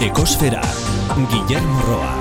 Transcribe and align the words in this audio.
Ekosfera, 0.00 0.62
Guillermo 1.28 1.80
Roa. 1.84 2.12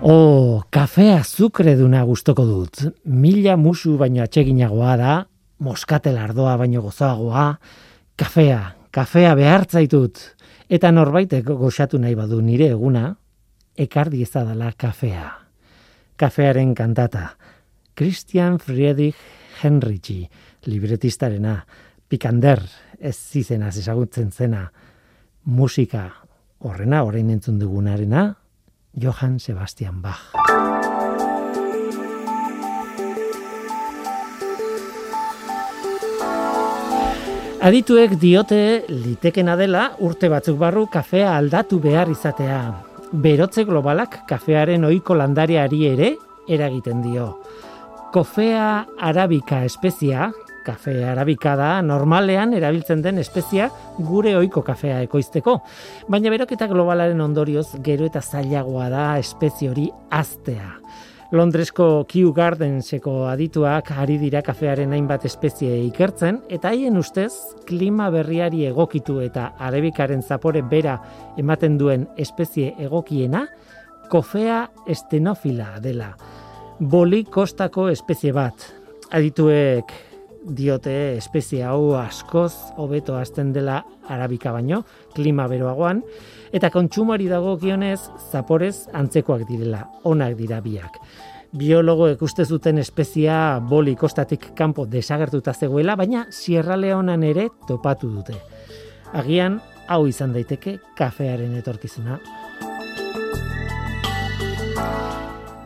Oh, 0.00 0.62
kafe 0.72 1.10
azukre 1.12 1.74
duna 1.76 2.00
gustoko 2.08 2.46
dut. 2.48 2.78
Mila 3.04 3.58
musu 3.60 3.98
baino 4.00 4.22
atseginagoa 4.24 4.94
da, 4.96 5.16
moskatel 5.60 6.16
ardoa 6.16 6.54
baino 6.56 6.80
gozoagoa, 6.80 7.42
kafea, 8.16 8.56
kafea 8.88 9.34
behartzaitut. 9.36 10.22
Eta 10.72 10.88
norbaitek 10.96 11.44
goxatu 11.44 12.00
nahi 12.00 12.16
badu 12.16 12.40
nire 12.40 12.70
eguna, 12.72 13.10
ekardi 13.76 14.22
ezadala 14.24 14.72
kafea. 14.72 15.26
Kafearen 16.16 16.72
kantata. 16.72 17.34
Christian 17.92 18.56
Friedrich 18.64 19.20
Henrici, 19.60 20.22
libretistarena, 20.72 21.58
pikander, 22.08 22.64
ez 22.96 23.18
zizenaz 23.18 23.76
ezagutzen 23.76 24.32
zena, 24.32 24.64
musika 25.44 26.23
horrena, 26.64 27.04
orain 27.04 27.28
entzun 27.30 27.58
dugunarena, 27.60 28.36
Johann 28.96 29.38
Sebastian 29.38 30.00
Bach. 30.02 30.32
Adituek 37.64 38.18
diote 38.20 38.84
litekena 38.92 39.54
dela 39.56 39.86
urte 40.04 40.28
batzuk 40.28 40.58
barru 40.60 40.84
kafea 40.92 41.30
aldatu 41.38 41.78
behar 41.80 42.10
izatea. 42.12 42.58
Berotze 43.12 43.64
globalak 43.64 44.18
kafearen 44.28 44.84
ohiko 44.84 45.16
landariari 45.16 45.86
ere 45.88 46.10
eragiten 46.48 47.00
dio. 47.04 47.28
Kofea 48.12 48.84
arabika 49.00 49.64
espezia, 49.64 50.28
kafe 50.64 50.96
arabika 51.06 51.54
da 51.60 51.70
normalean 51.82 52.54
erabiltzen 52.56 53.02
den 53.04 53.18
espezia 53.22 53.70
gure 53.98 54.34
ohiko 54.36 54.62
kafea 54.66 55.02
ekoizteko. 55.06 55.58
Baina 56.08 56.32
beroketa 56.34 56.68
globalaren 56.70 57.20
ondorioz 57.20 57.68
gero 57.84 58.08
eta 58.08 58.22
zailagoa 58.22 58.88
da 58.92 59.04
espezie 59.20 59.70
hori 59.70 59.90
aztea. 60.10 60.72
Londresko 61.34 62.04
Kew 62.06 62.30
Gardenseko 62.36 63.24
adituak 63.26 63.88
ari 63.98 64.20
dira 64.20 64.42
kafearen 64.44 64.92
hainbat 64.94 65.24
espezie 65.26 65.80
ikertzen 65.88 66.38
eta 66.52 66.70
haien 66.70 66.98
ustez 67.00 67.32
klima 67.66 68.06
berriari 68.14 68.66
egokitu 68.68 69.18
eta 69.24 69.48
arabikaren 69.58 70.22
zapore 70.22 70.62
bera 70.62 70.98
ematen 71.40 71.78
duen 71.80 72.06
espezie 72.16 72.74
egokiena 72.78 73.48
kofea 74.12 74.60
estenofila 74.86 75.80
dela. 75.82 76.12
Boli 76.78 77.24
kostako 77.24 77.88
espezie 77.90 78.30
bat. 78.34 78.68
Adituek 79.10 79.90
diote 80.44 81.16
espezie 81.16 81.64
hau 81.64 81.94
askoz 81.96 82.52
hobeto 82.76 83.16
hasten 83.16 83.52
dela 83.52 83.82
arabika 84.08 84.52
baino, 84.52 84.82
klima 85.14 85.46
beroagoan, 85.48 86.02
eta 86.52 86.70
kontsumari 86.70 87.28
dago 87.30 87.56
gionez, 87.58 88.00
zaporez 88.30 88.88
antzekoak 88.92 89.46
direla, 89.48 89.86
onak 90.04 90.36
dira 90.38 90.60
biak. 90.60 91.00
Biologoek 91.54 92.22
uste 92.26 92.44
zuten 92.44 92.78
espezia 92.82 93.60
boli 93.62 93.94
kostatik 93.96 94.50
kanpo 94.58 94.86
desagertuta 94.90 95.54
zegoela, 95.54 95.94
baina 95.96 96.26
Sierra 96.30 96.76
Leonan 96.76 97.22
ere 97.22 97.48
topatu 97.68 98.10
dute. 98.10 98.34
Agian, 99.14 99.60
hau 99.86 100.06
izan 100.10 100.32
daiteke 100.34 100.78
kafearen 100.98 101.54
etorkizuna. 101.60 102.18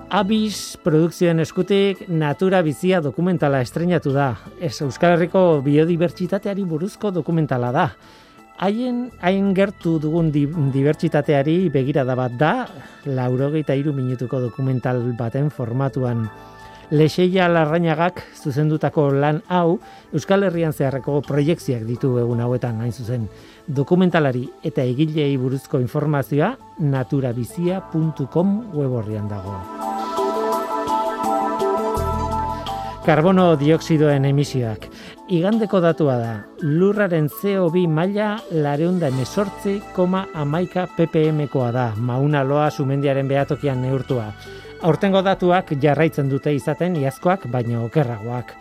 Abis 0.09 0.79
produkzioen 0.81 1.43
eskutik 1.43 2.07
Natura 2.09 2.63
Bizia 2.65 3.03
dokumentala 3.05 3.61
estrenatu 3.61 4.15
da. 4.15 4.31
Ez 4.57 4.81
Euskal 4.81 5.19
Herriko 5.19 5.61
biodibertsitateari 5.61 6.65
buruzko 6.65 7.11
dokumentala 7.13 7.69
da. 7.77 7.85
Haien 8.57 9.11
hain 9.21 9.51
gertu 9.55 9.99
dugun 10.01 10.31
di, 10.33 10.47
dibertsitateari 10.49 11.69
begirada 11.69 12.17
bat 12.17 12.39
da, 12.41 12.53
laurogeita 13.05 13.77
iru 13.77 13.93
minutuko 13.93 14.41
dokumental 14.41 15.03
baten 15.19 15.51
formatuan. 15.53 16.25
Lexeia 16.89 17.51
larrainagak 17.53 18.23
zuzendutako 18.33 19.11
lan 19.13 19.43
hau 19.53 19.77
Euskal 20.17 20.47
Herrian 20.49 20.73
zeharreko 20.73 21.21
proiekziak 21.27 21.85
ditu 21.85 22.15
egun 22.17 22.41
hauetan 22.41 22.81
hain 22.81 22.97
zuzen. 22.97 23.29
Dokumentalari 23.69 24.47
eta 24.65 24.89
egilei 24.89 25.35
buruzko 25.37 25.85
informazioa 25.85 26.55
naturabizia.com 26.81 28.57
web 28.73 29.29
dago. 29.29 29.98
Karbono 33.07 33.55
dioksidoen 33.57 34.25
emisioak. 34.29 34.89
Igandeko 35.33 35.79
datua 35.81 36.17
da, 36.21 36.33
lurraren 36.61 37.29
CO2 37.31 37.85
maila 37.89 38.33
lareunda 38.51 39.09
emesortzi 39.09 39.79
koma 39.97 40.25
amaika 40.35 40.87
ppm-koa 40.97 41.71
da, 41.73 41.85
mauna 41.97 42.43
loa 42.45 42.67
sumendiaren 42.71 43.29
behatokian 43.31 43.81
neurtua. 43.83 44.27
Aurtengo 44.83 45.23
datuak 45.23 45.73
jarraitzen 45.83 46.29
dute 46.29 46.53
izaten 46.55 46.99
iazkoak 47.01 47.47
baino 47.53 47.85
okerragoak. 47.87 48.53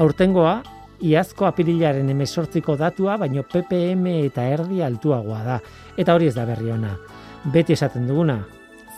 Aurtengoa, 0.00 0.54
iazko 1.02 1.50
apirilaren 1.50 2.08
emesortziko 2.14 2.78
datua 2.78 3.18
baino 3.18 3.42
ppm 3.42 4.08
eta 4.22 4.46
erdi 4.54 4.82
altuagoa 4.82 5.42
da. 5.44 5.60
Eta 5.98 6.14
hori 6.14 6.30
ez 6.30 6.34
da 6.38 6.46
berri 6.48 6.70
ona. 6.70 6.96
Beti 7.52 7.74
esaten 7.74 8.06
duguna, 8.06 8.38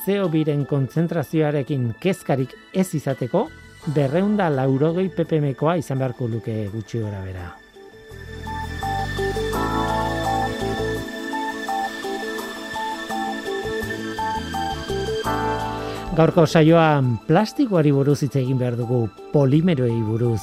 CO2-ren 0.04 0.66
kontzentrazioarekin 0.68 1.94
kezkarik 2.00 2.52
ez 2.76 2.90
izateko, 2.94 3.48
berreunda 3.92 4.48
laurogei 4.48 5.10
ppmkoa 5.12 5.76
izan 5.76 6.00
beharko 6.00 6.28
luke 6.28 6.54
gutxi 6.72 7.00
gora 7.02 7.20
bera. 7.24 7.50
Gaurko 16.14 16.46
saioan 16.46 17.16
plastikoari 17.26 17.90
buruz 17.90 18.20
hitz 18.22 18.36
egin 18.38 18.58
behar 18.58 18.76
dugu, 18.78 19.08
polimeroei 19.32 19.98
buruz. 20.06 20.40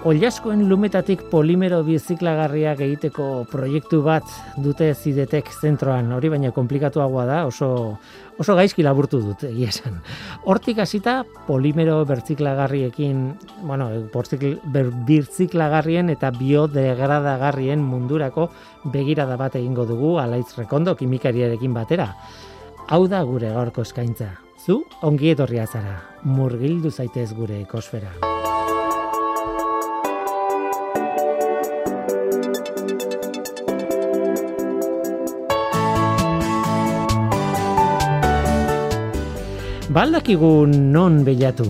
Ollaskoen 0.00 0.62
lumetatik 0.64 1.26
polimero 1.28 1.82
biziklagarriak 1.84 2.78
egiteko 2.86 3.24
proiektu 3.50 3.98
bat 4.00 4.24
dute 4.56 4.86
zidetek 4.94 5.50
zentroan, 5.52 6.08
hori 6.16 6.30
baina 6.32 6.54
komplikatuagoa 6.56 7.26
da, 7.28 7.42
oso, 7.44 7.68
oso 8.40 8.56
gaizki 8.56 8.80
laburtu 8.86 9.20
dut, 9.20 9.44
egia 9.50 9.68
esan. 9.68 9.98
Hortik 10.48 10.80
hasita 10.80 11.18
polimero 11.44 11.98
bertziklagarriekin, 12.08 13.20
bueno, 13.68 13.90
bertziklagarrien 14.72 16.08
eta 16.16 16.32
biodegradagarrien 16.32 17.84
mundurako 17.84 18.48
begirada 18.96 19.36
bat 19.36 19.60
egingo 19.60 19.84
dugu, 19.84 20.16
alaitz 20.24 20.56
rekondo 20.56 20.96
kimikariarekin 20.96 21.76
batera. 21.76 22.14
Hau 22.88 23.04
da 23.04 23.20
gure 23.28 23.52
gaurko 23.52 23.84
eskaintza. 23.84 24.32
Zu, 24.64 24.80
ongi 25.04 25.36
etorria 25.36 25.68
zara, 25.68 26.00
murgildu 26.24 26.88
zaitez 26.88 27.34
gure 27.36 27.60
ekosfera. 27.60 28.39
Baldakigu 39.90 40.68
non 40.70 41.24
bilatu. 41.26 41.64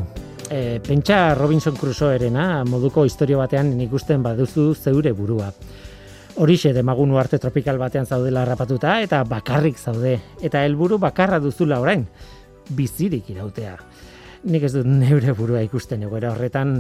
E, 0.53 0.77
pentsa 0.85 1.33
Robinson 1.33 1.73
Crusoerena 1.73 2.67
moduko 2.69 3.07
historio 3.09 3.39
batean 3.41 3.71
ikusten 3.81 4.21
baduzu 4.21 4.75
zeure 4.75 5.15
burua. 5.17 5.47
Horixe 6.37 6.75
demagunu 6.77 7.17
arte 7.17 7.39
tropikal 7.41 7.81
batean 7.81 8.05
zaudela 8.05 8.43
harrapatuta 8.43 8.99
eta 9.01 9.23
bakarrik 9.25 9.81
zaude. 9.81 10.19
Eta 10.37 10.67
helburu 10.67 10.99
bakarra 11.01 11.39
duzula 11.41 11.81
orain, 11.81 12.05
bizirik 12.77 13.31
irautea. 13.33 13.79
Nik 14.45 14.69
ez 14.69 14.75
dut 14.77 14.85
neure 14.85 15.33
burua 15.33 15.65
ikusten 15.65 16.05
egoera 16.05 16.35
horretan 16.35 16.77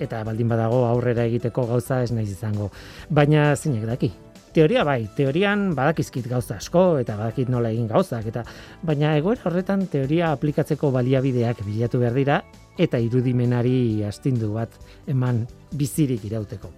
eta 0.00 0.24
baldin 0.24 0.48
badago 0.48 0.86
aurrera 0.88 1.28
egiteko 1.28 1.66
gauza 1.74 2.00
ez 2.00 2.08
naiz 2.16 2.30
izango. 2.32 2.70
Baina 3.10 3.50
zinek 3.52 3.84
daki, 3.84 4.14
Teoria 4.50 4.82
bai, 4.82 5.04
teorian 5.14 5.68
badakizkit 5.78 6.24
gauza 6.26 6.56
asko 6.58 6.98
eta 6.98 7.14
badakit 7.14 7.50
nola 7.52 7.70
egin 7.70 7.86
gauzak 7.86 8.24
eta 8.32 8.42
baina 8.82 9.12
egoera 9.18 9.46
horretan 9.46 9.84
teoria 9.92 10.32
aplikatzeko 10.34 10.90
baliabideak 10.90 11.62
bilatu 11.62 12.00
behar 12.02 12.16
dira 12.18 12.40
eta 12.78 12.98
irudimenari 12.98 14.02
astindu 14.08 14.50
bat 14.56 14.74
eman 15.06 15.44
bizirik 15.78 16.24
irauteko. 16.26 16.72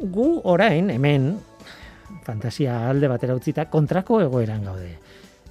Gu 0.00 0.28
orain 0.48 0.88
hemen 0.94 1.34
fantasia 2.24 2.86
alde 2.88 3.12
batera 3.12 3.36
utzita 3.36 3.68
kontrako 3.68 4.22
egoeran 4.24 4.64
gaude. 4.64 4.94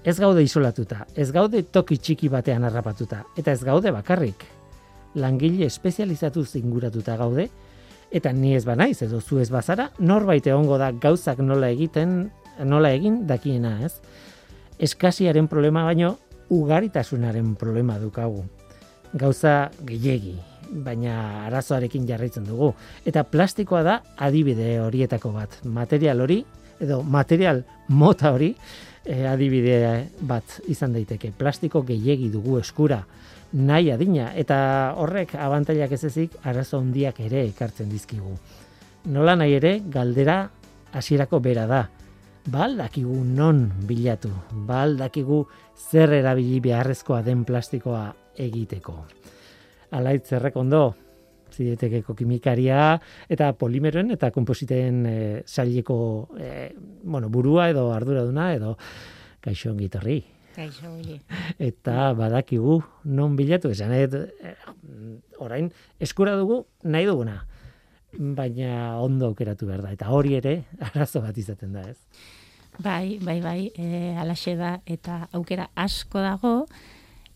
Ez 0.03 0.17
gaude 0.17 0.41
isolatuta, 0.41 1.03
ez 1.13 1.29
gaude 1.35 1.61
toki 1.69 1.99
txiki 2.01 2.31
batean 2.33 2.65
harrapatuta 2.65 3.27
eta 3.37 3.53
ez 3.53 3.61
gaude 3.63 3.93
bakarrik. 3.93 4.47
Langile 5.21 5.67
espezializatu 5.69 6.45
zinguratuta 6.45 7.15
gaude, 7.17 7.49
eta 8.11 8.31
ni 8.33 8.55
ez 8.55 8.65
banaiz 8.65 9.01
edo 9.05 9.21
zu 9.21 9.39
ez 9.39 9.49
bazara, 9.51 9.89
norbait 9.99 10.45
egongo 10.47 10.77
da 10.77 10.91
gauzak 10.91 11.39
nola 11.39 11.69
egiten, 11.69 12.29
nola 12.65 12.91
egin 12.91 13.25
dakiena, 13.27 13.77
ez? 13.85 13.99
Eskasiaren 14.79 15.47
problema 15.47 15.83
baino 15.83 16.17
ugaritasunaren 16.49 17.55
problema 17.55 17.99
dukagu. 17.99 18.43
Gauza 19.13 19.69
gehiegi, 19.85 20.35
baina 20.69 21.45
arazoarekin 21.47 22.07
jarraitzen 22.07 22.45
dugu. 22.47 22.73
Eta 23.05 23.23
plastikoa 23.23 23.83
da 23.85 23.99
adibide 24.17 24.77
horietako 24.81 25.33
bat. 25.35 25.59
Material 25.65 26.21
hori 26.21 26.43
edo 26.79 27.01
material 27.03 27.63
mota 27.89 28.31
hori 28.33 28.53
e, 29.03 29.25
adibide 29.27 30.09
bat 30.21 30.59
izan 30.67 30.93
daiteke. 30.95 31.33
Plastiko 31.37 31.83
gehiegi 31.85 32.29
dugu 32.33 32.59
eskura 32.59 33.03
nahi 33.53 33.91
adina 33.91 34.31
eta 34.37 34.93
horrek 34.97 35.35
abantailak 35.35 35.91
ez 35.97 36.03
ezik 36.11 36.35
arazo 36.43 36.79
handiak 36.79 37.19
ere 37.25 37.45
ekartzen 37.47 37.89
dizkigu. 37.89 38.35
Nola 39.09 39.35
nahi 39.35 39.55
ere 39.57 39.79
galdera 39.89 40.43
hasierako 40.93 41.39
bera 41.39 41.65
da. 41.67 41.87
Bal 42.49 42.77
dakigu 42.77 43.13
non 43.25 43.67
bilatu, 43.85 44.29
bal 44.67 44.95
dakigu 44.97 45.43
zer 45.75 46.13
erabili 46.13 46.59
beharrezkoa 46.59 47.21
den 47.21 47.43
plastikoa 47.45 48.07
egiteko. 48.37 48.95
Alaitz 49.91 50.31
ondo, 50.55 50.95
zidetekeko 51.53 52.13
kimikaria 52.15 52.97
eta 53.29 53.51
polimeroen 53.57 54.11
eta 54.15 54.31
kompositen 54.31 55.05
e, 55.05 55.17
saileko 55.45 55.99
e, 56.39 56.71
bueno, 57.03 57.29
burua 57.29 57.69
edo 57.69 57.91
arduraduna 57.93 58.53
edo 58.53 58.75
kaixo 59.41 59.71
ongitorri. 59.71 60.23
Kaixo 60.59 60.91
Eta 61.55 62.11
badakigu 62.19 62.81
non 63.07 63.37
bilatu 63.39 63.71
esan 63.71 63.93
e, 63.95 64.03
orain 65.39 65.71
eskura 66.03 66.35
dugu 66.35 66.65
nahi 66.83 67.05
duguna. 67.07 67.45
Baina 68.11 68.99
ondo 68.99 69.29
aukeratu 69.31 69.69
behar 69.69 69.85
da. 69.85 69.93
Eta 69.95 70.09
hori 70.11 70.35
ere 70.35 70.65
arazo 70.89 71.21
bat 71.23 71.37
izaten 71.37 71.77
da 71.77 71.85
ez. 71.87 71.95
Bai, 72.79 73.19
bai, 73.23 73.39
bai, 73.39 73.71
e, 73.75 74.15
alaxe 74.19 74.55
da, 74.59 74.79
eta 74.85 75.29
aukera 75.35 75.69
asko 75.75 76.19
dago, 76.23 76.51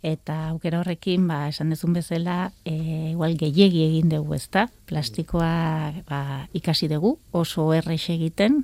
eta 0.03 0.49
aukera 0.49 0.81
horrekin, 0.81 1.25
ba, 1.27 1.47
esan 1.51 1.71
dezun 1.71 1.95
bezala, 1.95 2.51
e, 2.63 3.11
igual 3.11 3.35
gehiegi 3.39 3.85
egin 3.85 4.11
dugu, 4.11 4.35
ezta? 4.35 4.69
Plastikoa 4.87 6.03
ba, 6.07 6.19
ikasi 6.55 6.87
dugu, 6.91 7.17
oso 7.31 7.69
errex 7.75 8.09
egiten, 8.15 8.61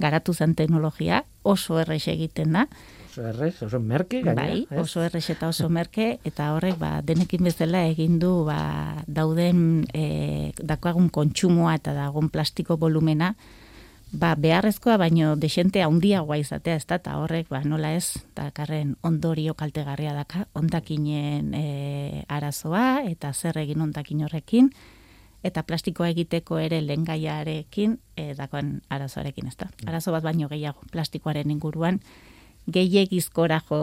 garatu 0.00 0.32
zen 0.32 0.56
teknologia, 0.56 1.22
oso 1.44 1.80
errex 1.80 2.06
egiten 2.12 2.56
da. 2.56 2.66
Oso 3.10 3.24
errex, 3.26 3.62
oso 3.66 3.80
merke, 3.82 4.20
gaina. 4.22 4.38
Bai, 4.38 4.66
oso 4.78 5.02
errex 5.02 5.32
eta 5.32 5.48
oso 5.50 5.66
merke, 5.68 6.20
eta 6.24 6.52
horrek, 6.54 6.76
ba, 6.78 7.00
denekin 7.02 7.42
bezala 7.42 7.82
egin 7.90 8.20
du, 8.22 8.44
ba, 8.46 9.02
dauden, 9.10 9.82
e, 9.90 10.52
dakoagun 10.62 11.08
kontsumoa 11.10 11.74
eta 11.80 11.96
dagoen 11.96 12.30
plastiko 12.30 12.76
volumena, 12.78 13.32
ba, 14.12 14.36
beharrezkoa 14.38 14.96
baino 15.02 15.34
desente 15.34 15.82
handiagoa 15.82 16.38
izatea 16.38 16.78
ez 16.78 16.86
da, 16.86 17.00
eta 17.02 17.18
horrek 17.18 17.50
ba, 17.50 17.64
nola 17.66 17.96
ez, 17.98 18.22
dakarren 18.38 18.94
ondorio 19.02 19.58
kaltegarria 19.58 20.14
daka, 20.14 20.46
ondakinen 20.54 21.50
e, 21.54 22.24
arazoa 22.28 23.02
eta 23.10 23.34
zer 23.34 23.58
egin 23.58 23.82
ondakin 23.82 24.22
horrekin, 24.22 24.70
eta 25.42 25.62
plastikoa 25.66 26.12
egiteko 26.14 26.62
ere 26.62 26.78
lengaiarekin 26.84 27.98
e, 28.14 28.34
dakoan 28.38 28.76
arazoarekin 28.88 29.48
ez 29.50 29.56
da. 29.58 29.70
Arazo 29.86 30.12
bat 30.12 30.22
baino 30.22 30.46
gehiago 30.46 30.86
plastikoaren 30.92 31.50
inguruan, 31.50 31.98
gehiagizkora 32.68 33.60
jo, 33.68 33.80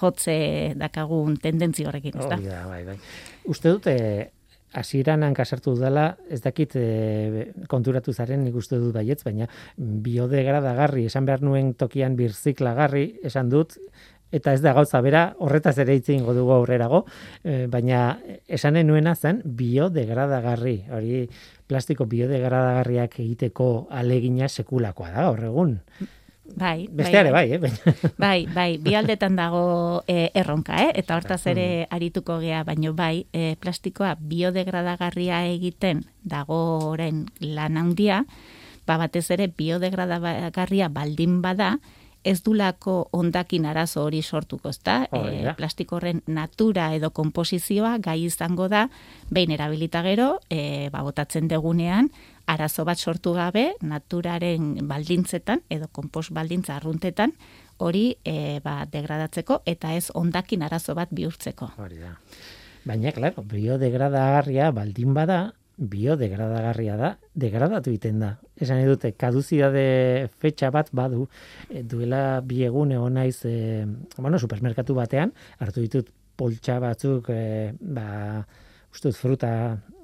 jotze 0.00 0.36
dakagun 0.80 1.36
tendentzi 1.42 1.84
horrekin, 1.84 2.16
ez 2.18 2.30
da? 2.30 2.38
Oh, 2.38 2.70
bai, 2.70 2.82
bai. 2.86 2.96
Uste 3.50 3.74
dute, 3.74 3.94
hasieran 4.74 5.22
hankasartu 5.22 5.76
dela, 5.78 6.08
ez 6.30 6.40
dakit 6.42 6.74
e, 6.76 6.86
konturatu 7.70 8.12
zaren 8.12 8.42
nik 8.44 8.56
uste 8.58 8.80
dut 8.82 8.94
baietz, 8.96 9.22
baina 9.26 9.46
biodegradagarri, 9.78 11.06
esan 11.10 11.28
behar 11.28 11.44
nuen 11.46 11.72
tokian 11.78 12.16
birziklagarri, 12.18 13.06
esan 13.30 13.52
dut, 13.52 13.78
eta 14.34 14.54
ez 14.56 14.60
da 14.64 14.72
gauza 14.74 14.98
bera, 15.04 15.24
horretaz 15.38 15.76
ere 15.84 15.94
hitz 15.94 16.08
ingo 16.10 16.34
dugu 16.34 16.56
aurrerago, 16.56 17.04
e, 17.44 17.68
baina 17.70 18.18
esanen 18.48 18.90
nuena 18.90 19.14
zen 19.14 19.40
biodegradagarri, 19.44 20.76
hori 20.90 21.22
plastiko 21.70 22.08
biodegradagarriak 22.10 23.20
egiteko 23.22 23.70
alegina 23.94 24.50
sekulakoa 24.50 25.14
da, 25.14 25.30
horregun. 25.30 25.78
Bai, 26.44 26.88
Besteare 26.92 27.30
bai, 27.32 27.58
bai, 27.58 27.70
eh? 27.70 28.10
bai, 28.18 28.46
bai, 28.52 28.76
bi 28.78 28.94
aldetan 28.98 29.36
dago 29.36 30.04
e, 30.06 30.28
erronka, 30.36 30.76
eh? 30.84 30.92
Eta 31.00 31.16
hortaz 31.16 31.40
ere 31.48 31.86
mm. 31.86 31.94
arituko 31.96 32.36
gea, 32.42 32.62
baino 32.68 32.92
bai, 32.92 33.24
e, 33.32 33.56
plastikoa 33.60 34.14
biodegradagarria 34.20 35.46
egiten 35.54 36.04
dago 36.22 36.92
orain 36.92 37.24
lan 37.40 37.80
handia, 37.80 38.24
ba 38.86 38.98
batez 39.00 39.30
ere 39.32 39.48
biodegradagarria 39.48 40.90
baldin 40.92 41.40
bada, 41.42 41.78
ez 42.24 42.40
dulako 42.44 43.08
ondakin 43.12 43.66
arazo 43.68 44.04
hori 44.04 44.22
sortuko, 44.22 44.70
ezta? 44.72 45.04
E, 45.12 45.52
plastiko 45.56 45.98
horren 45.98 46.22
natura 46.26 46.90
edo 46.96 47.10
konposizioa 47.12 47.98
gai 48.04 48.22
izango 48.24 48.68
da, 48.72 48.88
behin 49.30 49.52
erabilita 49.56 50.02
gero, 50.04 50.38
e, 50.48 50.88
ba, 50.92 51.04
botatzen 51.04 51.48
degunean, 51.48 52.08
arazo 52.46 52.84
bat 52.84 52.98
sortu 52.98 53.34
gabe, 53.36 53.72
naturaren 53.82 54.74
baldintzetan, 54.88 55.64
edo 55.72 55.88
konpos 55.92 56.28
baldintza 56.34 56.76
arruntetan, 56.76 57.34
hori 57.78 58.06
e, 58.24 58.60
ba, 58.64 58.84
degradatzeko, 58.90 59.62
eta 59.66 59.94
ez 59.96 60.10
ondakin 60.14 60.62
arazo 60.62 60.94
bat 60.94 61.12
bihurtzeko. 61.12 61.72
Hori 61.82 62.00
da. 62.02 62.14
Baina, 62.84 63.12
klaro, 63.16 63.42
biodegradagarria 63.48 64.70
baldin 64.76 65.14
bada, 65.16 65.38
biodegradagarria 65.74 66.96
da, 67.00 67.14
degradatu 67.34 67.90
egiten 67.90 68.20
da. 68.22 68.34
Esan 68.60 68.82
edute, 68.84 69.10
kaduzidade 69.18 70.28
fetxa 70.42 70.70
bat 70.74 70.92
badu, 70.94 71.26
e, 71.70 71.82
duela 71.82 72.40
bi 72.46 72.62
egun 72.66 72.92
egon 72.94 73.18
naiz, 73.18 73.40
e, 73.48 73.86
bueno, 74.18 74.38
supermerkatu 74.38 74.94
batean, 74.94 75.34
hartu 75.58 75.82
ditut 75.82 76.12
poltsa 76.36 76.78
batzuk, 76.82 77.30
e, 77.30 77.72
ba, 77.80 78.44
ustut 78.94 79.16
fruta 79.18 79.50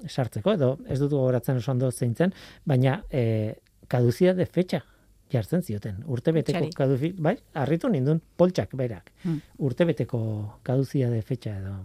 sartzeko, 0.09 0.55
edo 0.57 0.71
ez 0.89 0.99
dut 1.01 1.13
gogoratzen 1.13 1.61
oso 1.61 1.73
ondo 1.73 1.91
zeintzen, 1.91 2.33
baina 2.65 3.01
e, 3.11 3.55
kaduzidade 3.91 4.47
fetxa 4.47 4.83
jartzen 5.31 5.63
zioten. 5.63 6.03
Urtebeteko 6.11 6.67
kaduzi, 6.75 7.13
bai, 7.19 7.37
harritu 7.55 7.89
nindun 7.89 8.21
poltsak 8.37 8.75
berak. 8.79 9.13
Hmm. 9.23 9.41
Urtebeteko 9.59 10.21
kaduzidade 10.67 11.23
fetxa 11.23 11.57
edo 11.61 11.79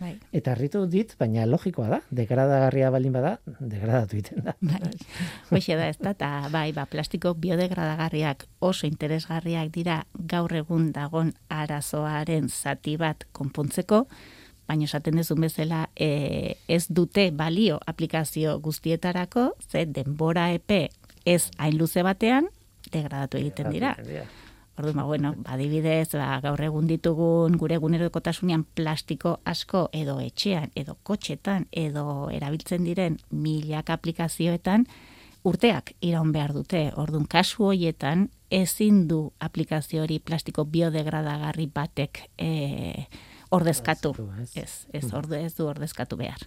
Bai. 0.00 0.14
Eta 0.32 0.54
harritu 0.54 0.86
dit, 0.88 1.10
baina 1.20 1.42
logikoa 1.44 1.90
da, 1.90 1.98
degradagarria 2.16 2.88
baldin 2.92 3.12
bada, 3.12 3.34
degradatu 3.44 4.16
egiten 4.16 4.46
da. 4.46 4.54
Bai. 4.64 4.94
Hoxe 5.52 5.76
da, 5.76 5.90
ez 5.92 5.98
da, 5.98 6.14
eta 6.14 6.30
bai, 6.52 6.70
ba, 6.72 6.86
plastiko 6.88 7.34
biodegradagarriak 7.36 8.46
oso 8.64 8.88
interesgarriak 8.88 9.68
dira 9.74 9.98
gaur 10.32 10.54
egun 10.56 10.88
dagon 10.96 11.34
arazoaren 11.52 12.48
zati 12.48 12.96
bat 13.00 13.28
konpontzeko, 13.36 14.06
baina 14.70 14.86
esaten 14.86 15.18
dezun 15.18 15.42
bezala 15.42 15.88
e, 15.98 16.56
ez 16.70 16.84
dute 16.88 17.30
balio 17.34 17.80
aplikazio 17.90 18.58
guztietarako, 18.62 19.50
ze 19.66 19.86
denbora 19.86 20.50
epe 20.54 20.88
ez 21.26 21.50
hain 21.58 21.76
luze 21.78 22.04
batean, 22.06 22.46
degradatu 22.92 23.40
egiten 23.40 23.70
dira. 23.74 23.96
Ordu 24.80 24.94
ba, 24.96 25.04
bueno, 25.04 25.34
badibidez, 25.44 26.14
ba, 26.14 26.38
gaur 26.40 26.60
egun 26.64 26.86
ditugun 26.88 27.58
gure 27.60 27.76
egunerokotasunean 27.76 28.62
plastiko 28.78 29.34
asko 29.44 29.88
edo 29.92 30.20
etxean, 30.22 30.70
edo 30.78 30.96
kotxetan, 31.04 31.66
edo 31.72 32.30
erabiltzen 32.32 32.86
diren 32.86 33.18
milak 33.30 33.90
aplikazioetan, 33.92 34.86
urteak 35.44 35.92
iraun 36.00 36.30
behar 36.32 36.54
dute. 36.56 36.86
Ordun 36.96 37.26
kasu 37.28 37.72
hoietan, 37.72 38.28
ezin 38.50 39.04
du 39.10 39.20
aplikazio 39.40 40.06
hori 40.06 40.20
plastiko 40.22 40.64
biodegradagarri 40.64 41.68
batek 41.74 42.24
e, 42.38 42.50
ordezkatu. 43.50 44.14
Ez, 44.54 44.86
ez, 44.92 45.04
mm. 45.04 45.16
orde, 45.16 45.44
ez 45.44 45.54
du 45.56 45.66
ordezkatu 45.66 46.16
behar. 46.20 46.46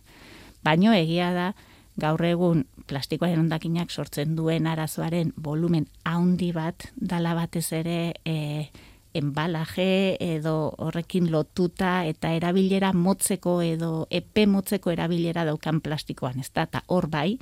Baino 0.63 0.93
egia 0.95 1.31
da, 1.36 1.51
gaur 2.00 2.24
egun 2.25 2.63
plastikoaren 2.89 3.43
ondakinak 3.43 3.91
sortzen 3.91 4.36
duen 4.36 4.67
arazoaren 4.67 5.33
volumen 5.38 5.86
haundi 6.10 6.51
bat 6.55 6.88
dala 6.95 7.36
batez 7.38 7.67
ere 7.75 8.13
e, 8.25 8.69
enbalaje 9.13 10.17
edo 10.19 10.74
horrekin 10.81 11.29
lotuta 11.31 12.01
eta 12.10 12.33
erabilera 12.33 12.93
motzeko 12.98 13.60
edo 13.62 14.07
epe 14.10 14.48
motzeko 14.50 14.91
erabilera 14.91 15.45
daukan 15.45 15.81
plastikoan, 15.86 16.39
ez 16.41 16.50
da, 16.53 16.65
eta 16.65 16.81
hor 16.88 17.10
bai, 17.13 17.38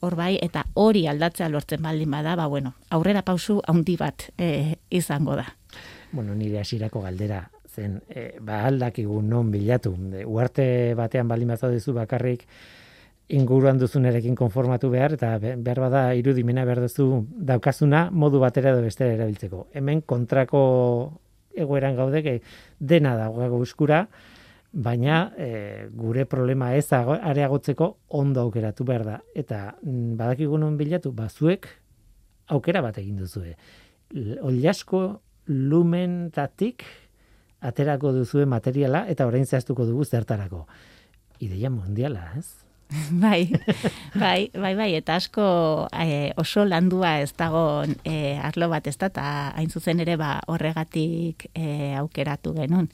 hor 0.00 0.16
bai, 0.16 0.36
eta 0.42 0.64
hori 0.74 1.04
aldatzea 1.06 1.50
lortzen 1.52 1.82
baldin 1.84 2.10
bada, 2.10 2.34
ba, 2.36 2.48
bueno, 2.48 2.74
aurrera 2.90 3.22
pausu 3.22 3.60
haundi 3.68 3.98
bat 4.00 4.30
e, 4.38 4.78
izango 4.90 5.36
da. 5.36 5.50
Bueno, 6.12 6.34
nire 6.34 6.60
hasirako 6.60 7.04
galdera 7.04 7.44
zen, 7.72 8.00
e, 8.08 8.36
ba 8.40 8.62
aldakigu 8.68 9.22
non 9.22 9.50
bilatu, 9.50 9.94
uarte 10.26 10.94
batean 10.98 11.28
baldin 11.28 11.48
bat 11.48 11.88
bakarrik, 11.94 12.46
inguruan 13.32 13.78
duzunerekin 13.78 14.34
konformatu 14.36 14.90
behar, 14.90 15.14
eta 15.16 15.38
behar 15.40 15.80
bada 15.80 16.02
irudimena 16.14 16.64
behar 16.68 16.82
duzu 16.84 17.24
daukazuna 17.50 18.10
modu 18.10 18.40
batera 18.40 18.74
edo 18.74 18.82
bestera 18.82 19.14
erabiltzeko. 19.14 19.68
Hemen 19.72 20.02
kontrako 20.02 20.62
egoeran 21.54 21.96
gaude, 21.96 22.40
dena 22.78 23.16
dago 23.16 23.62
eskura, 23.62 24.06
baina 24.72 25.32
e, 25.36 25.88
gure 25.92 26.24
problema 26.24 26.74
ez 26.74 26.86
areagotzeko 26.92 27.88
ondo 28.08 28.40
aukeratu 28.40 28.84
behar 28.84 29.04
da. 29.04 29.20
Eta 29.34 29.76
mm, 29.82 30.16
badakigu 30.16 30.58
non 30.58 30.76
bilatu, 30.76 31.12
bazuek 31.12 31.68
aukera 32.48 32.82
bat 32.82 32.98
egin 32.98 33.16
duzue. 33.16 33.56
Oliasko 34.42 35.02
lumentatik 35.48 36.84
aterako 37.62 38.12
duzue 38.12 38.46
materiala 38.46 39.06
eta 39.08 39.26
orain 39.26 39.46
zehaztuko 39.46 39.86
dugu 39.86 40.04
zertarako. 40.04 40.66
Ideia 41.42 41.70
mundiala, 41.70 42.28
ez? 42.38 42.62
bai, 43.24 43.50
bai, 44.14 44.50
bai, 44.52 44.74
bai, 44.76 44.90
eta 44.98 45.16
asko 45.16 45.88
e, 45.96 46.32
oso 46.36 46.64
landua 46.68 47.18
ez 47.22 47.32
dago 47.38 47.84
e, 48.04 48.36
arlo 48.36 48.68
bat 48.68 48.86
ez 48.86 48.96
da, 48.98 49.08
eta 49.08 49.26
hain 49.56 49.70
zuzen 49.70 50.02
ere 50.04 50.18
ba, 50.20 50.34
horregatik 50.52 51.48
e, 51.54 51.94
aukeratu 52.00 52.54
genuen. 52.58 52.90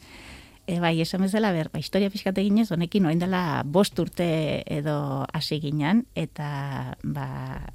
E, 0.68 0.78
bai, 0.80 0.98
esan 1.00 1.24
bezala, 1.24 1.50
ber, 1.56 1.70
ba, 1.72 1.80
historia 1.80 2.12
pixkate 2.12 2.44
ginez, 2.44 2.68
honekin 2.74 3.08
oin 3.08 3.18
dela 3.18 3.62
bost 3.64 3.98
urte 3.98 4.28
edo 4.68 5.24
hasi 5.32 5.60
ginen, 5.64 6.04
eta 6.14 6.94
ba, 7.02 7.28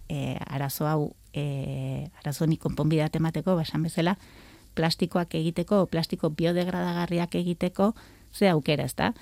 e, 0.07 0.37
arazo 0.45 0.87
hau, 0.87 1.01
e, 1.33 2.07
arazo 2.21 2.47
ni 2.47 2.59
konponbidat 2.61 3.17
emateko, 3.17 3.57
ba, 3.57 3.65
esan 3.65 3.83
bezala, 3.89 4.15
plastikoak 4.75 5.35
egiteko, 5.35 5.85
plastiko 5.87 6.29
biodegradagarriak 6.29 7.35
egiteko, 7.35 7.93
ze 8.33 8.49
aukera 8.49 8.85
ez 8.85 8.95
da? 8.95 9.13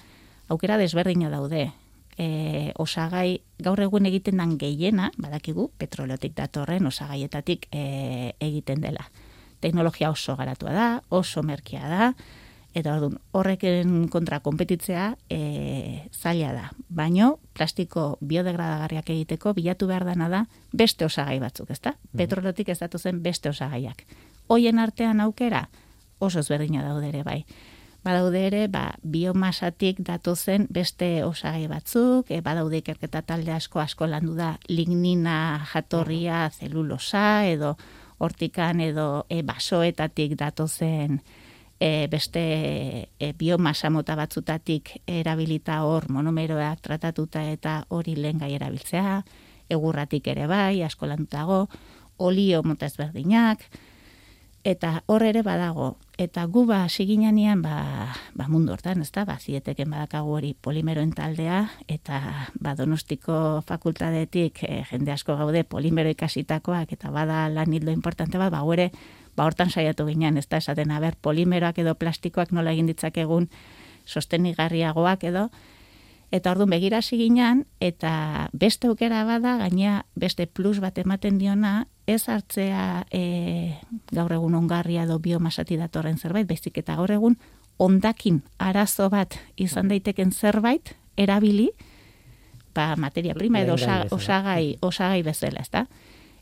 Aukera 0.50 0.77
desberdina 0.77 1.29
daude, 1.29 1.72
e, 2.17 2.72
osagai 2.79 3.41
gaur 3.63 3.81
egun 3.81 4.08
egiten 4.10 4.41
dan 4.41 4.58
gehiena, 4.60 5.12
badakigu, 5.22 5.70
petroleotik 5.81 6.36
datorren 6.38 6.88
osagaietatik 6.88 7.67
e, 7.72 8.36
egiten 8.39 8.81
dela. 8.84 9.08
Teknologia 9.62 10.10
oso 10.12 10.36
garatua 10.36 10.74
da, 10.74 10.88
oso 11.10 11.43
merkia 11.46 11.86
da, 11.88 12.13
eta 12.74 12.96
orduan, 12.96 13.17
horreken 13.36 14.08
kontra 14.12 14.39
konpetitzea 14.43 15.12
e, 15.29 16.08
zaila 16.15 16.53
da. 16.55 16.65
Baino, 16.89 17.36
plastiko 17.58 18.15
biodegradagarriak 18.22 19.12
egiteko 19.13 19.53
bilatu 19.58 19.89
behar 19.91 20.08
dana 20.08 20.29
da 20.31 20.46
beste 20.72 21.05
osagai 21.05 21.39
batzuk, 21.43 21.72
ezta? 21.72 21.96
Mm 22.12 22.22
Petroleotik 22.22 22.70
ez 22.70 22.79
datu 22.79 23.00
zen 23.00 23.22
beste 23.24 23.50
osagaiak. 23.50 24.05
Hoien 24.48 24.79
artean 24.79 25.21
aukera, 25.21 25.69
oso 26.19 26.39
ezberdina 26.39 26.83
daude 26.83 27.10
ere 27.10 27.24
bai. 27.24 27.45
Badaude 28.01 28.39
ere, 28.48 28.67
ba, 28.67 28.95
biomasatik 29.03 30.00
datozen 30.01 30.65
beste 30.74 31.24
osagai 31.24 31.67
batzuk, 31.69 32.31
e, 32.33 32.39
badaude 32.41 32.79
ikerketa 32.81 33.21
talde 33.21 33.53
asko 33.53 33.79
asko 33.79 34.07
landu 34.10 34.33
da 34.33 34.55
lignina 34.69 35.62
jatorria 35.69 36.48
zelulosa 36.50 37.45
edo 37.45 37.75
hortikan 38.17 38.81
edo 38.81 39.27
e, 39.29 39.43
basoetatik 39.45 40.33
datozen 40.39 41.21
e, 41.81 42.07
beste 42.10 42.41
e, 43.19 43.31
biomasa 43.38 43.89
mota 43.89 44.17
batzutatik 44.17 44.95
erabilita 45.05 45.83
hor 45.86 46.10
monomeroak 46.10 46.81
tratatuta 46.86 47.45
eta 47.50 47.83
hori 47.89 48.17
lehen 48.17 48.41
gai 48.41 48.53
erabiltzea, 48.57 49.21
egurratik 49.69 50.27
ere 50.33 50.45
bai, 50.50 50.83
asko 50.86 51.10
landutago, 51.10 51.63
olio 52.17 52.62
mota 52.65 52.89
ezberdinak, 52.89 53.65
eta 54.63 55.03
hor 55.08 55.24
ere 55.25 55.41
badago 55.41 55.98
eta 56.22 56.44
gu 56.46 56.65
ba 56.70 56.86
siginean 56.89 57.62
ba, 57.62 58.13
ba 58.34 58.48
mundu 58.48 58.74
hortan, 58.74 59.01
ezta? 59.01 59.25
Ba 59.25 59.39
zieteken 59.39 59.89
badakagu 59.89 60.30
hori 60.38 60.53
polimeroen 60.53 61.13
taldea 61.18 61.72
eta 61.88 62.50
ba 62.60 62.75
Donostiko 62.75 63.63
fakultatetik 63.65 64.63
e, 64.63 64.84
jende 64.89 65.12
asko 65.12 65.36
gaude 65.36 65.63
polimero 65.63 66.10
ikasitakoak 66.10 66.94
eta 66.94 67.10
bada 67.10 67.50
lan 67.50 67.74
hildo 67.74 67.91
importante 67.91 68.38
bat, 68.38 68.51
ba 68.51 68.62
ere 68.74 68.91
ba 69.36 69.46
hortan 69.46 69.70
saiatu 69.70 70.06
ginen, 70.06 70.38
ezta? 70.38 70.58
Esaten 70.58 70.91
aber 70.91 71.15
polimeroak 71.15 71.80
edo 71.80 71.96
plastikoak 71.96 72.51
nola 72.51 72.72
egin 72.72 72.88
ditzakegun 72.88 73.50
sostenigarriagoak 74.06 75.24
edo 75.24 75.50
Eta 76.32 76.53
orduan 76.53 76.72
begira 76.72 77.01
ginean 77.03 77.65
eta 77.84 78.48
beste 78.53 78.88
aukera 78.88 79.25
bada, 79.27 79.58
gaina 79.60 80.06
beste 80.15 80.48
plus 80.48 80.80
bat 80.80 80.98
ematen 80.98 81.38
diona, 81.38 81.88
ez 82.08 82.27
hartzea 82.29 83.05
e, 83.12 83.77
gaur 84.12 84.34
egun 84.34 84.55
ongarria 84.55 85.05
edo 85.05 85.20
biomasati 85.20 85.77
datorren 85.77 86.17
zerbait, 86.17 86.48
baizik 86.48 86.77
eta 86.81 86.96
gaur 87.00 87.12
egun 87.12 87.38
ondakin 87.81 88.41
arazo 88.60 89.10
bat 89.10 89.38
izan 89.58 89.89
daiteken 89.89 90.31
zerbait 90.31 90.96
erabili, 91.17 91.72
ba, 92.75 92.96
materia 92.96 93.36
prima 93.36 93.62
edo 93.62 93.75
osagai, 94.12 94.77
osagai 94.81 95.22
bezala, 95.24 95.62
ezta? 95.62 95.86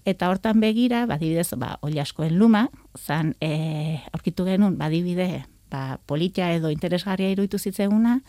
Eta 0.07 0.29
hortan 0.31 0.59
begira, 0.63 1.05
badibidez, 1.05 1.51
ba, 1.59 1.77
oliaskoen 1.85 2.37
luma, 2.39 2.67
zan, 2.97 3.35
e, 3.41 3.99
aurkitu 4.13 4.45
genuen, 4.47 4.77
badibide, 4.79 5.45
ba, 5.71 5.99
politia 6.07 6.53
edo 6.55 6.71
interesgarria 6.71 7.31
iruditu 7.31 7.59
zitzeguna, 7.59 8.19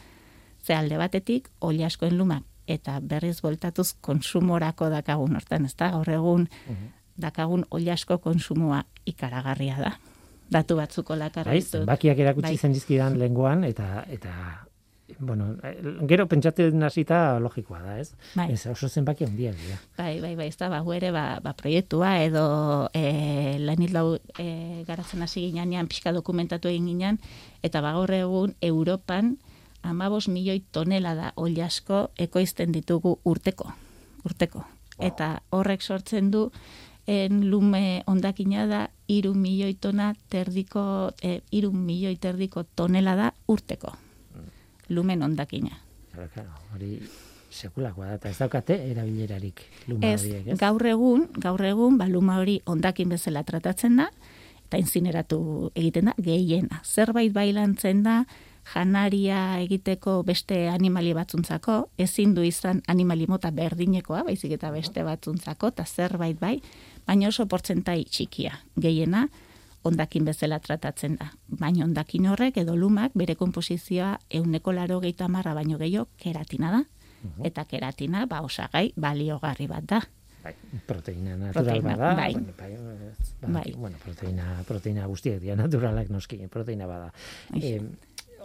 ze 0.63 0.75
alde 0.75 0.99
batetik, 0.99 1.49
oliaskoen 1.61 2.19
luma, 2.19 2.43
eta 2.67 2.99
berriz 3.03 3.41
voltatuz 3.43 3.95
konsumorako 4.01 4.91
dakagun 4.91 5.37
hortan, 5.39 5.65
ezta? 5.67 5.91
Gaur 5.95 6.11
egun, 6.11 6.49
mhm 6.67 7.00
dakagun 7.21 7.65
oliasko 7.71 8.19
konsumoa 8.19 8.83
ikaragarria 9.07 9.77
da. 9.79 9.93
Datu 10.51 10.77
batzuko 10.81 11.15
lakarra 11.15 11.53
bai, 11.53 11.61
ditut. 11.63 11.87
Bakiak 11.87 12.19
erakutsi 12.19 12.57
bai. 12.57 12.59
zen 12.59 12.75
dizkidan 12.75 13.19
lenguan, 13.19 13.63
eta, 13.65 14.05
eta 14.11 14.33
bueno, 15.19 15.57
gero 16.09 16.27
pentsatzen 16.29 16.83
hasita 16.83 17.39
logikoa 17.43 17.81
da, 17.83 17.99
ez? 17.99 18.15
Bai. 18.37 18.51
Ez 18.55 18.67
oso 18.71 18.89
zenbaki 18.89 19.25
handia 19.27 19.53
dira. 19.57 19.79
Bai, 19.99 20.21
bai, 20.21 20.35
bai, 20.37 20.49
ez 20.49 20.57
da, 20.59 20.71
ba, 20.73 20.81
ere, 20.97 21.11
ba, 21.15 21.25
ba, 21.43 21.55
proiektua, 21.59 22.17
edo 22.25 22.45
e, 22.95 23.59
lanit 23.61 23.95
lau 23.95 24.19
e, 24.39 24.83
garatzen 24.89 25.23
hasi 25.23 25.49
ginean, 25.51 25.89
pixka 25.91 26.13
dokumentatu 26.17 26.71
egin 26.71 26.91
ginean, 26.93 27.21
eta 27.63 27.83
ba, 27.85 27.95
gaur 27.99 28.13
egun, 28.15 28.55
Europan, 28.61 29.37
amabos 29.83 30.29
milioi 30.29 30.63
tonela 30.73 31.15
da 31.17 31.33
oliasko 31.37 32.11
ekoizten 32.19 32.73
ditugu 32.73 33.19
urteko. 33.25 33.73
Urteko. 34.25 34.65
Eta 35.01 35.39
horrek 35.57 35.81
sortzen 35.81 36.31
du, 36.31 36.51
en 37.11 37.51
lume 37.51 38.03
ondakina 38.07 38.67
da 38.71 38.85
iru 39.11 39.33
milioi 39.35 39.75
tona 39.75 40.13
terdiko, 40.31 41.11
e, 41.23 41.41
iru 41.51 41.73
milioi 41.75 42.15
terdiko 42.17 42.63
tonela 42.79 43.17
da 43.19 43.33
urteko. 43.51 43.91
Lumen 44.91 45.23
ondakina. 45.23 45.75
Hori 46.75 47.01
sekulakoa 47.51 48.13
da, 48.13 48.19
eta 48.21 48.31
ez 48.31 48.39
daukate 48.39 48.77
erabilerarik 48.93 49.63
luma 49.89 50.13
horiek, 50.15 50.53
ez? 50.53 50.59
Gaur 50.59 50.87
egun, 50.87 51.27
gaur 51.43 51.65
egun, 51.67 51.99
ba, 51.99 52.07
luma 52.11 52.39
hori 52.39 52.61
ondakin 52.71 53.11
bezala 53.11 53.43
tratatzen 53.47 53.99
da, 53.99 54.07
eta 54.69 54.79
inzineratu 54.79 55.41
egiten 55.75 56.13
da, 56.13 56.15
gehiena. 56.23 56.79
Zerbait 56.87 57.35
bailantzen 57.35 58.05
da, 58.07 58.21
janaria 58.71 59.59
egiteko 59.65 60.21
beste 60.27 60.69
animali 60.71 61.15
batzuntzako, 61.17 61.81
ezin 61.99 62.37
du 62.37 62.45
izan 62.47 62.85
animali 62.89 63.27
mota 63.27 63.51
berdinekoa, 63.51 64.23
baizik 64.29 64.55
eta 64.59 64.71
beste 64.75 65.03
batzuntzako, 65.07 65.73
eta 65.75 65.87
zerbait 65.87 66.39
bai, 66.39 66.61
baina 67.11 67.27
oso 67.29 67.47
portzentai 67.51 68.05
txikia, 68.07 68.61
gehiena, 68.79 69.25
ondakin 69.85 70.29
bezala 70.29 70.61
tratatzen 70.63 71.17
da. 71.19 71.33
Baina 71.59 71.83
ondakin 71.89 72.29
horrek 72.31 72.61
edo 72.63 72.77
lumak 72.79 73.17
bere 73.19 73.35
komposizioa 73.41 74.13
euneko 74.39 74.75
laro 74.77 75.01
gehieta 75.03 75.27
marra 75.29 75.57
baino 75.59 75.81
gehiago 75.81 76.07
keratina 76.23 76.71
da. 76.77 76.85
Eta 77.45 77.67
keratina, 77.69 78.25
ba, 78.31 78.41
osagai, 78.47 78.93
baliogarri 78.97 79.67
bat 79.69 79.89
da. 79.91 80.01
Bai, 80.41 80.55
proteina 80.89 81.35
natural 81.37 81.67
proteina, 81.67 81.97
bada. 81.99 82.15
Bai. 82.17 82.33
Bueno, 82.33 82.55
bai, 82.57 83.53
bai. 83.57 83.73
bueno, 83.77 83.99
proteina, 84.05 84.47
proteina 84.69 85.09
guztiak 85.11 85.43
dira 85.43 85.57
naturalak 85.59 86.09
noski, 86.09 86.39
proteina 86.49 86.87
bada. 86.89 87.11
Eh, 87.61 87.83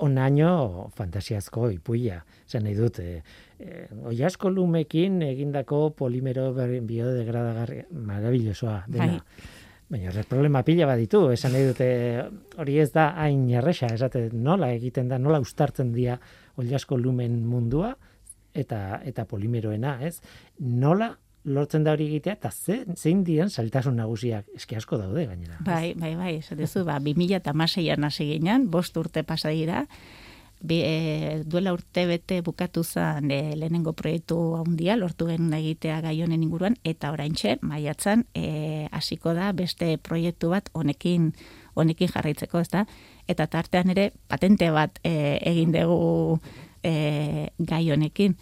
onaino 0.03 0.89
fantasiazko 0.95 1.69
ipuia, 1.73 2.21
zen 2.47 2.65
nahi 2.65 2.75
dut, 2.75 2.99
eh, 2.99 3.21
eh, 3.59 3.85
oiasko 4.05 4.49
lumekin 4.49 5.21
egindako 5.27 5.89
polimero 5.97 6.51
biodegradagarri, 6.53 7.85
marabillosoa, 7.91 8.83
dena. 8.87 9.13
Bai. 9.13 9.53
Baina 9.85 10.09
horrek 10.09 10.25
problema 10.25 10.63
pila 10.65 10.87
baditu, 10.89 11.27
esan 11.29 11.53
nahi 11.53 11.67
dute 11.67 11.87
hori 12.57 12.79
ez 12.81 12.89
da 12.91 13.11
hain 13.21 13.43
erresa, 13.53 13.91
esate 13.93 14.31
nola 14.33 14.71
egiten 14.73 15.11
da, 15.11 15.19
nola 15.21 15.37
ustartzen 15.43 15.91
dira 15.93 16.17
oiasko 16.57 16.97
lumen 16.97 17.43
mundua, 17.45 17.91
eta 18.55 19.01
eta 19.05 19.27
polimeroena, 19.29 19.99
ez? 20.07 20.17
Nola 20.59 21.11
lortzen 21.45 21.85
da 21.85 21.93
hori 21.93 22.09
egitea, 22.09 22.35
eta 22.39 22.51
ze, 22.51 22.81
zein 22.97 23.23
dian 23.23 23.49
saltasun 23.49 23.95
nagusiak 24.01 24.49
eski 24.57 24.75
asko 24.75 24.97
daude 24.97 25.25
gainera. 25.29 25.57
Bai, 25.65 25.93
bai, 25.97 26.15
bai, 26.17 26.35
esatezu, 26.41 26.85
ba, 26.85 26.99
2000 26.99 27.39
eta 27.39 27.53
maseian 27.53 28.03
hasi 28.03 28.27
ginen, 28.33 28.69
bost 28.71 28.97
urte 28.97 29.23
pasa 29.23 29.53
dira, 29.53 29.85
Bi, 30.65 30.79
e, 30.81 31.43
duela 31.45 31.73
urte 31.75 32.05
bete 32.07 32.39
bukatu 32.41 32.81
zen 32.83 33.29
e, 33.29 33.55
lehenengo 33.59 33.91
proiektu 33.93 34.37
handia 34.55 34.95
lortu 34.97 35.27
genuen 35.27 35.53
egitea 35.59 35.99
gai 36.01 36.15
honen 36.23 36.41
inguruan 36.41 36.77
eta 36.87 37.11
oraintxe 37.13 37.57
maiatzan 37.61 38.23
e, 38.33 38.87
hasiko 38.95 39.35
da 39.37 39.51
beste 39.53 39.97
proiektu 40.01 40.49
bat 40.55 40.71
honekin 40.73 41.33
honekin 41.75 42.09
jarraitzeko, 42.09 42.63
ezta? 42.63 42.85
Eta 43.27 43.47
tartean 43.51 43.91
ere 43.91 44.11
patente 44.31 44.71
bat 44.71 44.97
e, 45.03 45.37
egin 45.43 45.75
dugu 45.75 46.39
e, 46.81 47.51
gai 47.59 47.83
honekin. 47.91 48.37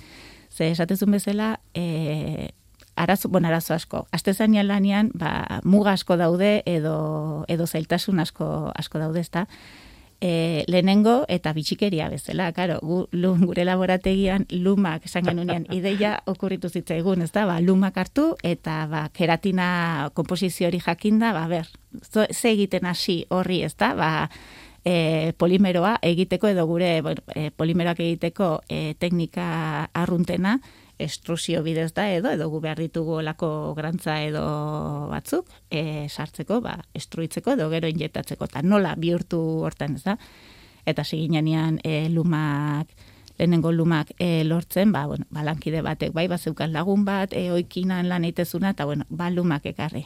Ze 0.53 0.69
esatezun 0.69 1.17
bezala, 1.17 1.57
e, 1.73 2.53
arazo, 2.95 3.29
bon, 3.29 3.45
arazo 3.45 3.73
asko. 3.73 4.07
Aste 4.11 4.33
zainean 4.33 4.67
lanian, 4.67 5.11
ba, 5.13 5.61
muga 5.63 5.93
asko 5.93 6.17
daude 6.17 6.61
edo, 6.65 7.45
edo 7.47 7.67
zailtasun 7.67 8.19
asko, 8.19 8.71
asko 8.75 8.99
daude, 8.99 9.21
ezta? 9.21 9.47
E, 10.23 10.63
lehenengo 10.71 11.25
eta 11.27 11.51
bitxikeria 11.51 12.07
bezala, 12.07 12.51
karo, 12.55 12.77
gu, 12.79 13.01
gure 13.41 13.65
laborategian 13.67 14.45
lumak 14.55 15.09
esan 15.09 15.25
genunean 15.27 15.65
ideia 15.79 16.15
okurritu 16.31 16.69
zitzaigun, 16.69 17.25
ez 17.25 17.31
da, 17.35 17.43
ba, 17.49 17.59
lumak 17.59 17.97
hartu 17.99 18.29
eta 18.43 18.85
ba, 18.87 19.09
keratina 19.11 20.11
komposizio 20.15 20.69
hori 20.69 20.79
jakinda, 20.79 21.33
ba, 21.35 21.47
ber, 21.51 21.67
ze 22.07 22.53
egiten 22.53 22.87
hasi 22.87 23.25
horri, 23.29 23.63
ez 23.67 23.75
da, 23.75 23.91
ba, 23.99 24.11
e, 24.85 25.33
polimeroa 25.37 25.97
egiteko 26.01 26.47
edo 26.47 26.65
gure 26.67 27.01
bueno, 27.01 27.23
e, 27.35 27.51
polimeroak 27.51 27.99
egiteko 27.99 28.61
e, 28.69 28.93
teknika 28.99 29.89
arruntena 29.93 30.59
estrusio 30.99 31.63
bidez 31.63 31.93
da 31.93 32.07
edo, 32.11 32.31
edo 32.31 32.49
gu 32.49 32.59
behar 32.61 32.79
ditugu 32.79 33.19
olako 33.21 33.73
grantza 33.77 34.19
edo 34.23 34.43
batzuk, 35.11 35.49
e, 35.69 36.07
sartzeko, 36.09 36.61
ba, 36.61 36.77
estruitzeko 36.93 37.55
edo 37.57 37.69
gero 37.73 37.89
injetatzeko, 37.91 38.45
eta 38.45 38.61
nola 38.61 38.95
bihurtu 38.97 39.39
hortan 39.65 39.97
ez 39.99 40.03
da. 40.03 40.17
Eta 40.85 41.03
siginean 41.03 41.79
e, 41.83 42.09
lumak, 42.09 42.89
lehenengo 43.37 43.71
lumak 43.71 44.11
e, 44.19 44.43
lortzen, 44.43 44.91
ba, 44.91 45.05
bueno, 45.07 45.25
balankide 45.31 45.81
batek, 45.81 46.13
bai, 46.13 46.27
bazeukan 46.27 46.73
lagun 46.73 47.05
bat, 47.05 47.33
e, 47.33 47.49
oikinan 47.51 48.09
lan 48.09 48.25
eitezuna, 48.27 48.75
eta 48.75 48.85
bueno, 48.85 49.07
ba, 49.09 49.31
lumak 49.31 49.65
ekarri 49.65 50.05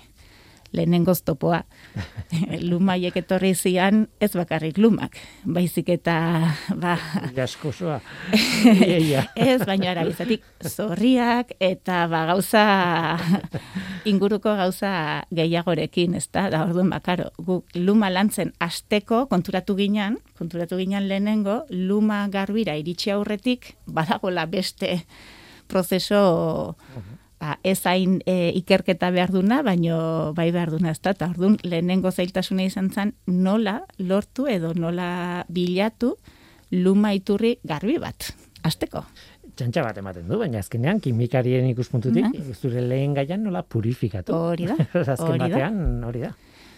lehenengo 0.72 1.14
topoa. 1.26 1.64
Lumaiek 2.70 3.16
etorri 3.18 3.54
zian 3.56 4.08
ez 4.22 4.32
bakarrik 4.36 4.78
lumak, 4.78 5.18
baizik 5.46 5.90
eta 5.90 6.18
ba 6.76 6.98
gaskosoa. 7.36 8.00
ez 9.48 9.62
baina 9.66 9.92
arabizatik 9.92 10.44
zorriak 10.68 11.54
eta 11.60 12.06
ba 12.12 12.26
gauza 12.34 12.66
inguruko 14.06 14.56
gauza 14.56 15.24
gehiagorekin, 15.34 16.16
ezta? 16.20 16.48
Da 16.52 16.64
orduan 16.66 16.92
bakaro, 16.92 17.32
gu 17.38 17.62
luma 17.76 18.10
lantzen 18.14 18.54
asteko 18.64 19.26
konturatu 19.32 19.76
ginean, 19.78 20.20
konturatu 20.38 20.80
ginean 20.80 21.08
lehenengo 21.08 21.64
luma 21.70 22.26
garbira 22.32 22.78
iritsi 22.80 23.12
aurretik 23.12 23.76
badagola 23.86 24.46
beste 24.46 25.04
prozeso 25.68 26.76
ba, 27.40 27.58
ez 27.64 27.80
hain 27.86 28.20
e, 28.26 28.52
ikerketa 28.58 29.12
behar 29.14 29.32
duna, 29.34 29.62
baino 29.66 30.34
bai 30.38 30.50
behar 30.52 30.72
duna 30.74 30.92
ez 30.92 31.02
da, 31.02 31.14
eta 31.16 31.30
orduan 31.32 31.58
lehenengo 31.64 32.12
zailtasuna 32.12 32.66
izan 32.68 32.90
zen 32.92 33.14
nola 33.28 33.82
lortu 33.98 34.48
edo 34.52 34.74
nola 34.74 35.46
bilatu 35.50 36.16
luma 36.72 37.14
iturri 37.16 37.58
garbi 37.64 37.98
bat, 38.02 38.32
azteko. 38.68 39.06
Txantxa 39.58 39.84
bat 39.86 39.98
ematen 39.98 40.28
du, 40.30 40.38
baina 40.38 40.60
azkenean 40.62 41.00
kimikarien 41.02 41.66
ikuspuntutik, 41.72 42.36
zure 42.54 42.84
lehen 42.84 43.16
gaian 43.18 43.42
nola 43.44 43.64
purifikatu. 43.64 44.36
Hori 44.36 44.68
da, 44.70 44.78
hori 45.18 45.40
batean, 45.46 46.04
hori 46.06 46.28
da. 46.28 46.36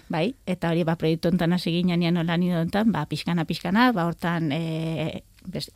Bai, 0.10 0.32
eta 0.50 0.72
hori 0.72 0.82
ba 0.88 0.96
proiektu 0.98 1.30
hontan 1.30 1.54
hasi 1.54 1.70
ginean 1.70 2.16
nola 2.18 2.38
ni 2.38 2.50
hontan, 2.56 2.90
ba 2.92 3.04
pixkana 3.06 3.46
pixkana, 3.46 3.92
ba 3.94 4.08
hortan 4.10 4.50
e, 4.52 5.22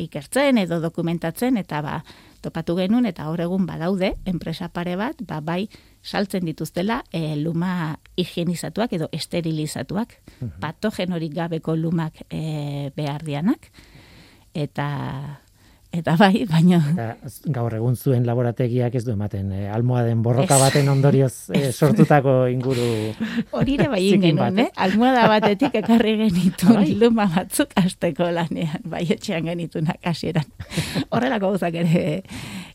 ikertzen 0.02 0.58
edo 0.58 0.80
dokumentatzen 0.82 1.58
eta 1.62 1.82
ba 1.86 2.00
topatu 2.44 2.76
genuen 2.78 3.08
eta 3.10 3.30
hor 3.32 3.42
egun 3.46 3.66
badaude 3.70 4.14
enpresa 4.30 4.70
pare 4.70 4.98
bat, 5.00 5.20
ba, 5.28 5.40
bai 5.42 5.70
saltzen 6.04 6.46
dituztela 6.46 7.02
e, 7.12 7.36
luma 7.40 7.98
higienizatuak 8.20 8.94
edo 9.00 9.08
esterilizatuak, 9.16 10.18
patogenorik 10.62 11.34
gabeko 11.34 11.78
lumak 11.80 12.26
e, 12.30 12.92
behar 12.96 13.24
dianak, 13.24 13.72
eta 14.54 14.88
Eta 15.94 16.16
bai, 16.18 16.48
baina... 16.50 16.80
gaur 17.54 17.74
egun 17.78 17.94
zuen 17.94 18.24
laborategiak 18.26 18.96
ez 18.98 19.04
du 19.06 19.12
ematen, 19.14 19.52
eh, 19.54 19.68
almohaden 19.70 20.24
borroka 20.26 20.58
baten 20.58 20.90
ondorioz 20.90 21.52
eh, 21.54 21.70
sortutako 21.70 22.48
inguru... 22.50 22.88
Hori 23.54 23.78
ere 23.78 23.92
bai 23.92 24.02
genuen, 24.24 24.58
eh? 24.66 24.68
almohada 24.88 25.28
batetik 25.30 25.78
ekarri 25.84 26.16
genitu 26.24 26.74
bai. 26.74 26.88
luma 26.98 27.28
batzuk 27.36 27.78
azteko 27.78 28.32
lanean, 28.34 28.82
bai 28.90 29.04
etxean 29.06 29.46
genitunak 29.52 30.02
hasieran. 30.10 30.50
Horrelako 31.14 31.54
gauzak 31.54 31.78
ere 31.86 32.24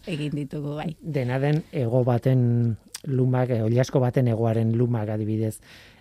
egin 0.07 0.39
ditugu, 0.39 0.79
bai. 0.79 0.93
Dena 1.03 1.43
den, 1.43 1.65
ego 1.75 2.07
baten 2.07 2.41
lumak, 3.11 3.51
eh, 3.51 3.65
oliasko 3.67 3.99
baten 3.99 4.31
egoaren 4.31 4.77
lumak 4.79 5.11
adibidez, 5.19 5.57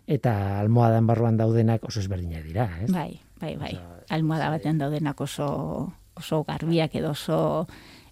eta 0.06 0.60
almohadan 0.62 1.10
barruan 1.10 1.42
daudenak 1.42 1.90
oso 1.90 2.00
ezberdinak 2.00 2.46
dira, 2.46 2.70
ez? 2.84 2.92
Bai, 2.94 3.16
bai, 3.42 3.56
bai. 3.58 3.78
Almohada 4.14 4.54
baten 4.54 4.78
daudenak 4.78 5.26
oso 5.26 5.48
oso 6.18 6.44
garbiak 6.48 6.96
edo 6.96 7.12
oso 7.12 7.40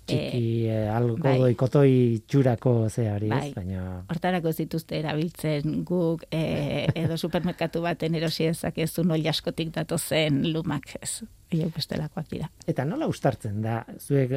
txiki 0.06 0.68
eh, 0.70 0.86
algo 0.92 1.18
bai. 1.22 1.52
ikotoi 1.54 1.94
txurako 2.30 2.76
ze 2.90 3.08
hori, 3.10 3.30
bai. 3.32 3.52
baina 3.56 4.04
hortarako 4.12 4.52
ez 4.52 4.58
dituzte 4.62 5.00
erabiltzen 5.00 5.82
guk 5.88 6.26
eh, 6.32 6.86
edo 6.96 7.18
supermerkatu 7.18 7.82
baten 7.86 8.18
erosi 8.18 8.50
dezakezu 8.52 9.06
no 9.06 9.18
jaskotik 9.18 9.74
dato 9.76 9.98
zen 9.98 10.44
lumak 10.54 10.96
ez? 11.02 11.24
Hiek 11.54 11.76
bestelakoak 11.76 12.30
dira. 12.30 12.50
Eta 12.68 12.84
nola 12.90 13.06
ustartzen 13.08 13.60
da? 13.62 13.84
Zuek 14.02 14.34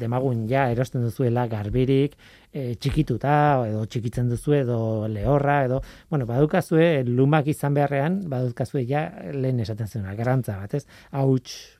demagun 0.00 0.48
ja 0.50 0.66
erosten 0.72 1.04
duzuela 1.06 1.46
garbirik 1.48 2.16
e, 2.52 2.74
txikituta 2.74 3.34
edo 3.68 3.84
txikitzen 3.86 4.28
duzu 4.32 4.56
edo 4.58 4.80
lehorra 5.08 5.60
edo 5.68 5.78
bueno 6.10 6.26
badukazue 6.26 7.04
lumak 7.06 7.46
izan 7.54 7.78
beharrean 7.78 8.22
badukazue 8.30 8.82
ja 8.88 9.06
lehen 9.32 9.62
esaten 9.62 9.88
zuena 9.88 10.16
garantza 10.18 10.58
bat 10.58 10.74
ez? 10.74 10.86
Hauts 11.14 11.79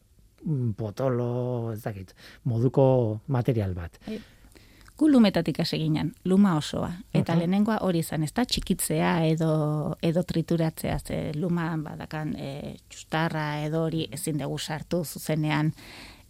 potolo, 0.77 1.73
ez 1.73 1.83
dakit, 1.83 2.15
moduko 2.45 3.21
material 3.29 3.75
bat. 3.75 3.99
Bai. 4.07 4.21
Gu 5.01 5.09
lumetatik 5.09 5.57
ginen, 5.65 6.13
luma 6.25 6.57
osoa. 6.57 6.91
Eta 7.15 7.35
lehenengoa 7.35 7.79
hori 7.81 8.03
izan, 8.05 8.23
ez 8.23 8.35
da 8.37 8.45
txikitzea 8.45 9.25
edo, 9.25 9.97
edo 10.03 10.23
trituratzea, 10.23 10.99
ze 10.99 11.33
luma 11.35 11.71
badakan 11.81 12.35
e, 12.37 12.77
txustarra 12.89 13.65
edo 13.65 13.85
hori 13.87 14.07
ezin 14.13 14.39
dugu 14.39 14.59
sartu 14.59 15.03
zuzenean 15.05 15.73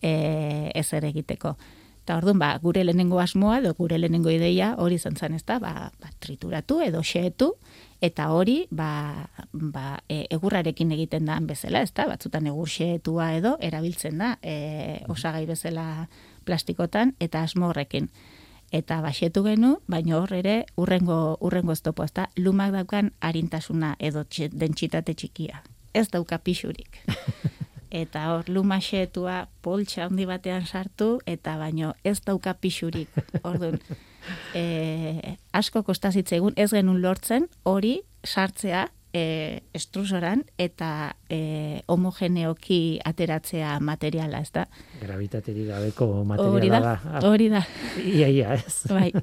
e, 0.00 0.70
ez 0.74 0.86
ere 0.92 1.08
egiteko. 1.08 1.56
Eta 2.04 2.16
orduan, 2.20 2.38
ba, 2.38 2.52
gure 2.62 2.84
lehenengo 2.84 3.18
asmoa 3.18 3.58
edo 3.58 3.74
gure 3.74 3.98
lehenengo 3.98 4.30
ideia 4.30 4.76
hori 4.78 5.00
izan 5.02 5.16
zen, 5.16 5.34
ez 5.34 5.44
da, 5.44 5.58
ba, 5.58 5.90
ba, 6.00 6.14
trituratu 6.20 6.80
edo 6.80 7.02
xeetu, 7.02 7.56
eta 8.00 8.30
hori 8.32 8.64
ba, 8.70 9.28
ba, 9.52 10.00
e, 10.08 10.24
egurrarekin 10.32 10.92
egiten 10.96 11.28
da 11.28 11.38
bezala, 11.44 11.82
ezta? 11.84 12.06
Batzutan 12.08 12.48
egurxetua 12.50 13.32
edo 13.36 13.56
erabiltzen 13.60 14.18
da 14.18 14.34
e, 14.42 15.04
osagai 15.08 15.44
bezala 15.46 16.08
plastikotan 16.44 17.14
eta 17.20 17.42
asmo 17.42 17.68
horrekin. 17.68 18.10
Eta 18.72 19.00
baxetu 19.02 19.42
genu, 19.44 19.76
baina 19.90 20.16
hor 20.20 20.32
ere 20.32 20.64
urrengo, 20.78 21.36
urrengo 21.40 21.74
estopo, 21.74 22.04
ezta? 22.06 22.28
Lumak 22.38 22.72
daukan 22.72 23.10
harintasuna 23.20 23.96
edo 23.98 24.24
dentsitate 24.52 25.14
txikia. 25.14 25.64
Ez 25.92 26.08
dauka 26.10 26.38
pixurik. 26.38 27.02
eta 27.90 28.26
hor 28.34 28.48
lumaxetua 28.48 29.48
poltsa 29.62 30.06
handi 30.06 30.26
batean 30.26 30.66
sartu 30.66 31.18
eta 31.26 31.56
baino 31.58 31.94
ez 32.04 32.20
dauka 32.24 32.54
pixurik. 32.54 33.10
Orduan, 33.48 33.80
e, 34.54 35.36
asko 35.52 35.82
kostazitze 35.82 36.38
egun 36.38 36.56
ez 36.56 36.70
genuen 36.72 37.02
lortzen 37.02 37.48
hori 37.64 38.00
sartzea 38.24 38.86
e, 39.12 39.60
estrusoran 39.74 40.44
eta 40.58 41.16
e, 41.28 41.82
homogeneoki 41.90 43.00
ateratzea 43.04 43.78
materiala, 43.80 44.40
ez 44.40 44.52
da? 44.54 44.66
Gravitateri 45.02 45.66
gabeko 45.68 46.12
materiala 46.24 46.80
da. 46.86 47.26
Hori 47.26 47.50
da, 47.52 47.64
Ia, 48.04 48.28
ia, 48.28 48.54
ez. 48.54 48.86
Bai. 48.88 49.10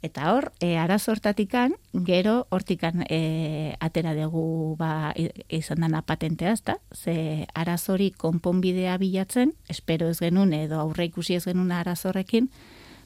Eta 0.00 0.32
hor, 0.32 0.52
e, 0.62 0.76
arazortatikan, 0.78 1.72
gero 2.06 2.46
hortikan 2.54 3.02
e, 3.10 3.74
atera 3.82 4.14
dugu 4.14 4.76
ba, 4.78 5.12
izan 5.50 5.82
dana 5.82 6.04
patentea, 6.06 6.52
ezta? 6.54 6.76
Ze 6.94 7.48
arazori 7.54 8.12
konponbidea 8.14 8.96
bilatzen, 9.02 9.56
espero 9.68 10.06
ez 10.08 10.20
genuen 10.22 10.52
edo 10.54 10.78
aurre 10.78 11.08
ikusi 11.10 11.34
ez 11.34 11.44
genuen 11.48 11.72
arazorrekin, 11.74 12.46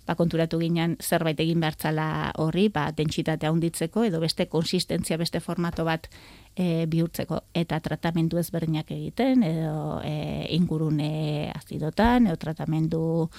ba, 0.07 0.17
konturatu 0.19 0.59
ginen 0.61 0.99
zerbait 1.01 1.41
egin 1.41 1.63
behartzala 1.65 2.33
horri, 2.37 2.67
ba, 2.69 2.91
dentsitatea 2.93 3.49
handitzeko 3.49 4.05
edo 4.05 4.21
beste 4.21 4.47
konsistentzia, 4.53 5.17
beste 5.17 5.41
formato 5.41 5.87
bat 5.89 6.11
e, 6.57 6.85
bihurtzeko 6.93 7.41
eta 7.57 7.79
tratamendu 7.81 8.37
ezberdinak 8.43 8.91
egiten 8.93 9.47
edo 9.49 10.03
e, 10.05 10.45
ingurune 10.59 11.53
azidotan 11.57 12.29
edo 12.29 12.37
tratamendu 12.37 13.31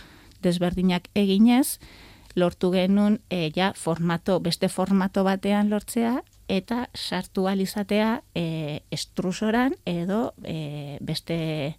desberdinak 0.42 1.06
eginez, 1.14 1.78
lortu 2.36 2.72
genuen 2.74 3.20
e, 3.30 3.52
ja, 3.56 3.74
formato, 3.76 4.40
beste 4.40 4.70
formato 4.70 5.24
batean 5.24 5.70
lortzea 5.70 6.22
eta 6.48 6.88
sartu 6.96 7.48
alizatea 7.48 8.22
e, 8.36 8.82
estrusoran 8.92 9.76
edo 9.86 10.34
e, 10.44 10.98
beste 11.02 11.78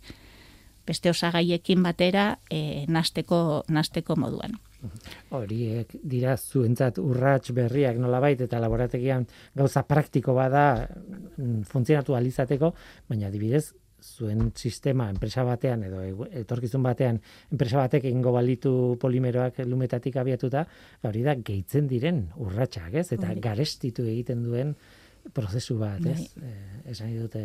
beste 0.86 1.10
osagaiekin 1.10 1.82
batera 1.82 2.38
e, 2.50 2.84
nasteko, 2.88 3.64
nasteko 3.72 4.16
moduan. 4.20 4.58
Horiek 5.32 5.94
dira 6.04 6.34
zuentzat 6.36 6.98
urrats 7.00 7.54
berriak 7.56 7.96
nolabait 7.96 8.40
eta 8.44 8.60
laborategian 8.60 9.24
gauza 9.56 9.82
praktiko 9.88 10.34
bada 10.36 10.64
mm, 10.84 11.62
funtzionatu 11.70 12.16
alizateko, 12.18 12.74
baina 13.08 13.30
adibidez 13.30 13.70
zuen 14.04 14.52
sistema 14.54 15.08
enpresa 15.10 15.44
batean 15.46 15.84
edo 15.88 16.02
etorkizun 16.42 16.82
batean 16.84 17.20
enpresa 17.52 17.80
batek 17.80 18.04
egingo 18.10 18.32
balitu 18.34 18.74
polimeroak 19.00 19.62
lumetatik 19.66 20.18
abiatuta, 20.20 20.66
hori 21.02 21.24
da 21.24 21.34
gehitzen 21.40 21.88
diren 21.88 22.26
urratsak, 22.36 22.94
ez? 23.00 23.08
Eta 23.16 23.32
garestitu 23.40 24.06
egiten 24.10 24.44
duen 24.44 24.74
prozesu 25.32 25.78
bat, 25.80 26.04
ez? 26.04 26.20
Bai. 26.36 26.50
Eh, 26.50 26.92
esan 26.92 27.14
dute 27.16 27.44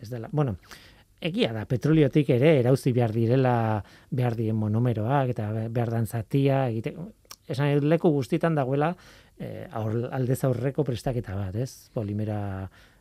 ez 0.00 0.08
dela. 0.10 0.30
Bueno, 0.32 0.56
egia 1.20 1.52
da, 1.56 1.66
petroliotik 1.68 2.30
ere 2.36 2.56
erauzi 2.60 2.92
behar 2.96 3.12
direla 3.12 3.56
behar 4.10 4.36
dien 4.38 4.56
monomeroak 4.56 5.34
eta 5.34 5.50
behar 5.68 5.92
dan 5.98 6.06
zatia, 6.06 6.64
egite, 6.72 6.94
esan 7.48 7.88
leku 7.88 8.10
guztitan 8.14 8.56
dagoela 8.56 8.94
eh, 9.38 9.68
aur, 9.72 10.08
aldez 10.12 10.40
aurreko 10.48 10.84
prestaketa 10.84 11.36
bat, 11.36 11.56
ez? 11.60 11.90
Polimera 11.94 12.40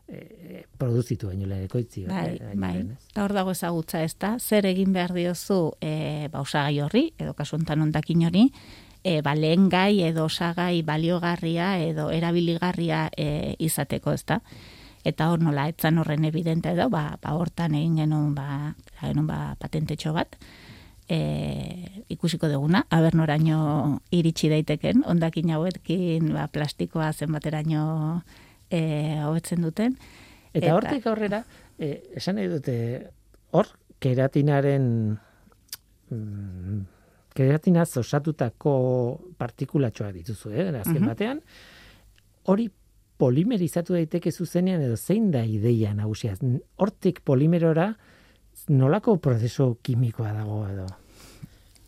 e, 0.08 0.66
produzitu 0.78 1.28
baino 1.28 1.48
lehen. 1.48 1.68
Bai, 2.08 2.36
eh, 2.36 2.54
bai. 2.56 2.74
lehen, 2.74 2.92
ez? 2.92 3.10
Eta 3.12 3.24
hor 3.24 3.34
dago 3.34 3.52
ezagutza 3.52 4.04
ez 4.04 4.16
da, 4.20 4.38
zer 4.40 4.66
egin 4.66 4.94
behar 4.94 5.14
diozu 5.14 5.74
e, 5.82 6.28
ba, 6.32 6.42
osagai 6.42 6.80
horri, 6.82 7.06
edo 7.18 7.34
kasu 7.34 7.58
honetan 7.58 7.82
ondakin 7.82 8.26
hori, 8.28 8.48
e, 9.04 9.22
ba, 9.22 9.36
lehen 9.36 9.70
gai 9.70 10.02
edo 10.04 10.26
osagai 10.26 10.82
baliogarria 10.84 11.78
edo 11.84 12.10
erabiligarria 12.12 13.10
e, 13.18 13.56
izateko 13.60 14.14
ez 14.14 14.24
da. 14.26 14.42
Eta 15.04 15.28
hor 15.32 15.42
nola, 15.44 15.68
etzan 15.68 15.98
horren 16.00 16.24
evidente 16.24 16.72
edo, 16.72 16.88
ba, 16.90 17.18
ba 17.22 17.34
hortan 17.36 17.76
egin 17.76 17.98
genuen 18.04 18.32
ba, 18.36 18.76
genuen 19.02 19.28
ba, 19.28 19.40
patentetxo 19.60 20.14
bat, 20.16 20.38
e, 21.12 22.06
ikusiko 22.14 22.48
duguna, 22.48 22.86
aber 22.90 23.16
noraino 23.16 24.00
iritsi 24.16 24.48
daiteken, 24.52 25.04
ondakin 25.12 25.52
hauekin 25.52 26.32
ba, 26.32 26.48
plastikoa 26.48 27.12
zenbateraino 27.12 28.24
e, 28.74 29.22
hobetzen 29.28 29.62
duten. 29.62 29.94
Eta, 30.54 30.66
Eta- 30.66 30.74
hortik 30.78 31.06
aurrera, 31.10 31.44
eh, 31.78 32.02
esan 32.18 32.38
nahi 32.40 32.50
dute, 32.52 32.76
hor, 33.54 33.70
keratinaren 34.04 34.88
mm, 36.10 36.80
keratinaz 37.34 37.90
osatutako 37.98 38.74
partikulatxoak 39.40 40.14
dituzu, 40.20 40.52
eh? 40.54 40.68
azken 40.80 41.00
Mhm. 41.02 41.08
batean, 41.10 41.42
hori 42.46 42.70
polimerizatu 43.18 43.94
daiteke 43.96 44.32
zuzenean 44.32 44.82
edo 44.82 44.98
zein 44.98 45.32
da 45.32 45.46
ideia 45.46 45.94
nagusia? 45.94 46.36
Hortik 46.76 47.22
polimerora 47.24 47.94
nolako 48.70 49.18
prozesu 49.18 49.78
kimikoa 49.82 50.34
dago 50.34 50.68
edo? 50.68 50.86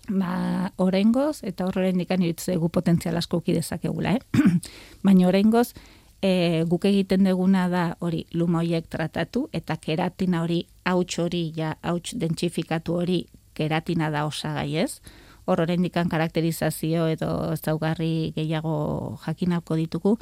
Ba, 0.09 0.71
oraingoz 0.77 1.43
eta 1.43 1.65
horren 1.65 1.97
dikan 1.97 2.21
gu 2.21 2.69
potentzial 2.69 3.17
asko 3.17 3.37
uki 3.37 3.53
dezakegula, 3.53 4.13
eh? 4.15 4.19
Baina 5.03 5.27
oraingoz 5.27 5.73
e, 6.21 6.63
guk 6.67 6.85
egiten 6.85 7.23
deguna 7.23 7.67
da 7.69 7.85
hori 7.99 8.25
luma 8.33 8.59
horiek 8.63 8.87
tratatu 8.89 9.47
eta 9.53 9.77
keratina 9.77 10.43
hori 10.43 10.65
hauts 10.85 11.19
hori 11.19 11.51
ja 11.55 11.75
hauts 11.81 12.15
dentsifikatu 12.19 12.99
hori 13.01 13.25
keratina 13.53 14.09
da 14.11 14.25
osagai 14.25 14.75
ez. 14.77 15.01
Hor 15.45 15.61
oraindikan 15.61 16.09
karakterizazio 16.09 17.07
edo 17.07 17.53
ezaugarri 17.53 18.33
gehiago 18.35 19.19
jakinako 19.25 19.77
ditugu. 19.77 20.17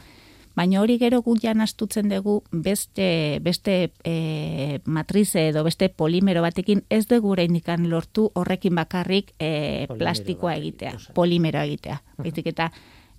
Baina 0.53 0.83
hori 0.83 0.99
gero 1.01 1.23
guk 1.25 1.39
jan 1.41 1.63
astutzen 1.65 2.11
dugu 2.11 2.43
beste, 2.51 3.39
beste 3.41 3.89
e, 4.05 4.79
matrize 4.85 5.47
edo 5.49 5.63
beste 5.65 5.89
polimero 5.89 6.43
batekin 6.45 6.83
ez 6.93 7.07
dugu 7.09 7.31
oraindikan 7.33 7.87
lortu 7.89 8.27
horrekin 8.35 8.75
bakarrik 8.75 9.33
e, 9.39 9.87
plastikoa 9.87 10.53
egitea. 10.59 10.93
polimeroa 11.15 11.63
egitea. 11.65 11.97
Baizik 12.17 12.51
eta 12.53 12.69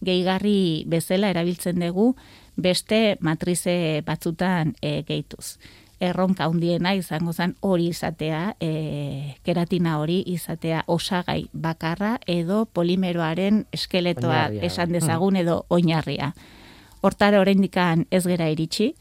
gehigarri 0.04 0.84
bezala 0.87 1.32
erabiltzen 1.32 1.80
dugu 1.80 2.14
beste 2.56 3.16
matrize 3.20 4.02
batzutan 4.06 4.74
e, 4.82 5.02
gehituz. 5.02 5.56
Erronka 6.00 6.48
handiena 6.50 6.92
izango 6.94 7.32
zen 7.32 7.54
hori 7.62 7.86
izatea, 7.88 8.56
e, 8.60 9.36
keratina 9.46 9.98
hori 10.00 10.22
izatea 10.26 10.82
osagai 10.86 11.46
bakarra 11.52 12.18
edo 12.26 12.64
polimeroaren 12.66 13.64
eskeletoa 13.72 14.48
Oinarria. 14.48 14.62
esan 14.66 14.92
dezagun 14.92 15.36
edo 15.36 15.64
oinarria. 15.68 16.32
Hortara 17.00 17.40
oraindikan 17.40 18.06
ez 18.10 18.24
gera 18.26 18.48
iritsi. 18.50 18.94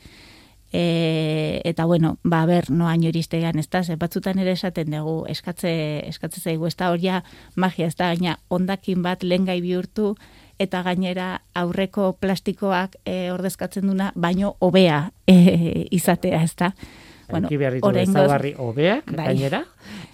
E, 0.73 1.61
eta 1.69 1.85
bueno, 1.85 2.17
ba 2.23 2.45
ber, 2.49 2.71
noaino 2.73 3.07
iristegan, 3.11 3.59
ez 3.61 3.69
da, 3.69 3.83
ze 3.83 3.95
batzutan 3.95 4.39
ere 4.41 4.55
esaten 4.57 4.89
dugu, 4.89 5.27
eskatze, 5.29 5.73
eskatze 6.09 6.41
zaigu, 6.41 6.65
ez 6.65 6.75
da, 6.75 6.89
hor 6.89 7.01
ja 7.01 7.21
magia, 7.55 7.87
ez 7.87 7.95
da, 7.95 8.09
gaina 8.09 8.39
ondakin 8.49 9.03
bat 9.05 9.21
lengai 9.21 9.59
bihurtu, 9.61 10.15
eta 10.63 10.82
gainera 10.84 11.41
aurreko 11.54 12.13
plastikoak 12.19 12.97
e, 13.06 13.32
ordezkatzen 13.32 13.88
duna, 13.88 14.12
baino 14.15 14.56
hobea 14.60 15.12
e, 15.28 15.88
izatea, 15.91 16.43
ez 16.43 16.56
da. 16.56 16.73
Bueno, 17.30 17.47
oraingoz- 17.47 18.56
hobeak 18.60 19.08
Bai. 19.15 19.26
gainera 19.26 19.63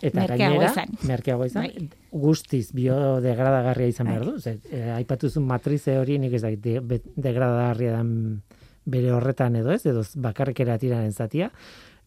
eta 0.01 0.19
Merkeago 0.21 0.59
gainera 0.59 0.71
izan. 0.71 0.91
merkeago 1.09 1.45
izan 1.49 1.63
Bai. 1.65 1.89
guztiz 2.11 2.69
biodegradagarria 2.77 3.87
izan 3.91 4.07
Bai. 4.07 4.13
behar 4.15 4.25
du 4.29 4.39
ze 4.39 4.59
eh, 4.71 4.91
aipatuzun 4.95 5.43
matrize 5.43 5.97
hori 5.99 6.19
nik 6.19 6.33
ez 6.37 6.41
dakit 6.45 6.61
de, 6.61 7.01
degradagarria 7.15 7.97
dan 7.97 8.41
bere 8.85 9.11
horretan 9.11 9.55
edo 9.59 9.73
ez 9.73 9.85
edo 9.85 10.03
bakarrik 10.15 10.59
eratiraren 10.63 11.11
zatia 11.11 11.49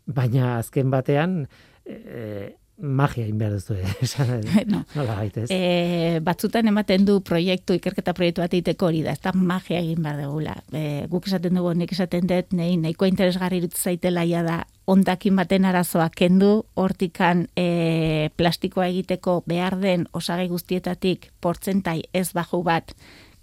baina 0.06 0.56
azken 0.58 0.90
batean 0.90 1.48
eh, 1.84 2.54
magia 2.82 3.22
egin 3.22 3.38
behar 3.38 3.54
duzu 3.54 3.76
eh, 3.78 3.94
esan 4.04 4.32
No. 4.66 4.82
nola 4.94 5.14
gaitez 5.20 5.46
E, 5.50 6.18
batzutan 6.24 6.66
ematen 6.68 7.06
du 7.06 7.20
proiektu, 7.22 7.76
ikerketa 7.78 8.14
proiektu 8.14 8.42
bat 8.42 8.52
egiteko 8.52 8.88
hori 8.90 9.02
da, 9.06 9.14
ez 9.14 9.22
da 9.22 9.32
magia 9.34 9.78
egin 9.78 10.02
behar 10.02 10.20
dugula. 10.24 10.56
E, 10.74 11.06
guk 11.10 11.26
esaten 11.30 11.54
dugu, 11.54 11.72
nik 11.78 11.92
esaten 11.94 12.26
dut, 12.26 12.52
nei, 12.58 12.76
nahiko 12.76 13.06
interesgarri 13.06 13.62
irutu 13.62 13.78
zaitela 13.78 14.24
ja 14.26 14.42
da, 14.42 14.62
ondakin 14.90 15.36
baten 15.38 15.64
arazoa 15.64 16.08
kendu, 16.10 16.64
hortikan 16.74 17.46
e, 17.56 18.30
plastikoa 18.36 18.88
egiteko 18.90 19.42
behar 19.46 19.78
den 19.80 20.08
osagai 20.12 20.48
guztietatik 20.50 21.30
portzentai 21.40 22.02
ez 22.12 22.32
baju 22.34 22.64
bat 22.66 22.96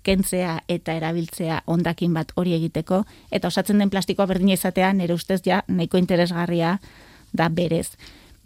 kentzea 0.04 0.62
eta 0.68 0.96
erabiltzea 0.96 1.64
ondakin 1.68 2.14
bat 2.16 2.32
hori 2.36 2.56
egiteko, 2.56 3.04
eta 3.32 3.48
osatzen 3.48 3.80
den 3.80 3.92
plastikoa 3.92 4.28
berdina 4.28 4.56
izatea, 4.56 4.92
nire 4.94 5.16
ustez 5.16 5.42
ja, 5.46 5.64
nahiko 5.68 6.00
interesgarria 6.00 6.80
da 7.34 7.50
berez. 7.50 7.92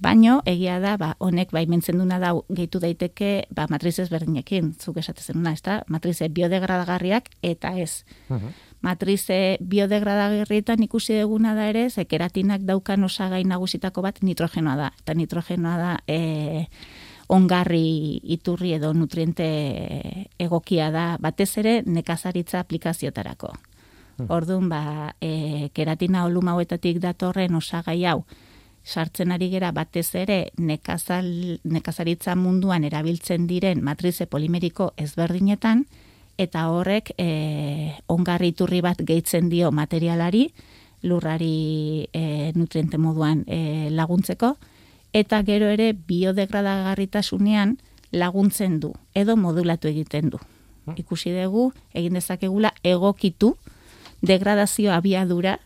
Baino, 0.04 0.42
egia 0.50 0.82
da, 0.84 0.98
ba, 1.00 1.14
honek 1.24 1.54
baimentzen 1.56 1.96
duna 2.02 2.18
da 2.20 2.34
gehitu 2.52 2.82
daiteke 2.84 3.46
ba, 3.56 3.70
matriz 3.72 3.96
berdinekin, 4.12 4.74
zuk 4.76 5.00
esaten 5.00 5.24
zenuna, 5.24 5.54
ez 5.56 5.64
da? 5.64 5.78
Matrize 5.88 6.28
biodegradagarriak 6.28 7.30
eta 7.42 7.72
ez. 7.80 8.04
Mhm. 8.28 8.52
Matrize 8.84 9.58
biodegradagarrietan 9.62 10.84
ikusi 10.84 11.22
duguna 11.22 11.56
da 11.56 11.70
ere, 11.72 11.90
ze 11.90 12.04
keratinak 12.04 12.66
daukan 12.68 13.04
osagai 13.04 13.46
nagusitako 13.48 14.02
bat 14.04 14.20
nitrogenoa 14.22 14.76
da. 14.76 14.92
Eta 15.00 15.14
nitrogenoa 15.14 15.78
da 15.78 15.98
e, 16.06 16.68
ongarri 17.30 18.20
iturri 18.36 18.74
edo 18.74 18.92
nutriente 18.94 19.48
egokia 20.38 20.92
da, 20.92 21.18
batez 21.20 21.54
ere 21.64 21.82
nekazaritza 21.86 22.60
aplikaziotarako. 22.60 23.54
Orduan, 24.28 24.68
ba, 24.70 25.14
e, 25.22 25.70
keratina 25.74 26.26
oluma 26.26 26.52
hauetatik 26.52 27.00
datorren 27.00 27.56
osagai 27.56 28.04
hau, 28.06 28.26
sartzen 28.84 29.32
ari 29.32 29.50
gera 29.50 29.72
batez 29.72 30.14
ere 30.16 30.52
nekazal, 30.58 31.60
nekazaritza 31.64 32.36
munduan 32.36 32.84
erabiltzen 32.84 33.48
diren 33.48 33.82
matrize 33.84 34.28
polimeriko 34.28 34.92
ezberdinetan, 34.98 35.86
eta 36.38 36.68
horrek 36.74 37.14
e, 37.18 37.94
ongarri 38.12 38.52
iturri 38.54 38.82
bat 38.82 39.00
gehitzen 39.00 39.50
dio 39.50 39.72
materialari, 39.72 40.50
lurrari 41.04 42.08
e, 42.12 42.52
nutriente 42.56 42.98
moduan 42.98 43.44
e, 43.48 43.90
laguntzeko, 43.92 44.56
eta 45.14 45.42
gero 45.48 45.70
ere 45.70 45.94
biodegradagarritasunean 45.94 47.78
laguntzen 48.12 48.80
du, 48.80 48.94
edo 49.14 49.38
modulatu 49.38 49.88
egiten 49.88 50.34
du. 50.34 50.42
Ikusi 51.00 51.32
dugu, 51.32 51.72
egin 51.96 52.18
dezakegula 52.20 52.74
egokitu 52.84 53.54
degradazio 54.22 54.92
abiadura 54.92 55.58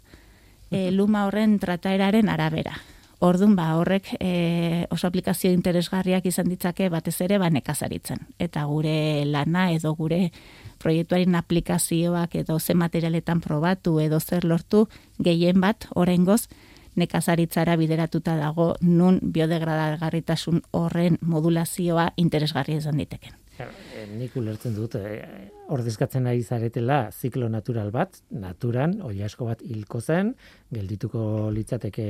e, 0.69 0.91
luma 0.91 1.25
horren 1.25 1.57
trataeraren 1.59 2.29
arabera. 2.29 2.77
Ordun 3.19 3.55
ba 3.57 3.71
horrek 3.79 4.11
e, 4.19 4.85
oso 4.93 5.07
aplikazio 5.07 5.49
interesgarriak 5.49 6.27
izan 6.29 6.51
ditzake 6.51 6.89
batez 6.93 7.15
ere 7.25 7.39
ba 7.41 7.49
nekazaritzen 7.49 8.27
eta 8.37 8.65
gure 8.69 9.25
lana 9.25 9.71
edo 9.73 9.95
gure 9.97 10.29
proiektuaren 10.77 11.33
aplikazioak 11.35 12.35
edo 12.43 12.59
ze 12.59 12.75
materialetan 12.77 13.41
probatu 13.41 13.99
edo 13.99 14.19
zer 14.19 14.45
lortu 14.45 14.85
gehien 15.17 15.61
bat 15.61 15.87
oraingoz 15.95 16.47
nekazaritzara 16.95 17.75
bideratuta 17.75 18.37
dago 18.37 18.75
nun 18.81 19.19
biodegradagarritasun 19.23 20.61
horren 20.71 21.17
modulazioa 21.21 22.11
interesgarria 22.17 22.77
izan 22.77 22.97
diteken. 22.97 23.46
Eh, 23.57 24.05
nik 24.13 24.35
ulertzen 24.37 24.75
dut, 24.75 24.95
eh, 24.99 25.49
ordezkatzen 25.73 26.27
ari 26.29 26.43
zaretela 26.43 27.09
ziklo 27.11 27.47
natural 27.49 27.89
bat, 27.91 28.19
naturan, 28.29 28.99
oi 29.01 29.23
asko 29.25 29.47
bat 29.49 29.63
hilko 29.65 30.01
zen, 30.01 30.33
geldituko 30.73 31.49
litzateke 31.55 32.05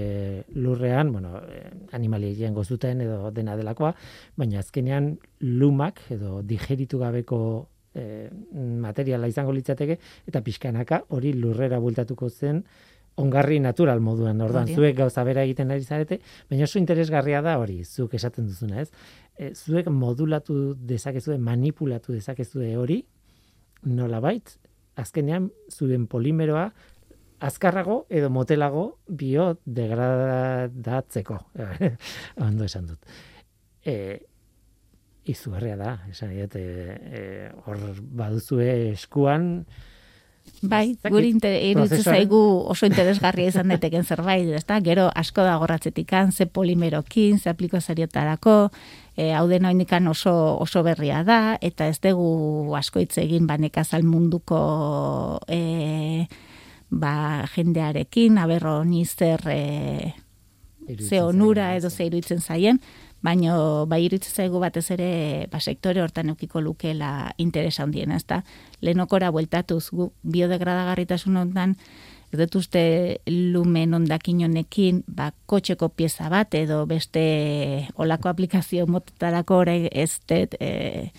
lurrean, 0.56 1.12
bueno, 1.14 1.38
eh, 1.48 1.70
animalien 1.94 2.54
gozuten 2.54 3.02
edo 3.02 3.32
dena 3.32 3.56
delakoa, 3.56 3.94
baina 4.36 4.60
azkenean 4.60 5.14
lumak 5.40 6.02
edo 6.12 6.42
digeritu 6.42 7.00
gabeko 7.00 7.40
eh, 7.96 8.30
materiala 8.88 9.28
izango 9.32 9.56
litzateke, 9.56 9.98
eta 10.28 10.44
pixkanaka 10.44 11.06
hori 11.16 11.34
lurrera 11.34 11.80
bultatuko 11.80 12.30
zen, 12.30 12.64
ongarri 13.18 13.58
natural 13.60 14.00
moduan, 14.04 14.42
ordan 14.46 14.68
zuek 14.70 14.96
gauza 15.00 15.24
bera 15.26 15.42
egiten 15.48 15.72
ari 15.74 15.82
zarete, 15.84 16.20
baina 16.52 16.68
oso 16.68 16.78
interesgarria 16.78 17.42
da 17.42 17.56
hori, 17.58 17.80
zuk 17.84 18.14
esaten 18.14 18.46
duzuna, 18.52 18.84
ez? 18.84 18.92
E, 19.38 19.54
zuek 19.54 19.86
modulatu 19.94 20.74
dezakezue, 20.90 21.38
manipulatu 21.38 22.14
dezakezue 22.16 22.72
hori, 22.78 23.04
nolabait, 23.86 24.58
azkenean 24.98 25.52
zuen 25.70 26.08
polimeroa 26.10 26.72
azkarrago 27.40 28.08
edo 28.10 28.30
motelago 28.34 29.00
biodegradatzeko. 29.08 31.38
Ondo 32.48 32.64
esan 32.66 32.88
dut. 32.90 33.06
E, 33.86 34.20
izugarria 35.30 35.78
da, 35.78 36.00
esan 36.10 36.30
diet, 36.34 36.56
e, 36.56 36.62
e, 37.20 37.52
hor 37.66 37.78
baduzue 38.00 38.92
eskuan 38.94 39.66
Bai, 40.62 40.98
guri 41.10 41.30
inter- 41.30 41.54
iruditzen 41.62 42.00
prozesuaren- 42.00 42.22
zaigu 42.24 42.40
oso 42.74 42.86
interesgarria 42.86 43.48
izan 43.52 43.68
daiteken 43.68 44.04
zerbait, 44.04 44.48
ezta? 44.58 44.80
Gero 44.82 45.12
asko 45.16 45.42
da 45.46 45.56
gorratzetikan, 45.58 46.32
ze 46.32 46.46
polimerokin, 46.46 47.38
ze 47.40 47.50
aplikazioetarako, 47.50 48.70
e, 49.16 49.32
hau 49.34 49.48
dena 49.48 49.72
indikan 49.72 50.08
oso, 50.08 50.58
oso 50.60 50.84
berria 50.84 51.24
da, 51.24 51.58
eta 51.62 51.88
ez 51.88 52.00
dugu 52.02 52.74
asko 52.76 53.00
hitz 53.00 53.18
egin 53.22 53.46
ba, 53.48 53.58
nekazal 53.58 54.04
munduko 54.04 55.40
e, 55.48 56.28
ba, 56.90 57.46
jendearekin, 57.56 58.38
aberro 58.38 58.84
ni 58.84 59.06
zer 59.06 59.42
e, 59.50 60.14
ze 61.00 61.22
onura 61.22 61.76
edo 61.76 61.90
ze 61.90 62.06
iruditzen 62.06 62.40
zaien, 62.42 62.80
baino 63.24 63.86
bai 63.90 64.04
iruditzen 64.06 64.44
zaigu 64.44 64.60
batez 64.62 64.86
ere 64.94 65.48
ba, 65.52 65.60
sektore 65.60 66.02
hortan 66.02 66.30
eukiko 66.34 66.62
lukela 66.62 67.32
interesa 67.38 67.84
handiena, 67.84 68.16
ezta? 68.16 68.44
Lehenokora 68.82 69.32
bueltatuz 69.32 69.90
gu 69.92 70.12
biodegradagarritasun 70.24 71.38
hontan 71.38 71.76
ez 72.32 72.40
dut 72.42 72.56
uste 72.60 72.84
lumen 73.28 73.94
ondakin 73.96 74.44
honekin 74.46 75.04
ba, 75.08 75.32
kotxeko 75.46 75.90
pieza 75.90 76.30
bat 76.30 76.54
edo 76.60 76.86
beste 76.86 77.88
olako 77.96 78.30
aplikazio 78.30 78.88
motetarako 78.88 79.62
orain 79.64 79.88
ez 79.92 80.20
dut 80.28 80.58
e, 80.60 81.12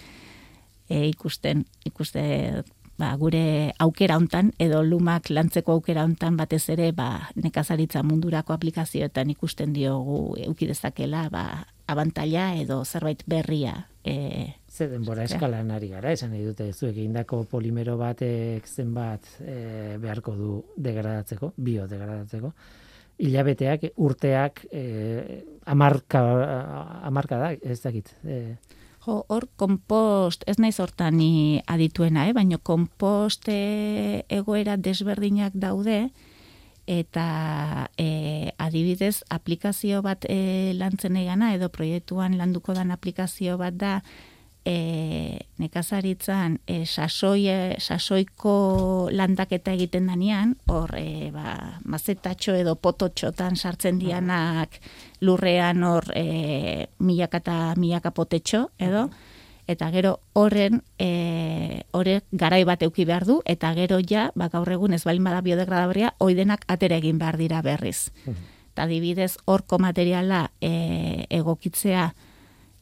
e, 0.88 1.06
ikusten, 1.08 1.64
ikuste 1.88 2.22
ba, 2.98 3.14
gure 3.16 3.72
aukera 3.78 4.18
hontan 4.20 4.52
edo 4.60 4.82
lumak 4.84 5.30
lantzeko 5.30 5.78
aukera 5.78 6.04
hontan 6.04 6.36
batez 6.36 6.68
ere 6.74 6.92
ba, 6.92 7.30
nekazaritza 7.34 8.02
mundurako 8.02 8.52
aplikazioetan 8.52 9.30
ikusten 9.30 9.72
diogu 9.72 10.36
euki 10.44 10.68
dezakela 10.68 11.28
ba, 11.32 11.44
abantaila 11.88 12.52
edo 12.60 12.82
zerbait 12.84 13.22
berria 13.26 13.88
e, 14.04 14.54
Ze 14.68 14.86
denbora 14.86 15.24
eskalan 15.26 15.70
ari 15.74 15.88
gara, 15.90 16.12
esan 16.14 16.30
nahi 16.34 16.44
dute 16.46 16.68
zuek 16.72 16.92
egindako 16.94 17.42
polimero 17.50 17.96
batek 17.98 18.66
zenbat 18.68 19.26
e, 19.42 19.96
beharko 19.98 20.34
du 20.38 20.50
degradatzeko, 20.76 21.52
biodegradatzeko. 21.56 22.52
Hilabeteak, 23.18 23.88
urteak, 23.98 24.62
e, 24.70 24.82
amarka, 25.66 26.22
amarka 27.08 27.40
da, 27.40 27.52
ez 27.58 27.80
dakit. 27.82 28.12
E, 28.22 28.56
Jo, 29.08 29.22
hor 29.32 29.46
kompost, 29.56 30.42
ez 30.46 30.58
naiz 30.60 30.76
hortan 30.82 31.16
adituena, 31.66 32.26
eh? 32.28 32.34
baina 32.36 32.58
kompost 32.58 33.48
egoera 33.48 34.76
desberdinak 34.76 35.54
daude, 35.54 36.10
eta 36.88 37.90
e, 38.00 38.50
adibidez 38.56 39.20
aplikazio 39.28 40.00
bat 40.02 40.24
e, 40.24 40.72
lantzen 40.78 41.20
egana, 41.20 41.52
edo 41.54 41.68
proiektuan 41.68 42.38
landuko 42.40 42.72
dan 42.74 42.90
aplikazio 42.94 43.58
bat 43.60 43.76
da, 43.76 43.92
e, 44.64 45.38
nekazaritzan 45.60 46.58
e, 46.66 46.82
sasoi, 46.86 47.76
sasoiko 47.80 49.08
landaketa 49.12 49.72
egiten 49.76 50.08
danean, 50.08 50.54
hor 50.72 50.94
e, 50.96 51.30
ba, 51.34 51.78
mazetatxo 51.84 52.56
edo 52.58 52.78
pototxotan 52.80 53.56
sartzen 53.56 54.00
dianak 54.00 54.80
lurrean 55.24 55.84
hor 55.84 56.08
e, 56.16 56.86
milaka 57.04 57.42
eta 57.44 57.58
milaka 57.76 58.12
potetxo 58.16 58.68
edo, 58.78 59.08
eta 59.68 59.90
gero 59.92 60.18
horren 60.32 60.80
e, 60.98 61.84
horrek 61.92 62.24
garai 62.32 62.62
bat 62.64 62.82
euki 62.82 63.04
behar 63.04 63.26
du, 63.28 63.38
eta 63.44 63.70
gero 63.76 64.00
ja, 64.00 64.30
ba, 64.34 64.48
gaur 64.48 64.70
egun 64.72 64.96
ez 64.96 65.04
balin 65.04 65.28
bada 65.28 65.42
biodegradabria, 65.44 66.14
oidenak 66.24 66.64
atera 66.72 66.96
egin 66.96 67.20
behar 67.20 67.36
dira 67.36 67.60
berriz. 67.62 68.08
Eta 68.72 68.88
adibidez, 68.88 69.36
horko 69.44 69.78
materiala 69.78 70.48
e, 70.64 71.26
egokitzea, 71.36 72.08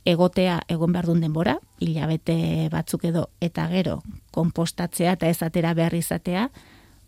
egotea 0.07 0.61
egon 0.71 0.95
behar 0.95 1.11
duen 1.11 1.27
denbora, 1.27 1.59
hilabete 1.83 2.71
batzuk 2.71 3.05
edo, 3.11 3.27
eta 3.43 3.67
gero, 3.75 4.01
kompostatzea 4.31 5.19
eta 5.19 5.29
ez 5.29 5.43
atera 5.43 5.75
behar 5.75 5.99
izatea, 5.99 6.49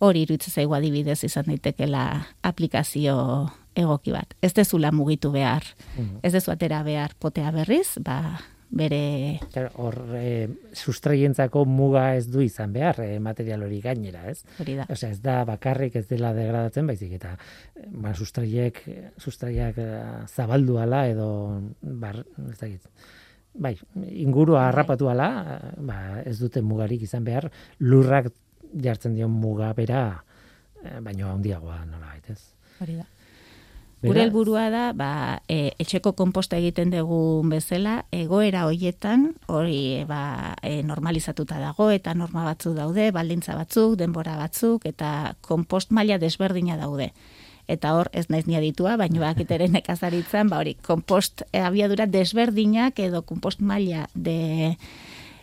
hori 0.02 0.26
iruditzen 0.26 0.58
zaigu 0.58 0.74
adibidez 0.74 1.22
izan 1.26 1.46
daitekela 1.46 2.04
aplikazio 2.42 3.14
egoki 3.78 4.10
bat. 4.14 4.34
Ez 4.42 4.52
dezula 4.58 4.90
mugitu 4.90 5.30
behar, 5.30 5.62
ez 6.22 6.32
dezu 6.34 6.50
atera 6.50 6.82
behar 6.82 7.14
potea 7.22 7.52
berriz, 7.54 7.94
ba, 8.02 8.40
bere 8.70 9.40
Claro, 9.52 9.70
hor 9.80 9.96
e, 10.18 10.48
sustraientzako 10.76 11.64
muga 11.68 12.14
ez 12.18 12.26
du 12.28 12.42
izan 12.44 12.72
behar 12.72 13.00
e, 13.04 13.18
material 13.20 13.64
hori 13.64 13.80
gainera, 13.84 14.26
ez? 14.30 14.42
hori 14.60 14.76
da. 14.78 14.86
Osea, 14.92 15.10
ez 15.14 15.20
da 15.24 15.40
bakarrik 15.48 15.96
ez 15.96 16.06
dela 16.10 16.34
degradatzen, 16.36 16.86
baizik 16.86 17.14
eta 17.16 17.34
ba, 17.88 18.12
sustraiek, 18.14 18.82
sustraiak 19.16 19.80
e, 19.80 19.88
zabaldu 20.28 20.78
ala 20.82 21.06
edo 21.08 21.30
bar, 21.80 22.22
ez 22.50 22.58
dakit. 22.60 23.08
Bai, 23.58 23.74
ingurua 24.12 24.68
harrapatu 24.68 25.08
ala, 25.10 25.30
ba, 25.82 25.98
ez 26.28 26.36
dute 26.38 26.62
mugarik 26.62 27.02
izan 27.08 27.24
behar, 27.26 27.48
lurrak 27.80 28.30
jartzen 28.76 29.16
dion 29.16 29.32
muga 29.32 29.72
bera, 29.74 30.02
baino 31.02 31.32
handiagoa 31.32 31.80
nola 31.88 32.12
ez? 32.28 32.42
Hori 32.78 33.00
da. 33.00 33.06
Gure 33.98 34.22
helburua 34.22 34.68
da, 34.70 34.82
ba, 34.94 35.40
e, 35.50 35.72
etxeko 35.82 36.12
konposta 36.14 36.58
egiten 36.60 36.92
dugu 36.92 37.42
bezala, 37.50 38.04
egoera 38.14 38.62
hoietan, 38.68 39.32
hori 39.50 39.80
e, 39.98 40.04
ba, 40.06 40.54
e, 40.62 40.84
normalizatuta 40.86 41.58
dago, 41.58 41.88
eta 41.90 42.14
norma 42.14 42.44
batzuk 42.46 42.76
daude, 42.78 43.08
baldintza 43.10 43.56
batzuk, 43.58 43.96
denbora 43.98 44.36
batzuk, 44.38 44.86
eta 44.86 45.34
konpost 45.42 45.90
maila 45.90 46.20
desberdina 46.22 46.78
daude. 46.78 47.10
Eta 47.68 47.96
hor, 47.98 48.08
ez 48.14 48.28
naiz 48.30 48.46
ni 48.46 48.54
aditua, 48.56 48.94
baina 48.96 49.20
bakiteren 49.26 49.74
nekazaritzan, 49.74 50.48
ba 50.48 50.62
hori, 50.62 50.76
konpost 50.86 51.42
e, 51.50 51.58
abiadura 51.58 52.06
desberdinak 52.06 53.02
edo 53.02 53.24
konpost 53.26 53.58
maila 53.58 54.06
de 54.14 54.76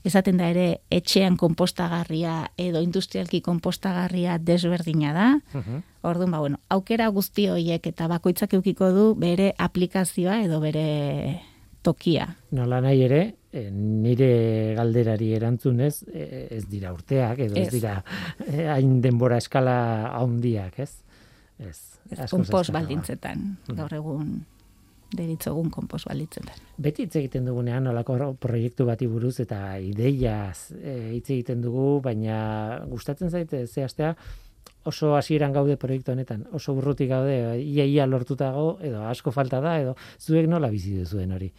esaten 0.05 0.37
da 0.37 0.49
ere 0.53 0.67
etxean 0.93 1.35
konpostagarria 1.41 2.51
edo 2.61 2.81
industrialki 2.85 3.41
konpostagarria 3.45 4.37
desberdina 4.37 5.13
da. 5.15 5.27
Mhm. 5.53 5.81
Orduan, 6.05 6.31
ba, 6.31 6.39
bueno, 6.39 6.59
aukera 6.69 7.07
guzti 7.09 7.47
horiek 7.49 7.87
eta 7.87 8.07
bakoitzak 8.11 8.53
eukiko 8.53 8.91
du 8.93 9.07
bere 9.17 9.53
aplikazioa 9.57 10.41
edo 10.45 10.61
bere 10.61 11.41
tokia. 11.85 12.29
Nola 12.57 12.81
nahi 12.81 13.01
ere, 13.05 13.21
e, 13.51 13.69
nire 13.71 14.29
galderari 14.77 15.33
erantzunez, 15.37 16.03
e, 16.13 16.47
ez 16.57 16.65
dira 16.69 16.93
urteak, 16.93 17.39
edo 17.47 17.57
ez, 17.57 17.67
Ez. 17.67 17.73
dira 17.73 17.99
e, 18.45 18.67
hain 18.69 18.99
denbora 19.01 19.37
eskala 19.41 19.77
handiak, 20.13 20.79
ez? 20.79 20.91
Ez. 21.57 21.79
eskasagoa. 22.11 22.73
baldintzetan, 22.73 23.57
gaur 23.73 23.93
egun 23.93 24.43
deritzogun 25.15 25.69
konpost 25.73 26.07
baldintzetan. 26.09 26.63
Beti 26.77 27.05
hitz 27.05 27.15
egiten 27.21 27.45
dugunean 27.49 27.87
nolako 27.87 28.33
proiektu 28.41 28.87
bati 28.87 29.07
buruz 29.07 29.39
eta 29.43 29.77
ideiaz 29.81 30.71
e, 30.75 30.95
hitz 31.15 31.29
egiten 31.29 31.61
dugu, 31.63 32.01
baina 32.05 32.81
gustatzen 32.89 33.31
zaite 33.31 33.65
ze 33.67 33.83
astea 33.83 34.15
oso 34.85 35.15
hasieran 35.17 35.53
gaude 35.53 35.77
proiektu 35.81 36.13
honetan, 36.13 36.45
oso 36.53 36.73
urrutik 36.77 37.09
gaude, 37.09 37.59
ia 37.61 37.85
ia 37.85 38.05
lortutago 38.05 38.77
edo 38.85 39.03
asko 39.09 39.31
falta 39.31 39.61
da 39.61 39.79
edo 39.81 39.95
zuek 40.19 40.47
nola 40.47 40.69
bizi 40.69 40.93
duzuen 40.99 41.31
hori. 41.33 41.51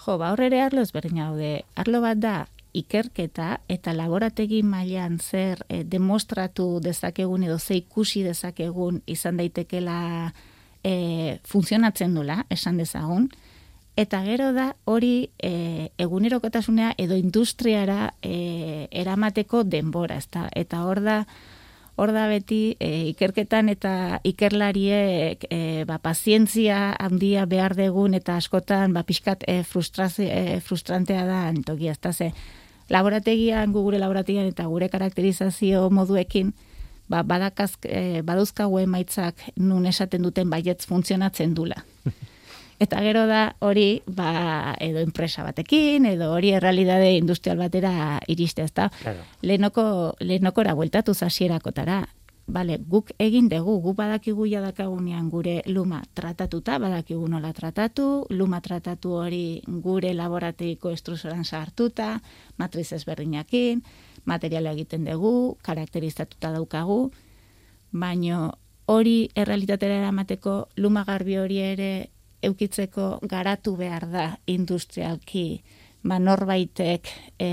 Jo, 0.00 0.16
ba 0.18 0.32
hor 0.32 0.40
ere 0.42 0.62
arlo 0.64 0.82
ezberdin 0.82 1.20
daude. 1.20 1.52
Arlo 1.78 2.00
bat 2.02 2.18
da 2.18 2.34
ikerketa 2.72 3.58
eta 3.68 3.92
laborategi 3.94 4.62
mailan 4.62 5.18
zer 5.18 5.64
eh, 5.68 5.82
demostratu 5.84 6.78
dezakegun 6.82 7.44
edo 7.44 7.58
ze 7.58 7.80
ikusi 7.80 8.22
dezakegun 8.22 9.02
izan 9.06 9.36
daitekela 9.36 10.32
eh, 10.84 11.38
funtzionatzen 11.44 12.14
dula, 12.14 12.44
esan 12.50 12.76
dezagun. 12.80 13.30
Eta 14.00 14.22
gero 14.24 14.52
da 14.56 14.70
hori 14.88 15.30
e, 15.42 15.90
egunerokotasunea 16.00 16.94
edo 16.96 17.18
industriara 17.18 18.14
e, 18.22 18.86
eramateko 18.90 19.64
denbora, 19.64 20.16
ezta? 20.16 20.46
Eta 20.56 20.84
hor 20.86 21.02
da 21.04 21.24
hor 22.00 22.14
da 22.16 22.24
beti 22.30 22.76
e, 22.80 23.10
ikerketan 23.10 23.68
eta 23.68 24.20
ikerlariek 24.24 25.44
e, 25.50 25.84
ba, 25.84 25.98
pazientzia 26.00 26.94
handia 26.96 27.44
behar 27.50 27.74
degun 27.76 28.16
eta 28.16 28.38
askotan 28.40 28.94
ba, 28.96 29.02
pixkat 29.04 29.44
e, 29.44 29.60
e, 29.60 30.60
frustrantea 30.64 31.26
da 31.28 31.42
tokia, 31.66 31.92
ezta 31.92 32.14
ze 32.14 32.30
laborategian, 32.88 33.72
gu 33.72 33.82
gure 33.84 34.00
laborategian 34.00 34.48
eta 34.48 34.64
gure 34.70 34.88
karakterizazio 34.88 35.90
moduekin 35.90 36.54
ba, 37.10 37.24
badakaz, 37.26 37.74
e, 37.84 38.22
baduzkagu 38.26 38.84
emaitzak 38.84 39.42
nun 39.58 39.86
esaten 39.90 40.22
duten 40.22 40.50
baietz 40.50 40.84
funtzionatzen 40.86 41.54
dula. 41.58 41.82
Eta 42.80 43.02
gero 43.04 43.26
da 43.28 43.56
hori, 43.60 44.00
ba, 44.08 44.72
edo 44.80 45.02
enpresa 45.04 45.42
batekin, 45.44 46.06
edo 46.08 46.30
hori 46.32 46.54
errealidade 46.56 47.10
industrial 47.18 47.60
batera 47.60 47.92
iriste, 48.32 48.64
ezta? 48.64 48.88
Claro. 49.02 49.26
Lehenoko, 49.42 49.84
lehenokora 50.24 50.72
bueltatu 50.78 51.12
zasierakotara. 51.12 52.06
Bale, 52.50 52.78
guk 52.80 53.12
egin 53.20 53.50
dugu, 53.52 53.76
guk 53.84 53.98
badakigu 54.00 54.46
jadakagunean 54.48 55.28
gure 55.30 55.60
luma 55.68 56.00
tratatuta, 56.18 56.80
badakigu 56.82 57.28
nola 57.28 57.52
tratatu, 57.54 58.24
luma 58.30 58.62
tratatu 58.64 59.12
hori 59.20 59.60
gure 59.84 60.14
laborategiko 60.16 60.90
estruzoran 60.90 61.44
sartuta, 61.44 62.16
matriz 62.58 62.88
ezberdinakin, 62.96 63.84
materiala 64.24 64.72
egiten 64.76 65.04
dugu, 65.08 65.58
karakterizatuta 65.62 66.52
daukagu, 66.52 67.10
baino 67.92 68.52
hori 68.90 69.30
errealitatera 69.34 70.00
eramateko 70.02 70.54
luma 70.76 71.04
garbi 71.04 71.36
hori 71.38 71.60
ere 71.62 71.90
eukitzeko 72.42 73.20
garatu 73.28 73.76
behar 73.76 74.08
da 74.10 74.26
industrialki 74.46 75.62
ba 76.02 76.18
norbaitek 76.18 77.08
e, 77.38 77.50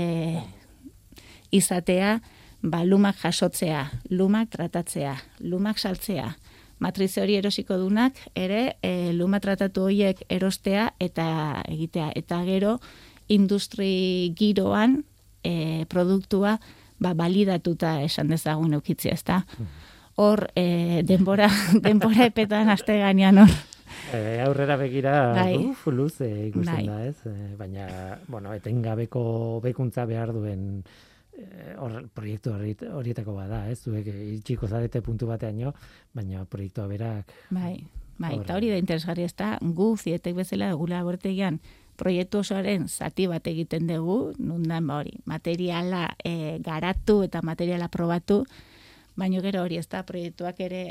izatea 1.52 2.18
ba, 2.62 2.84
lumak 2.84 3.18
jasotzea, 3.22 3.84
lumak 4.10 4.50
tratatzea, 4.50 5.14
lumak 5.40 5.78
saltzea, 5.78 6.32
matrize 6.78 7.22
hori 7.22 7.36
erosiko 7.38 7.78
dunak, 7.78 8.18
ere, 8.34 8.78
e, 8.82 9.12
luma 9.12 9.40
tratatu 9.40 9.86
horiek 9.88 10.24
erostea 10.28 10.92
eta 11.00 11.62
egitea. 11.68 12.10
Eta 12.16 12.42
gero, 12.46 12.78
industri 13.28 14.32
giroan 14.38 15.02
e, 15.44 15.84
produktua 15.88 16.58
ba, 16.98 17.14
balidatuta 17.14 18.02
esan 18.02 18.28
dezagun 18.28 18.74
eukitzia, 18.74 19.12
ezta? 19.14 19.44
Hor, 20.18 20.48
e, 20.58 21.02
denbora, 21.06 21.48
denbora 21.84 22.26
epetan 22.26 22.68
aste 22.70 22.98
gainean 22.98 23.38
hor. 23.44 23.52
E, 24.12 24.40
aurrera 24.44 24.76
begira, 24.76 25.32
Bai. 25.36 25.56
uf, 25.70 25.86
luze 25.92 26.26
ikusten 26.48 26.74
Bai. 26.74 26.86
da, 26.86 27.04
ez? 27.06 27.16
E, 27.26 27.54
baina, 27.58 27.86
bueno, 28.28 28.52
etengabeko 28.54 29.60
bekuntza 29.64 30.04
behar 30.08 30.32
duen 30.32 30.82
e, 31.32 31.74
hor, 31.78 32.08
proiektu 32.14 32.52
horiet- 32.52 32.86
horietako 32.92 33.34
bada, 33.38 33.62
ez? 33.70 33.78
Zuek 33.84 34.06
itxiko 34.10 34.68
zarete 34.68 35.02
puntu 35.02 35.26
bateaino, 35.30 35.72
baina 36.14 36.44
proiektua 36.44 36.86
berak 36.90 37.32
Bai, 37.50 37.76
bai, 38.18 38.34
eta 38.40 38.56
hori 38.58 38.70
da 38.74 38.78
interesgarri 38.80 39.24
ez 39.28 39.34
da, 39.38 39.56
gu 39.62 39.94
zietek 39.96 40.34
bezala 40.36 40.72
gula 40.74 40.98
laborategian 41.00 41.60
proiektu 41.98 42.42
osoaren 42.44 42.86
zati 42.88 43.26
bat 43.30 43.46
egiten 43.50 43.88
dugu, 43.90 44.32
nundan 44.38 44.86
ba 44.86 45.00
hori, 45.02 45.18
materiala 45.26 46.06
e, 46.24 46.58
garatu 46.64 47.22
eta 47.26 47.42
materiala 47.42 47.90
probatu, 47.92 48.44
baina 49.18 49.42
gero 49.42 49.64
hori 49.66 49.80
ez 49.80 49.88
da, 49.90 50.04
proiektuak 50.06 50.60
ere 50.62 50.84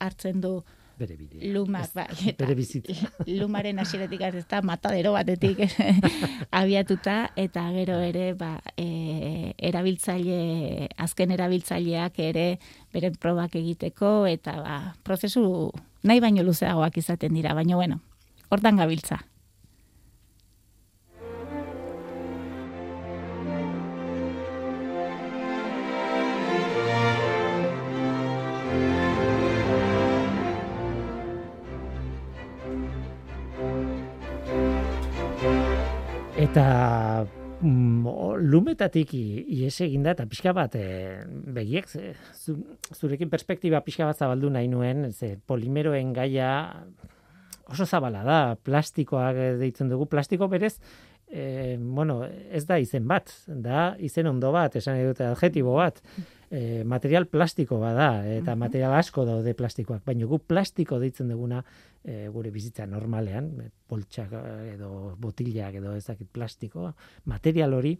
hartzen 0.00 0.40
du 0.40 0.62
bere 0.98 1.16
bidea. 1.18 1.52
lumak, 1.52 1.90
ba, 1.94 2.06
eta 2.30 2.44
bere 2.44 2.56
bizitza. 2.56 3.10
lumaren 3.40 3.78
hasieratik 3.82 4.22
ez 4.28 4.46
da 4.48 4.62
matadero 4.62 5.12
batetik 5.12 5.60
abiatuta 6.62 7.32
eta 7.36 7.66
gero 7.74 7.98
ere 8.00 8.32
ba, 8.38 8.56
e, 8.76 9.52
erabiltzaile 9.58 10.88
azken 10.96 11.34
erabiltzaileak 11.34 12.18
ere 12.22 12.46
beren 12.94 13.18
probak 13.20 13.58
egiteko 13.60 14.24
eta 14.30 14.56
ba, 14.62 14.78
prozesu 15.02 15.44
nahi 16.04 16.22
baino 16.22 16.46
luzeagoak 16.46 16.98
izaten 17.02 17.34
dira 17.34 17.54
baina 17.54 17.76
bueno 17.76 18.00
hortan 18.48 18.78
gabiltza 18.78 19.24
Eta 36.54 37.26
mm, 37.66 38.06
lumetatik 38.46 39.10
ies 39.18 39.72
egin 39.82 40.04
da, 40.06 40.12
eta 40.14 40.22
pixka 40.30 40.52
bat, 40.54 40.76
e, 40.78 41.24
begiek, 41.56 41.88
zu, 41.90 42.54
zurekin 42.94 43.26
perspektiba 43.32 43.80
pixka 43.82 44.06
bat 44.06 44.20
zabaldu 44.22 44.52
nahi 44.54 44.68
nuen, 44.70 45.08
ze 45.10 45.32
polimeroen 45.50 46.12
gaia 46.14 46.52
oso 47.66 47.88
zabala 47.90 48.22
da, 48.22 48.38
plastikoak 48.54 49.40
deitzen 49.64 49.90
dugu, 49.90 50.06
plastiko 50.06 50.46
berez, 50.52 50.76
e, 51.26 51.74
bueno, 51.82 52.20
ez 52.22 52.62
da 52.70 52.78
izen 52.78 53.10
bat, 53.10 53.34
da 53.50 53.96
izen 53.98 54.30
ondo 54.30 54.54
bat, 54.54 54.78
esan 54.78 55.02
dute 55.02 55.26
adjetibo 55.32 55.74
bat, 55.80 55.98
e, 56.54 56.84
material 56.84 57.26
plastiko 57.26 57.80
bada, 57.82 58.22
eta 58.30 58.54
material 58.58 58.94
asko 58.94 59.24
daude 59.26 59.54
plastikoak, 59.58 60.04
baina 60.06 60.28
gu 60.30 60.38
plastiko 60.38 61.00
deitzen 61.02 61.32
duguna 61.32 61.62
e, 62.04 62.28
gure 62.34 62.52
bizitza 62.54 62.86
normalean, 62.86 63.50
poltsak 63.90 64.36
eh, 64.38 64.74
edo 64.76 65.14
botilak 65.20 65.80
edo 65.80 65.96
ez 65.98 66.04
dakit 66.06 66.30
plastiko, 66.30 66.92
material 67.30 67.74
hori, 67.74 67.96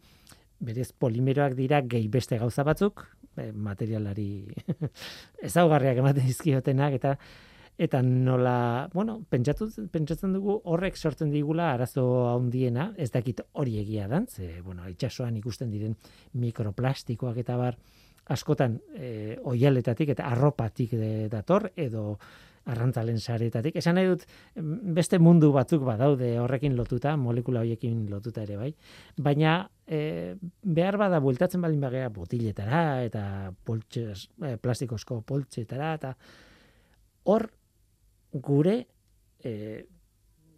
berez 0.64 0.92
polimeroak 0.92 1.56
dira 1.58 1.80
gehi 1.82 2.06
beste 2.08 2.38
gauza 2.38 2.62
batzuk, 2.66 3.02
e, 3.36 3.50
materialari 3.50 4.28
ezaugarriak 5.50 5.98
ematen 6.04 6.30
dizkiotenak, 6.30 7.00
eta 7.00 7.16
eta 7.74 8.04
nola, 8.06 8.86
bueno, 8.92 9.16
pentsatu, 9.26 9.66
pentsatzen 9.90 10.36
dugu 10.36 10.60
horrek 10.70 10.94
sortzen 10.94 11.32
digula 11.34 11.72
arazo 11.72 12.04
handiena, 12.30 12.92
ez 12.94 13.10
dakit 13.10 13.42
hori 13.58 13.80
egia 13.80 14.06
dan, 14.06 14.28
ze, 14.30 14.60
bueno, 14.62 14.86
itxasoan 14.86 15.34
ikusten 15.40 15.74
diren 15.74 15.96
mikroplastikoak 16.38 17.42
eta 17.42 17.58
bar, 17.58 17.80
askotan 18.32 18.78
e, 18.96 19.36
oialetatik 19.44 20.14
eta 20.14 20.28
arropatik 20.30 20.94
de, 20.96 21.28
dator, 21.32 21.70
edo 21.76 22.14
arrantzalen 22.64 23.18
saretatik. 23.20 23.76
Esan 23.76 23.98
nahi 23.98 24.08
dut, 24.08 24.24
em, 24.56 24.70
beste 24.96 25.18
mundu 25.20 25.50
batzuk 25.52 25.84
badaude 25.84 26.30
horrekin 26.40 26.76
lotuta, 26.76 27.16
molekula 27.20 27.60
horiekin 27.60 28.06
lotuta 28.10 28.44
ere 28.46 28.56
bai. 28.56 28.70
Baina 29.20 29.58
e, 29.86 30.34
behar 30.62 30.96
bada 31.00 31.20
bueltatzen 31.20 31.60
balin 31.60 31.82
bagea 31.84 32.08
botiletara 32.08 33.02
eta 33.04 33.52
poltxez, 33.64 34.30
e, 34.40 34.56
plastikozko 34.56 35.20
poltxetara 35.28 35.92
eta 36.00 36.14
hor 37.28 37.50
gure 38.32 38.78
e, 39.44 39.84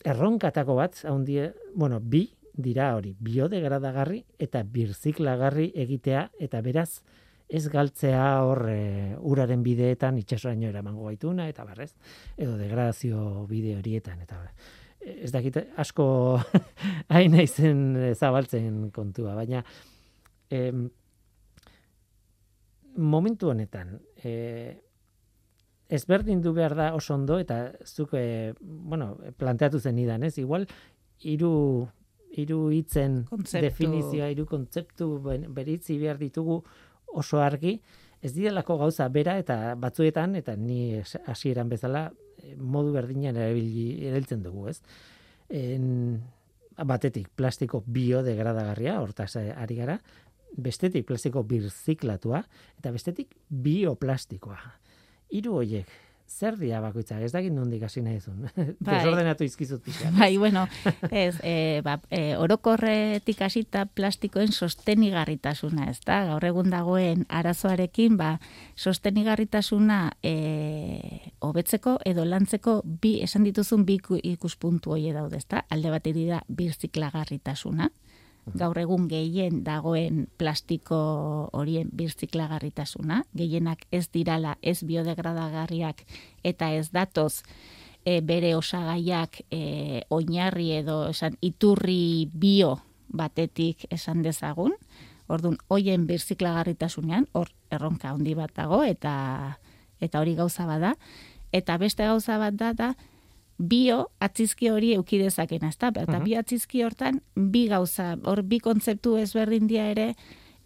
erronkatako 0.06 0.78
bat, 0.78 1.02
haundie, 1.10 1.50
bueno, 1.74 1.98
bi 2.00 2.28
dira 2.56 2.94
hori, 2.96 3.12
biodegradagarri 3.20 4.22
eta 4.40 4.62
birziklagarri 4.62 5.72
egitea 5.74 6.30
eta 6.46 6.62
beraz 6.64 7.02
ez 7.48 7.66
galtzea 7.70 8.24
hor 8.42 8.64
e, 8.70 8.80
uraren 9.20 9.62
bideetan 9.62 10.18
itsasoraino 10.18 10.68
eramango 10.68 11.06
gaituna 11.06 11.48
eta 11.48 11.64
barrez 11.64 11.92
edo 12.36 12.56
degradazio 12.58 13.46
bide 13.50 13.76
horietan 13.78 14.22
eta 14.24 14.40
ez 15.06 15.30
dakit 15.30 15.60
asko 15.78 16.06
hain 17.14 17.36
naizen 17.36 18.14
zabaltzen 18.14 18.90
kontua 18.90 19.36
baina 19.38 19.62
em, 20.50 20.88
momentu 22.96 23.52
honetan 23.52 24.00
e, 24.24 24.32
ezberdin 25.88 26.40
du 26.42 26.52
behar 26.52 26.74
da 26.74 26.88
oso 26.94 27.14
ondo 27.14 27.38
eta 27.38 27.72
zuk 27.84 28.14
e, 28.18 28.54
bueno, 28.60 29.16
planteatu 29.38 29.78
zen 29.78 29.98
idan, 30.02 30.24
ez? 30.26 30.36
Igual 30.38 30.66
hiru 31.22 31.86
hiru 32.36 32.58
hitzen 32.74 33.22
definizioa, 33.54 34.28
hiru 34.32 34.44
kontzeptu 34.50 35.08
beritzi 35.54 35.96
behar 36.00 36.18
ditugu 36.20 36.58
oso 37.16 37.40
argi, 37.42 37.78
ez 38.22 38.32
direlako 38.34 38.78
gauza 38.80 39.08
bera 39.12 39.36
eta 39.40 39.74
batzuetan 39.80 40.36
eta 40.38 40.56
ni 40.56 41.00
hasieran 41.26 41.68
bezala 41.72 42.06
eh, 42.42 42.54
modu 42.56 42.94
berdinean 42.96 43.36
erabili 43.36 44.06
erabiltzen 44.06 44.42
dugu, 44.44 44.68
ez? 44.72 44.80
En, 45.48 45.86
batetik 46.76 47.30
plastiko 47.32 47.80
biodegradagarria, 47.86 48.98
hortaz 49.00 49.30
eh, 49.40 49.52
ari 49.56 49.78
gara, 49.78 49.98
bestetik 50.56 51.06
plastiko 51.08 51.42
birziklatua 51.44 52.42
eta 52.78 52.92
bestetik 52.92 53.36
bioplastikoa. 53.48 54.58
Hiru 55.36 55.56
hoiek 55.60 55.90
zer 56.26 56.56
dira 56.58 56.80
bakoitzak, 56.82 57.20
ez 57.22 57.30
dakit 57.32 57.52
nondik 57.54 57.82
hasi 57.86 58.00
nahi 58.02 58.18
zuen. 58.20 58.48
Bai. 58.84 58.96
Desordenatu 58.98 59.44
izkizut 59.46 59.82
pixka. 59.84 60.10
Bai, 60.18 60.36
bueno, 60.36 60.66
ez, 61.10 61.36
e, 61.42 61.80
ba, 61.86 62.00
e, 62.10 62.36
orokorretik 62.36 63.40
hasita 63.46 63.86
plastikoen 63.86 64.50
sostenigarritasuna, 64.52 65.86
ez 65.90 66.00
da? 66.04 66.24
Gaur 66.32 66.44
egun 66.44 66.70
dagoen 66.74 67.24
arazoarekin, 67.28 68.16
ba, 68.18 68.32
sostenigarritasuna 68.74 70.00
e, 70.22 71.30
hobetzeko 71.40 71.98
edo 72.04 72.24
lantzeko 72.26 72.80
bi, 72.84 73.20
esan 73.24 73.46
dituzun 73.46 73.84
bi 73.86 73.98
iku- 74.00 74.20
ikuspuntu 74.22 74.96
hoie 74.96 75.12
daude, 75.14 75.38
ez 75.38 75.46
da? 75.48 75.62
Alde 75.70 75.90
batetik 75.94 76.28
da 76.28 76.42
birziklagarritasuna, 76.48 77.90
gaur 78.54 78.78
egun 78.78 79.08
gehien 79.10 79.64
dagoen 79.66 80.26
plastiko 80.38 80.98
horien 81.52 81.90
birziklagarritasuna, 81.92 83.24
gehienak 83.34 83.86
ez 83.90 84.06
dirala 84.14 84.56
ez 84.62 84.84
biodegradagarriak 84.86 86.04
eta 86.44 86.70
ez 86.72 86.90
datoz 86.94 87.42
e, 88.04 88.20
bere 88.22 88.54
osagaiak 88.56 89.42
e, 89.50 90.02
oinarri 90.10 90.70
edo 90.78 91.08
esan 91.10 91.36
iturri 91.42 92.28
bio 92.32 92.78
batetik 93.08 93.86
esan 93.90 94.22
dezagun. 94.22 94.74
Ordun 95.28 95.58
hoien 95.68 96.06
birziklagarritasunean 96.06 97.26
hor 97.34 97.50
erronka 97.70 98.12
handi 98.14 98.36
bat 98.38 98.54
dago 98.54 98.84
eta 98.86 99.58
eta 100.00 100.20
hori 100.20 100.36
gauza 100.38 100.66
bada 100.68 100.94
eta 101.52 101.78
beste 101.82 102.06
gauza 102.06 102.38
bat 102.38 102.54
da 102.54 102.72
da 102.72 102.94
bio 103.58 104.10
atzizki 104.20 104.68
hori 104.70 104.92
euki 104.94 105.18
dezakena, 105.18 105.70
ezta? 105.72 105.90
Eta 105.94 106.20
bi 106.20 106.36
atzizki 106.36 106.82
hortan 106.84 107.22
bi 107.34 107.66
gauza, 107.68 108.14
hor 108.24 108.42
bi 108.44 108.60
kontzeptu 108.60 109.16
ezberdin 109.16 109.66
dira 109.66 109.88
ere 109.92 110.08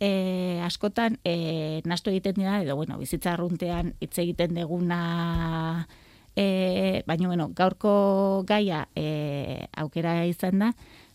e, 0.00 0.60
askotan 0.64 1.18
e, 1.24 1.82
nasto 1.84 2.10
egiten 2.10 2.40
dira 2.40 2.60
edo 2.62 2.76
bueno, 2.76 2.98
bizitza 2.98 3.34
arruntean 3.34 3.94
hitz 4.00 4.16
egiten 4.18 4.56
deguna 4.58 5.86
e, 6.34 7.02
baina 7.06 7.28
bueno, 7.28 7.50
gaurko 7.54 8.42
gaia 8.48 8.88
e, 8.96 9.68
aukera 9.76 10.24
izan 10.26 10.58
da, 10.58 10.72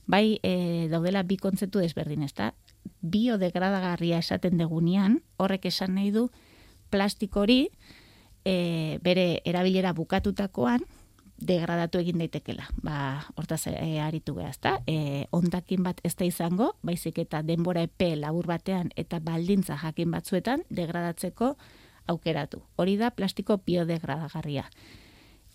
bai 0.07 0.39
e, 0.43 0.87
daudela 0.91 1.23
bi 1.23 1.37
kontzeptu 1.37 1.83
desberdin, 1.83 2.23
ezta? 2.23 2.53
Biodegradagarria 3.01 4.19
esaten 4.21 4.57
degunean, 4.61 5.19
horrek 5.37 5.65
esan 5.67 5.95
nahi 5.97 6.11
du 6.13 6.29
plastik 6.93 7.35
hori 7.35 7.65
e, 8.45 8.99
bere 9.03 9.41
erabilera 9.43 9.91
bukatutakoan 9.97 10.85
degradatu 11.37 11.99
egin 11.99 12.19
daitekela. 12.21 12.67
Ba, 12.83 13.25
hortaz 13.35 13.65
e, 13.67 13.99
aritu 13.99 14.35
geha, 14.37 14.49
ezta? 14.49 14.77
E, 14.87 15.25
ondakin 15.35 15.83
bat 15.83 15.99
ez 16.03 16.15
da 16.15 16.25
izango, 16.25 16.73
baizik 16.83 17.19
eta 17.25 17.41
denbora 17.43 17.83
epe 17.85 18.13
labur 18.15 18.47
batean 18.47 18.91
eta 18.95 19.19
baldintza 19.19 19.77
jakin 19.81 20.11
batzuetan 20.11 20.63
degradatzeko 20.69 21.55
aukeratu. 22.07 22.61
Hori 22.75 22.95
da 22.97 23.11
plastiko 23.11 23.57
biodegradagarria. 23.65 24.69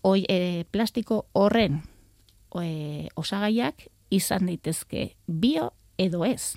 Hoi, 0.03 0.25
e, 0.29 0.65
plastiko 0.71 1.27
horren 1.33 1.83
e, 2.61 3.09
osagaiak 3.17 3.87
izan 4.11 4.47
daitezke 4.49 5.15
bio 5.27 5.71
edo 5.99 6.25
ez. 6.25 6.57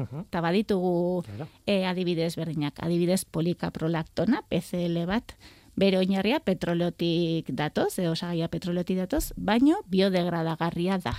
Eta 0.00 0.40
baditugu 0.40 1.24
e, 1.68 1.84
adibidez 1.84 2.32
berdinak, 2.38 2.78
adibidez 2.80 3.26
polikaprolaktona, 3.28 4.40
PCL 4.48 5.04
bat, 5.08 5.34
bere 5.76 5.98
oinarria 5.98 6.40
petroleotik 6.40 7.50
datoz, 7.56 7.98
edo 7.98 8.12
osagaia 8.12 8.48
petroleotik 8.48 8.98
datoz, 9.04 9.30
baino 9.36 9.80
biodegradagarria 9.90 10.98
da. 10.98 11.14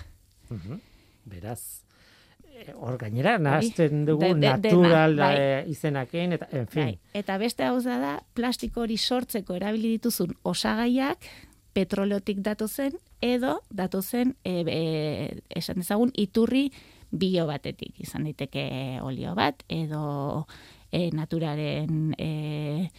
Beraz, 1.25 1.83
eh, 2.43 2.73
hor 2.75 2.97
gainera, 2.97 3.37
nahazten 3.39 4.05
dugu 4.05 4.33
natural 4.35 5.15
bai. 5.15 5.35
Eh, 5.37 5.63
izenakin, 5.71 6.33
eta, 6.33 6.47
en 6.51 6.67
fin. 6.67 6.91
Bai. 6.91 6.99
Eta 7.13 7.37
beste 7.37 7.63
hau 7.63 7.79
da, 7.81 8.19
plastiko 8.33 8.81
hori 8.81 8.97
sortzeko 8.97 9.55
erabili 9.55 9.95
dituzun 9.97 10.35
osagaiak 10.43 11.29
petroleotik 11.73 12.41
datozen, 12.43 12.97
edo 13.21 13.61
datozen, 13.69 14.35
e, 14.43 14.63
e, 14.67 15.41
esan 15.49 15.79
dezagun, 15.79 16.11
iturri 16.15 16.71
bio 17.11 17.45
batetik, 17.47 17.99
izan 18.03 18.25
daiteke 18.27 18.99
olio 19.03 19.35
bat, 19.35 19.63
edo 19.69 20.47
e, 20.91 21.09
naturaren 21.15 22.13
e, 22.17 22.89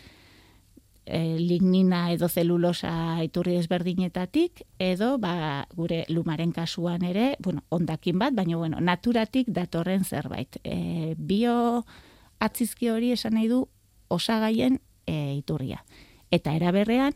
e, 1.07 1.38
lignina 1.38 2.11
edo 2.12 2.28
zelulosa 2.28 3.22
iturri 3.24 3.57
desberdinetatik, 3.59 4.62
edo 4.78 5.16
ba, 5.18 5.66
gure 5.74 6.05
lumaren 6.09 6.53
kasuan 6.53 7.05
ere, 7.05 7.36
bueno, 7.42 7.64
ondakin 7.70 8.18
bat, 8.18 8.34
baina 8.34 8.57
bueno, 8.57 8.80
naturatik 8.80 9.50
datorren 9.50 10.05
zerbait. 10.05 10.59
E, 10.64 11.14
bio 11.18 11.84
atzizki 12.42 12.90
hori 12.90 13.12
esan 13.12 13.34
nahi 13.38 13.48
du 13.48 13.66
osagaien 14.09 14.80
e, 15.07 15.34
iturria. 15.34 15.84
Eta 16.30 16.55
eraberrean, 16.57 17.14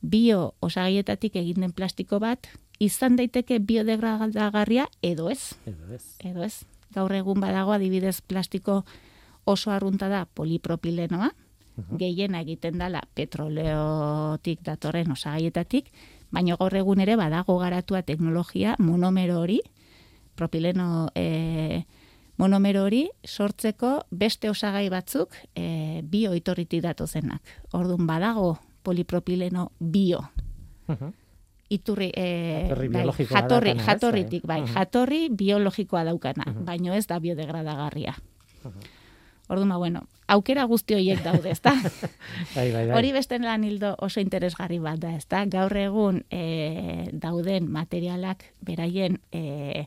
bio 0.00 0.54
osagaietatik 0.60 1.36
egin 1.40 1.64
den 1.64 1.72
plastiko 1.72 2.20
bat, 2.20 2.48
izan 2.82 3.16
daiteke 3.16 3.60
biodegradagarria 3.60 4.88
edo 5.02 5.30
ez. 5.30 5.54
Edo 5.66 5.94
ez. 5.94 6.04
Edo 6.24 6.44
ez. 6.44 6.64
Gaur 6.94 7.12
egun 7.14 7.40
badago 7.42 7.72
adibidez 7.74 8.20
plastiko 8.20 8.84
oso 9.44 9.70
arrunta 9.70 10.08
da 10.08 10.24
polipropilenoa, 10.24 11.30
uh 11.76 11.98
gehiena 11.98 12.40
egiten 12.40 12.78
dala 12.78 13.00
petroleotik 13.14 14.60
datorren 14.62 15.10
osagaietatik, 15.10 15.90
baina 16.30 16.56
gaur 16.56 16.74
egun 16.74 17.00
ere 17.00 17.16
badago 17.16 17.58
garatua 17.58 18.02
teknologia 18.02 18.76
monomero 18.78 19.40
hori, 19.40 19.60
propileno 20.34 21.08
e, 21.14 21.84
monomero 22.36 22.84
hori 22.84 23.08
sortzeko 23.24 24.04
beste 24.10 24.50
osagai 24.50 24.88
batzuk 24.90 25.34
e, 25.54 26.02
bio 26.02 26.34
itorritik 26.34 26.82
datozenak. 26.82 27.42
Orduan 27.72 28.06
badago 28.06 28.56
polipropileno 28.82 29.70
bio. 29.78 30.20
Iturri 31.74 32.10
e, 32.14 32.26
bai, 32.92 33.06
jatorri, 33.30 33.74
jatorritik, 33.80 34.44
bai, 34.46 34.60
jatorri 34.68 35.28
biologikoa 35.32 36.04
daukana, 36.04 36.44
baino 36.66 36.94
ez 36.94 37.06
da 37.08 37.18
biodegradagarria. 37.18 38.14
Ordu 39.48 39.66
ma, 39.68 39.76
bueno, 39.76 40.06
aukera 40.26 40.64
guzti 40.64 40.96
horiek 40.96 41.20
daude, 41.24 41.50
ezta? 41.52 41.74
bai, 42.56 42.70
bai, 42.72 42.86
bai. 42.86 42.94
Hori 42.96 43.12
beste 43.12 43.38
lan 43.42 43.64
hildo 43.64 43.94
oso 44.00 44.22
interesgarri 44.24 44.78
bat 44.80 45.02
da, 45.02 45.12
ezta? 45.18 45.42
Gaur 45.52 45.76
egun 45.76 46.22
e, 46.32 47.10
dauden 47.12 47.68
materialak 47.72 48.46
beraien 48.64 49.20
e, 49.32 49.84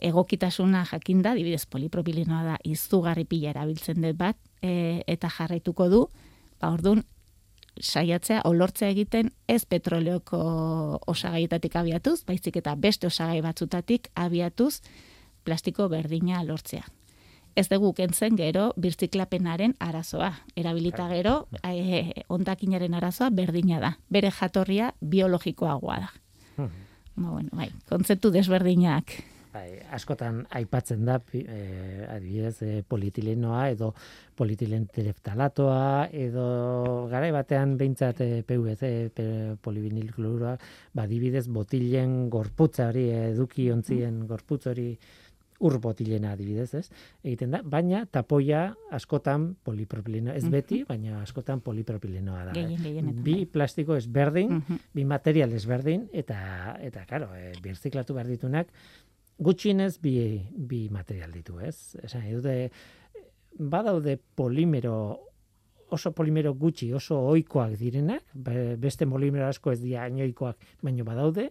egokitasuna 0.00 0.86
jakinda, 0.88 1.34
dibidez 1.36 1.66
polipropilinoa 1.66 2.42
da, 2.46 2.56
izugarri 2.64 3.26
pila 3.28 3.52
erabiltzen 3.52 4.00
dut 4.00 4.16
bat, 4.16 4.40
e, 4.62 5.04
eta 5.06 5.28
jarraituko 5.28 5.90
du, 5.92 6.02
ba, 6.60 6.72
orduan, 6.72 7.04
saiatzea 7.78 8.42
olortzea 8.48 8.88
egiten 8.90 9.30
ez 9.48 9.64
petroleoko 9.68 10.38
osagaietatik 11.06 11.76
abiatuz, 11.76 12.22
baizik 12.26 12.58
eta 12.58 12.74
beste 12.74 13.06
osagai 13.06 13.40
batzutatik 13.44 14.08
abiatuz 14.14 14.80
plastiko 15.44 15.88
berdina 15.88 16.42
lortzea. 16.44 16.86
Ez 17.58 17.66
dugu 17.66 17.90
kentzen 17.96 18.36
gero 18.38 18.68
birtziklapenaren 18.78 19.72
arazoa. 19.82 20.30
Erabilita 20.54 21.08
gero, 21.10 21.32
e, 21.66 22.22
ondakinaren 22.30 22.94
arazoa 22.94 23.32
berdina 23.34 23.80
da. 23.82 23.96
Bere 24.08 24.30
jatorria 24.30 24.92
biologikoagoa 25.00 25.98
da. 26.04 26.12
Hmm. 26.54 26.70
Ba, 27.16 27.32
bueno, 27.32 27.50
bai, 27.58 27.72
kontzeptu 27.90 28.30
desberdinak 28.30 29.18
bai, 29.58 29.78
askotan 29.94 30.42
aipatzen 30.54 31.04
da 31.06 31.18
e, 31.34 32.04
adibidez 32.08 32.56
e, 32.62 32.82
politilenoa 32.88 33.68
edo 33.72 33.92
politilen 34.38 34.86
tereftalatua 34.94 36.08
edo 36.14 36.46
garai 37.10 37.30
batean 37.34 37.76
beintzat 37.80 38.22
e, 38.24 38.42
PVC 38.46 38.90
polivinil 39.64 40.12
klorua 40.14 40.54
ba 40.94 41.06
adibidez 41.06 41.46
botilen 41.48 42.28
gorputza 42.30 42.90
hori 42.92 43.08
eduki 43.32 43.70
ontzien 43.74 44.26
gorputz 44.30 44.66
hori 44.70 44.90
ur 45.58 45.78
botilena 45.82 46.32
adibidez, 46.36 46.68
ez? 46.78 46.84
Egiten 47.24 47.56
da, 47.56 47.62
baina 47.64 48.04
tapoia 48.06 48.68
askotan 48.94 49.50
polipropileno, 49.66 50.32
ez 50.32 50.46
beti, 50.50 50.84
baina 50.88 51.22
askotan 51.22 51.60
polipropilenoa 51.66 52.44
da. 52.50 52.54
bi 52.54 53.34
bai. 53.40 53.44
plastiko 53.52 53.96
ezberdin, 53.98 54.60
bi 54.94 55.04
material 55.04 55.52
ezberdin 55.58 56.08
eta 56.12 56.38
eta 56.84 57.04
claro, 57.10 57.32
e, 57.34 57.52
birziklatu 57.62 58.14
behar 58.14 58.30
ditunak 58.30 58.70
gutxienez 59.38 59.98
bi, 60.02 60.14
bi 60.52 60.88
material 60.90 61.32
ditu, 61.32 61.58
ez? 61.62 61.96
Esan, 62.02 62.26
dute, 62.34 62.70
badaude 63.58 64.18
polimero, 64.18 64.94
oso 65.94 66.12
polimero 66.12 66.54
gutxi, 66.58 66.90
oso 66.92 67.20
oikoak 67.30 67.76
direnak, 67.78 68.26
beste 68.34 69.06
polimero 69.06 69.46
asko 69.48 69.72
ez 69.72 69.80
dira 69.82 70.08
inoikoak, 70.10 70.58
baino 70.82 71.06
badaude, 71.06 71.48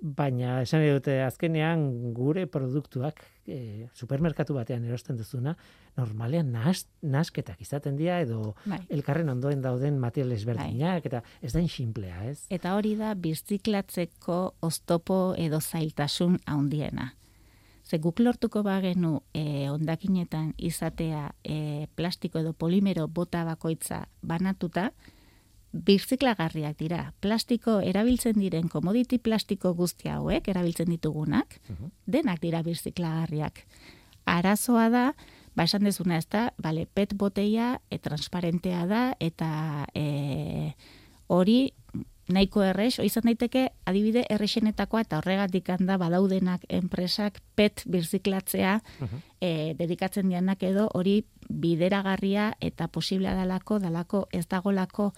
baina 0.00 0.60
esan 0.62 0.84
dute 0.86 1.18
azkenean 1.24 2.12
gure 2.14 2.46
produktuak 2.46 3.20
e, 3.46 3.88
supermerkatu 3.94 4.54
batean 4.54 4.84
erosten 4.86 5.18
duzuna 5.18 5.56
normalean 5.96 6.52
nas, 6.52 6.86
nasketak 7.02 7.60
izaten 7.64 7.96
dira 7.98 8.20
edo 8.22 8.54
bai. 8.64 8.80
elkarren 8.94 9.28
ondoen 9.34 9.62
dauden 9.62 9.98
material 9.98 10.32
ezberdinak 10.36 11.02
bai. 11.02 11.10
eta 11.10 11.22
ez 11.42 11.52
da 11.52 11.62
inximplea, 11.64 12.24
ez? 12.30 12.46
Eta 12.50 12.76
hori 12.78 12.94
da 12.96 13.14
birziklatzeko 13.14 14.40
oztopo 14.62 15.34
edo 15.36 15.60
zailtasun 15.60 16.38
handiena. 16.46 17.12
Ze 17.88 17.98
guk 17.98 18.20
lortuko 18.20 18.62
bagenu 18.62 19.22
e, 19.32 19.70
ondakinetan 19.70 20.52
izatea 20.58 21.30
e, 21.42 21.86
plastiko 21.96 22.38
edo 22.38 22.52
polimero 22.52 23.08
bota 23.08 23.46
bakoitza 23.48 24.04
banatuta, 24.20 24.90
birziklagarriak 25.72 26.78
dira. 26.78 27.12
Plastiko 27.20 27.78
erabiltzen 27.84 28.38
diren 28.40 28.68
komoditi 28.72 29.18
plastiko 29.18 29.74
guzti 29.74 30.08
hauek 30.08 30.48
erabiltzen 30.48 30.88
ditugunak, 30.90 31.58
denak 32.06 32.40
dira 32.42 32.62
birziklagarriak. 32.66 33.64
Arazoa 34.28 34.88
da, 34.92 35.04
ba 35.56 35.64
esan 35.68 35.84
dezuna 35.84 36.18
ez 36.18 36.26
da, 36.30 36.48
bale, 36.58 36.86
pet 36.86 37.14
boteia 37.16 37.78
e, 37.90 37.98
transparentea 37.98 38.84
da, 38.86 39.02
eta 39.20 39.50
e, 39.96 40.74
hori 41.28 41.72
nahiko 42.28 42.62
errex, 42.62 42.98
izan 43.04 43.24
daiteke 43.24 43.68
adibide 43.88 44.24
errexenetakoa 44.30 45.02
eta 45.06 45.18
horregatik 45.18 45.70
handa 45.72 45.96
badaudenak 46.00 46.64
enpresak 46.68 47.40
pet 47.56 47.82
birziklatzea 47.88 48.78
e, 49.40 49.74
dedikatzen 49.78 50.28
dianak 50.28 50.62
edo 50.68 50.88
hori 50.94 51.22
bideragarria 51.48 52.52
eta 52.60 52.88
posiblea 52.92 53.34
dalako, 53.38 53.78
dalako 53.80 54.26
ez 54.32 54.44
dagolako 54.46 55.12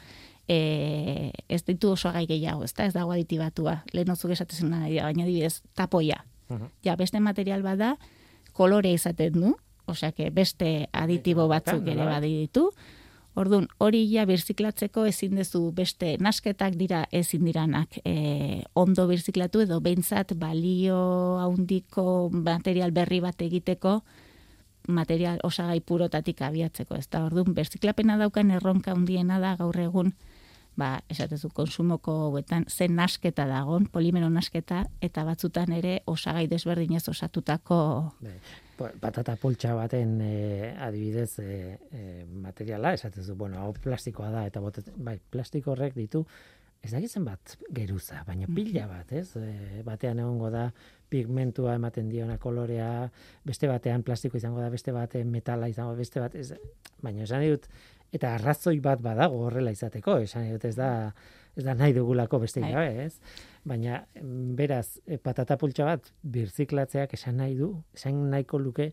e, 0.51 1.31
ez 1.49 1.63
ditu 1.65 1.95
oso 1.95 2.11
gai 2.13 2.27
gehiago, 2.27 2.65
ez 2.67 2.75
da, 2.75 2.89
ez 2.89 2.95
dago 2.97 3.15
aditibatua, 3.15 3.81
lehen 3.95 4.11
ozuk 4.11 4.35
esatezen 4.35 4.73
nahi, 4.75 4.99
baina 4.99 5.27
dibidez, 5.29 5.61
tapoia. 5.79 6.25
Ja, 6.83 6.97
beste 6.99 7.21
material 7.23 7.63
bada, 7.63 7.95
kolore 8.59 8.91
izaten 8.91 9.37
du, 9.39 9.53
osea, 9.87 10.11
beste 10.35 10.89
aditibo 10.91 11.47
batzuk 11.51 11.87
ere 11.87 12.09
baditu, 12.09 12.71
Orduan, 13.39 13.69
hori 13.79 14.01
ja 14.11 14.25
birziklatzeko 14.27 15.05
ezin 15.07 15.37
dezu 15.39 15.61
beste 15.73 16.17
nasketak 16.19 16.75
dira 16.75 17.05
ezin 17.15 17.45
diranak 17.47 18.01
e, 18.03 18.65
ondo 18.75 19.05
birziklatu 19.07 19.63
edo 19.63 19.79
behintzat 19.85 20.35
balio 20.35 20.99
haundiko 21.39 22.05
material 22.35 22.91
berri 22.91 23.21
bat 23.23 23.41
egiteko 23.47 24.01
material 24.91 25.39
osagai 25.47 25.79
purotatik 25.81 26.43
abiatzeko. 26.43 26.99
Ez 26.99 27.07
da, 27.07 27.23
orduan, 27.29 27.55
birziklapena 27.55 28.19
daukan 28.19 28.51
erronka 28.51 28.97
handiena 28.99 29.39
da 29.39 29.55
gaur 29.63 29.79
egun 29.79 30.11
ba, 30.81 30.91
esatezu 31.13 31.51
konsumoko 31.55 32.17
hauetan 32.27 32.65
zen 32.69 32.97
nasketa 32.97 33.47
dagon, 33.51 33.87
polimero 33.93 34.31
nasketa, 34.33 34.85
eta 35.05 35.25
batzutan 35.29 35.75
ere 35.77 36.01
osagai 36.11 36.47
desberdinez 36.51 37.05
osatutako... 37.13 37.81
Bai, 38.25 38.39
patata 39.01 39.37
poltsa 39.37 39.75
baten 39.77 40.15
e, 40.25 40.71
adibidez 40.81 41.35
e, 41.43 41.51
e, 41.93 42.05
materiala, 42.47 42.95
esatezu, 42.97 43.37
bueno, 43.37 43.61
hau 43.61 43.75
plastikoa 43.77 44.31
da, 44.33 44.47
eta 44.49 44.63
botet, 44.65 44.89
bai, 44.97 45.19
plastiko 45.33 45.75
horrek 45.75 45.99
ditu, 45.99 46.25
ez 46.81 46.95
dakitzen 46.95 47.27
bat 47.27 47.59
geruza, 47.77 48.23
baina 48.25 48.49
pila 48.49 48.87
bat, 48.89 49.13
ez? 49.13 49.29
E, 49.37 49.83
batean 49.85 50.23
egongo 50.25 50.49
da 50.53 50.71
pigmentua 51.13 51.75
ematen 51.77 52.09
diona 52.09 52.39
kolorea, 52.41 53.11
beste 53.45 53.69
batean 53.69 54.05
plastiko 54.07 54.41
izango 54.41 54.63
da, 54.63 54.71
beste 54.73 54.95
batean 54.97 55.29
metala 55.29 55.69
izango, 55.69 55.93
beste 55.99 56.23
bat, 56.23 56.37
ez, 56.39 56.55
baina 57.05 57.27
esan 57.27 57.45
dut, 57.45 57.69
eta 58.13 58.35
arrazoi 58.37 58.79
bat 58.83 59.03
badago 59.03 59.45
horrela 59.47 59.73
izateko, 59.75 60.19
esan 60.25 60.49
dut 60.53 60.65
ez 60.69 60.75
da, 60.79 60.91
ez 61.57 61.65
da 61.67 61.75
nahi 61.79 61.95
dugulako 61.97 62.41
beste 62.43 62.63
Bai. 62.63 62.73
gabe, 62.75 63.07
ez? 63.07 63.15
Baina, 63.65 64.05
mm, 64.21 64.55
beraz, 64.59 64.99
e, 65.07 65.19
patata 65.19 65.57
pultsa 65.61 65.87
bat, 65.87 66.13
birziklatzeak 66.23 67.15
esan 67.15 67.41
nahi 67.43 67.57
du, 67.59 67.73
esan 67.95 68.31
nahiko 68.31 68.59
luke, 68.59 68.91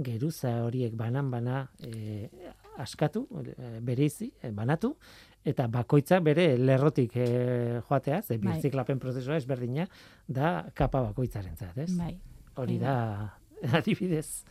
geruza 0.00 0.62
horiek 0.64 0.94
banan-bana 0.96 1.66
e, 1.84 2.28
askatu, 2.80 3.26
e, 3.44 3.74
bereizi, 3.84 4.30
e, 4.40 4.52
banatu, 4.56 4.94
eta 5.44 5.66
bakoitzak 5.72 6.24
bere 6.24 6.54
lerrotik 6.56 7.16
e, 7.16 7.28
joatea, 7.88 8.22
ze 8.22 8.38
Bai. 8.38 8.54
birziklapen 8.54 8.98
prozesua 9.00 9.36
ezberdina 9.40 9.86
da 10.28 10.70
kapa 10.74 11.02
bakoitzarentzat, 11.10 11.76
ez? 11.84 11.92
Bai. 11.98 12.14
Hori 12.60 12.76
bai, 12.78 12.86
da 12.86 13.39
adibidez. 13.78 14.44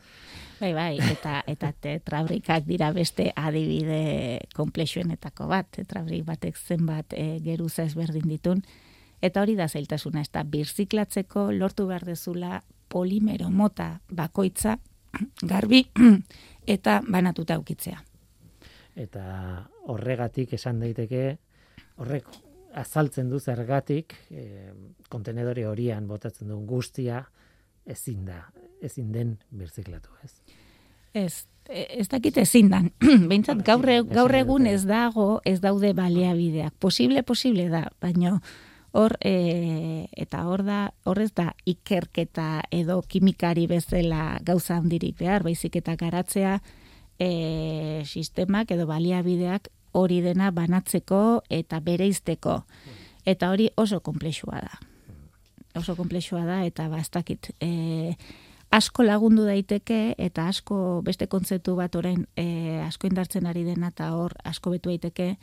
Bai, 0.60 0.74
bai, 0.76 0.98
eta 1.00 1.40
eta 1.48 1.72
tetrabrikak 1.72 2.66
dira 2.68 2.90
beste 2.92 3.30
adibide 3.36 4.42
komplexuenetako 4.56 5.48
bat, 5.48 5.70
tetrabrik 5.72 6.26
batek 6.28 6.58
zenbat 6.58 7.16
e, 7.16 7.40
geruza 7.44 7.86
ezberdin 7.88 8.28
ditun, 8.28 8.64
eta 9.24 9.42
hori 9.42 9.56
da 9.56 9.70
zailtasuna, 9.70 10.22
ez 10.22 10.32
da 10.36 10.44
birziklatzeko 10.44 11.50
lortu 11.56 11.88
behar 11.88 12.04
dezula 12.08 12.60
polimero 12.92 13.50
mota 13.50 14.02
bakoitza 14.12 14.76
garbi 15.54 15.86
eta 16.76 17.00
banatuta 17.08 17.56
aukitzea. 17.56 18.04
Eta 19.00 19.24
horregatik 19.88 20.54
esan 20.60 20.84
daiteke, 20.84 21.38
horrek 22.04 22.28
azaltzen 22.80 23.30
du 23.32 23.40
zergatik, 23.40 24.16
e, 24.30 24.74
kontenedore 25.10 25.66
horian 25.72 26.08
botatzen 26.08 26.52
duen 26.52 26.68
guztia, 26.68 27.24
ezin 27.90 28.26
da, 28.26 28.44
ezin 28.82 29.12
den 29.14 29.38
birziklatu, 29.52 30.14
ez? 30.24 30.34
Ez, 31.14 31.48
ez 31.70 32.08
dakit 32.10 32.38
ezin 32.38 32.70
dan. 32.70 32.92
Behintzat 33.30 33.64
gaur, 33.66 33.86
gaur 34.10 34.36
egun 34.36 34.68
ez 34.70 34.84
dago, 34.88 35.40
ez 35.46 35.60
daude 35.62 35.94
baliabideak. 35.98 36.76
Posible, 36.80 37.24
posible 37.24 37.70
da, 37.74 37.88
baino 38.02 38.40
hor 38.92 39.18
e, 39.22 40.08
eta 40.18 40.46
hor 40.50 40.64
da 40.66 40.80
hor 41.06 41.22
ez 41.22 41.32
da 41.38 41.52
ikerketa 41.70 42.64
edo 42.74 43.02
kimikari 43.06 43.68
bezala 43.70 44.40
gauza 44.46 44.80
handirik 44.80 45.18
behar, 45.20 45.46
baizik 45.46 45.78
eta 45.78 45.96
garatzea 46.00 46.58
e, 47.20 48.02
sistemak 48.06 48.72
edo 48.74 48.88
baliabideak 48.90 49.70
hori 49.92 50.22
dena 50.26 50.52
banatzeko 50.52 51.44
eta 51.50 51.80
bereizteko. 51.82 52.64
Eta 53.26 53.50
hori 53.52 53.70
oso 53.78 54.00
konplexua 54.02 54.62
da. 54.64 54.89
Oso 55.76 55.96
konplexua 55.96 56.46
da 56.46 56.64
eta 56.66 56.88
ba 56.90 57.00
ez 57.00 57.10
dakit. 57.14 57.52
E, 57.62 58.16
asko 58.72 59.04
lagundu 59.04 59.46
daiteke 59.46 60.16
eta 60.18 60.48
asko 60.50 61.02
beste 61.06 61.28
kontzeptu 61.28 61.76
bat 61.78 61.96
orain 61.96 62.26
e, 62.36 62.82
asko 62.86 63.08
indartzen 63.08 63.46
ari 63.50 63.64
dena 63.64 63.94
eta 63.94 64.14
hor 64.18 64.34
asko 64.44 64.74
betu 64.74 64.90
daiteke 64.90 65.36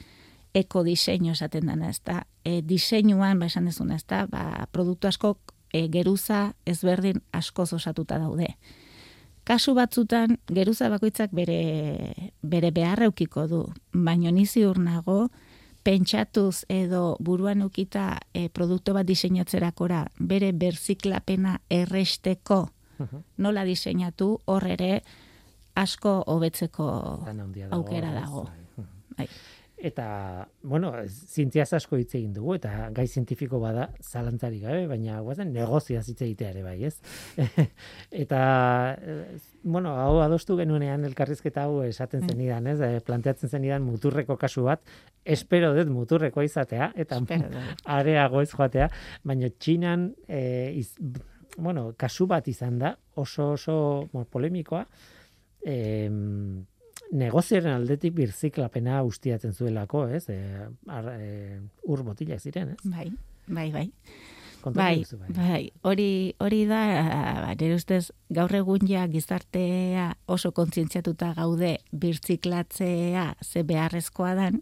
ekodiseinu 0.56 1.32
esaten 1.34 1.66
dena, 1.68 1.90
ezta? 1.90 2.24
E, 2.44 2.62
diseinuan 2.62 3.38
ba 3.38 3.46
esan 3.50 3.68
dezuna, 3.68 3.96
ezta? 4.00 4.24
Ba, 4.30 4.66
produktu 4.72 5.08
asko 5.08 5.36
e, 5.72 5.86
geruza 5.92 6.54
ezberdin 6.66 7.22
askoz 7.32 7.72
osatuta 7.76 8.18
daude. 8.18 8.54
Kasu 9.46 9.76
batzutan 9.78 10.40
geruza 10.50 10.88
bakoitzak 10.90 11.30
bere 11.36 11.60
bere 12.42 12.72
beharra 12.74 13.06
eukiko 13.06 13.46
du, 13.46 13.60
baino 13.92 14.32
ni 14.34 14.46
ziur 14.46 14.80
nago 14.82 15.28
pentsatuz 15.86 16.64
edo 16.72 17.16
buruan 17.22 17.62
ukita 17.62 18.18
e, 18.34 18.48
produktu 18.50 18.94
bat 18.96 19.06
diseinatzerakora 19.06 20.06
bere 20.18 20.50
berziklapena 20.52 21.60
erresteko 21.70 22.64
nola 23.38 23.62
diseinatu 23.68 24.32
hor 24.50 24.66
ere 24.72 25.02
asko 25.76 26.22
hobetzeko 26.32 26.86
aukera 27.76 28.10
dago. 28.16 28.46
Bai. 28.48 28.86
Bai. 29.18 29.28
Eta, 29.76 30.48
bueno, 30.64 30.88
zientziaz 31.06 31.68
asko 31.76 31.98
hitz 32.00 32.14
egin 32.16 32.30
dugu, 32.32 32.54
eta 32.56 32.88
gai 32.96 33.04
zientifiko 33.06 33.58
bada 33.60 33.90
zalantzarik 34.00 34.62
gabe, 34.64 34.86
baina 34.88 35.18
guazen 35.20 35.52
negozioaz 35.52 36.06
hitz 36.08 36.22
egitea 36.24 36.54
ere 36.54 36.62
bai, 36.64 36.78
ez? 36.88 36.94
eta, 38.24 38.40
eh, 38.96 39.36
bueno, 39.62 39.92
hau 40.00 40.22
adostu 40.24 40.56
genuenean 40.56 41.04
elkarrizketa 41.04 41.66
hau 41.68 41.82
esaten 41.84 42.24
Mm. 42.24 42.32
zenidan, 42.32 42.66
ez? 42.72 42.80
Eh, 42.80 43.02
Planteatzen 43.04 43.52
zenidan 43.52 43.84
muturreko 43.84 44.38
kasu 44.40 44.64
bat, 44.64 44.80
espero 45.26 45.72
dut 45.76 45.90
muturreko 45.90 46.44
izatea, 46.46 46.92
eta 46.94 47.18
areago 47.98 48.42
ez 48.44 48.50
joatea, 48.52 48.88
baina 49.26 49.50
txinan, 49.50 50.08
e, 50.28 50.40
iz, 50.78 50.94
bueno, 51.56 51.90
kasu 51.98 52.28
bat 52.30 52.48
izan 52.48 52.78
da, 52.78 52.94
oso 53.16 53.52
oso 53.56 53.76
bueno, 54.12 54.26
polemikoa, 54.30 54.84
e, 55.66 55.76
negozioaren 57.16 57.74
aldetik 57.74 58.14
birziklapena 58.16 59.02
ustiatzen 59.06 59.54
zuelako, 59.54 60.06
ez? 60.14 60.24
E, 60.32 60.40
ar, 60.90 61.12
e, 61.18 61.60
ur 61.90 62.02
botilak 62.06 62.42
ziren, 62.42 62.74
ez? 62.74 62.80
Bai, 62.90 63.10
bai, 63.46 63.70
bai. 63.74 63.86
Kontatu 64.66 64.82
Bai, 64.82 64.94
duzu, 65.04 65.18
bai, 65.36 65.60
hori, 65.86 66.10
hori 66.42 66.64
da, 66.66 66.80
ba, 67.44 67.52
nire 67.54 67.76
ustez, 67.76 68.08
gaur 68.34 68.50
egun 68.56 68.88
ja 68.88 69.04
gizartea 69.10 70.08
oso 70.32 70.50
kontzientziatuta 70.56 71.34
gaude 71.36 71.76
birtziklatzea 71.92 73.28
ze 73.44 73.62
beharrezkoa 73.68 74.34
dan, 74.34 74.58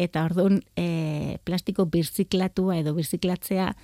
eta 0.00 0.24
orduan 0.24 0.62
e, 0.76 1.38
plastiko 1.44 1.86
birtziklatua 1.92 2.80
edo 2.80 2.94
birtziklatzea 2.96 3.74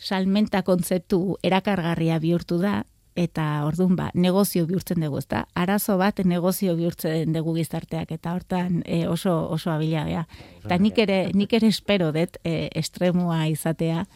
salmenta 0.00 0.62
kontzeptu 0.64 1.36
erakargarria 1.44 2.18
bihurtu 2.22 2.58
da, 2.62 2.80
eta 3.18 3.64
orduan 3.66 3.96
ba, 3.98 4.08
negozio 4.14 4.64
bihurtzen 4.68 5.02
dugu, 5.04 5.18
ezta? 5.20 5.44
Arazo 5.58 5.98
bat 6.00 6.22
negozio 6.24 6.76
bihurtzen 6.78 7.34
dugu 7.34 7.54
gizarteak, 7.58 8.12
eta 8.16 8.34
hortan 8.36 8.82
e, 8.86 9.06
oso, 9.08 9.34
oso 9.52 9.72
abila 9.72 10.06
gea. 10.08 10.26
Eta 10.62 10.78
nik 10.80 10.98
ere, 11.02 11.20
nik 11.36 11.52
ere 11.58 11.68
espero 11.68 12.10
dut 12.16 12.38
e, 12.44 12.70
estremua 12.80 13.42
izatea, 13.50 14.06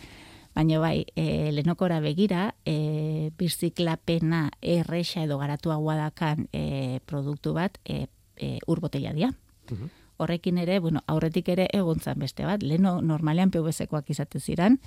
baina 0.55 0.79
bai, 0.81 1.05
e, 1.19 1.51
lehenokora 1.53 1.99
begira, 2.01 2.53
e, 2.65 3.31
birziklapena 3.37 4.47
erresa 4.63 5.25
edo 5.27 5.41
garatuagoa 5.43 5.99
dakan 5.99 6.47
e, 6.53 7.01
produktu 7.05 7.57
bat 7.59 7.81
e, 7.85 8.07
e, 8.37 8.57
urbotella 8.67 9.13
dia. 9.13 9.35
Mhm. 9.71 10.04
Horrekin 10.17 10.59
ere, 10.63 10.79
bueno, 10.79 11.03
aurretik 11.07 11.49
ere 11.49 11.67
egontzan 11.73 12.19
beste 12.19 12.47
bat, 12.47 12.63
leno 12.63 13.01
normalean 13.03 13.51
PVC-koak 13.51 14.11
izate 14.15 14.41
ziren, 14.41 14.79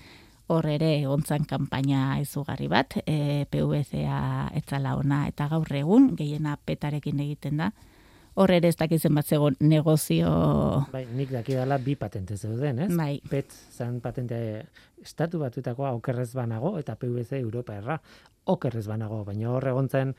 hor 0.48 0.66
ere 0.72 0.94
egontzan 1.02 1.44
kanpaina 1.48 2.20
izugarri 2.22 2.70
bat, 2.72 2.96
e, 3.04 3.46
PVC-a 3.52 4.50
etzala 4.56 4.96
ona 4.96 5.26
eta 5.28 5.50
gaur 5.52 5.74
egun, 5.76 6.14
gehiena 6.16 6.56
petarekin 6.66 7.20
egiten 7.26 7.60
da, 7.64 7.72
hor 8.38 8.54
ere 8.54 8.70
ez 8.70 8.78
dakizen 8.78 9.16
bat 9.18 9.26
zegoen 9.26 9.58
negozio 9.60 10.30
Bai, 10.94 11.04
nik 11.18 11.34
dakidala 11.34 11.80
bi 11.82 11.98
patente 12.00 12.38
zeuden, 12.38 12.84
ez? 12.86 12.90
Bai. 12.96 13.18
PET 13.30 13.56
zan 13.74 14.00
patente 14.02 14.40
estatu 15.02 15.42
batuetakoa 15.42 15.96
okerrez 15.98 16.30
banago, 16.38 16.78
eta 16.80 16.96
PVC 16.96 17.42
Europa 17.42 17.76
erra 17.82 17.98
okerrez 18.48 18.86
banago, 18.88 19.24
baina 19.28 19.50
hor 19.52 19.68
egontzen 19.74 20.14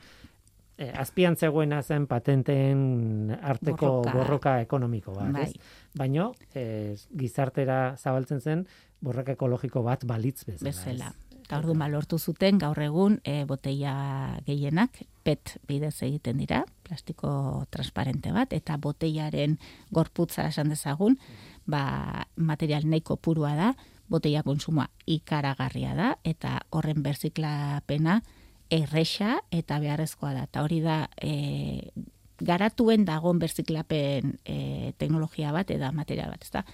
eh, 0.79 0.91
azpian 0.95 1.35
zegoena 1.35 1.81
zen 1.83 2.07
patenteen 2.07 3.35
arteko 3.41 3.85
Borroka. 3.85 4.13
borroka, 4.17 4.53
ekonomiko 4.63 5.13
bat, 5.13 5.31
Bai. 5.35 5.43
ez? 5.43 5.53
Baino, 5.99 6.33
eh, 6.55 6.95
gizartera 7.19 7.97
zabaltzen 7.97 8.39
zen 8.41 8.67
borroka 9.01 9.35
ekologiko 9.35 9.83
bat 9.83 10.05
balitz 10.07 10.45
bezala. 10.45 10.69
bezala. 10.71 11.09
ez? 11.09 11.25
Eta 11.49 11.57
ordu 11.57 11.73
lortu 11.73 12.19
zuten 12.19 12.59
gaur 12.59 12.77
egun 12.79 13.19
e, 13.23 13.43
botella 13.43 14.37
gehienak 14.45 14.99
PET 15.23 15.57
bidez 15.67 16.03
egiten 16.03 16.37
dira, 16.37 16.63
plastiko 16.83 17.65
transparente 17.71 18.31
bat, 18.31 18.53
eta 18.53 18.77
botellaren 18.77 19.57
gorputza 19.89 20.45
esan 20.47 20.69
dezagun, 20.69 21.17
ba, 21.65 22.27
material 22.35 22.85
nahiko 22.85 23.17
purua 23.17 23.55
da, 23.55 23.73
botella 24.07 24.43
konsumoa 24.43 24.91
ikaragarria 25.07 25.95
da, 25.95 26.17
eta 26.23 26.59
horren 26.69 27.01
berziklapena 27.01 28.21
erresa 28.69 29.39
eta 29.51 29.79
beharrezkoa 29.81 30.33
da. 30.33 30.45
Eta 30.49 30.63
hori 30.63 30.79
da, 30.81 31.01
e, 31.21 31.91
garatuen 32.39 33.05
dagon 33.05 33.39
berziklapen 33.39 34.35
e, 34.45 34.93
teknologia 34.97 35.51
bat, 35.51 35.71
eta 35.71 35.91
material 35.91 36.31
bat, 36.31 36.43
ezta? 36.43 36.65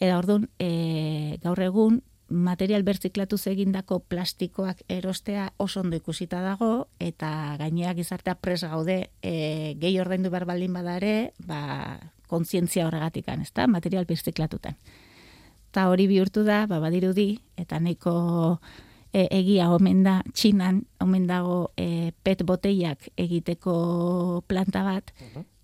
Eta 0.00 0.16
orduan, 0.18 0.48
e, 0.58 1.38
gaur 1.42 1.60
egun, 1.62 2.00
material 2.32 2.82
berziklatuz 2.82 3.42
egindako 3.50 4.00
plastikoak 4.08 4.82
erostea 4.88 5.50
oso 5.60 5.82
ondo 5.82 5.96
ikusita 5.96 6.40
dago, 6.42 6.88
eta 6.98 7.56
gaineak 7.60 7.98
gizartea 8.00 8.34
pres 8.40 8.62
gaude 8.64 8.98
e, 9.20 9.74
gehi 9.80 9.98
ordaindu 10.00 10.32
behar 10.32 10.46
baldin 10.48 10.72
badare, 10.72 11.32
ba, 11.46 11.98
kontzientzia 12.26 12.86
horregatik 12.86 13.28
ezta? 13.28 13.66
Material 13.66 14.06
birziklatutan. 14.06 14.76
Eta 15.70 15.88
hori 15.88 16.06
bihurtu 16.06 16.44
da, 16.44 16.66
ba, 16.66 16.80
badirudi, 16.80 17.40
eta 17.56 17.78
nahiko 17.80 18.60
e, 19.12 19.26
egia 19.30 19.70
omen 19.72 20.02
da, 20.06 20.20
txinan, 20.32 20.82
omen 21.00 21.26
dago 21.28 21.70
e, 21.76 22.12
pet 22.24 22.44
boteiak 22.48 23.10
egiteko 23.20 24.44
planta 24.48 24.84
bat, 24.86 25.12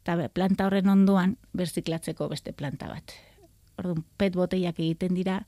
eta 0.03 0.17
be- 0.21 0.29
planta 0.33 0.69
horren 0.69 0.89
onduan 0.93 1.37
berziklatzeko 1.57 2.29
beste 2.29 2.53
planta 2.53 2.91
bat. 2.93 3.15
Orduan, 3.79 4.05
pet 4.19 4.37
boteiak 4.37 4.79
egiten 4.81 5.15
dira, 5.15 5.43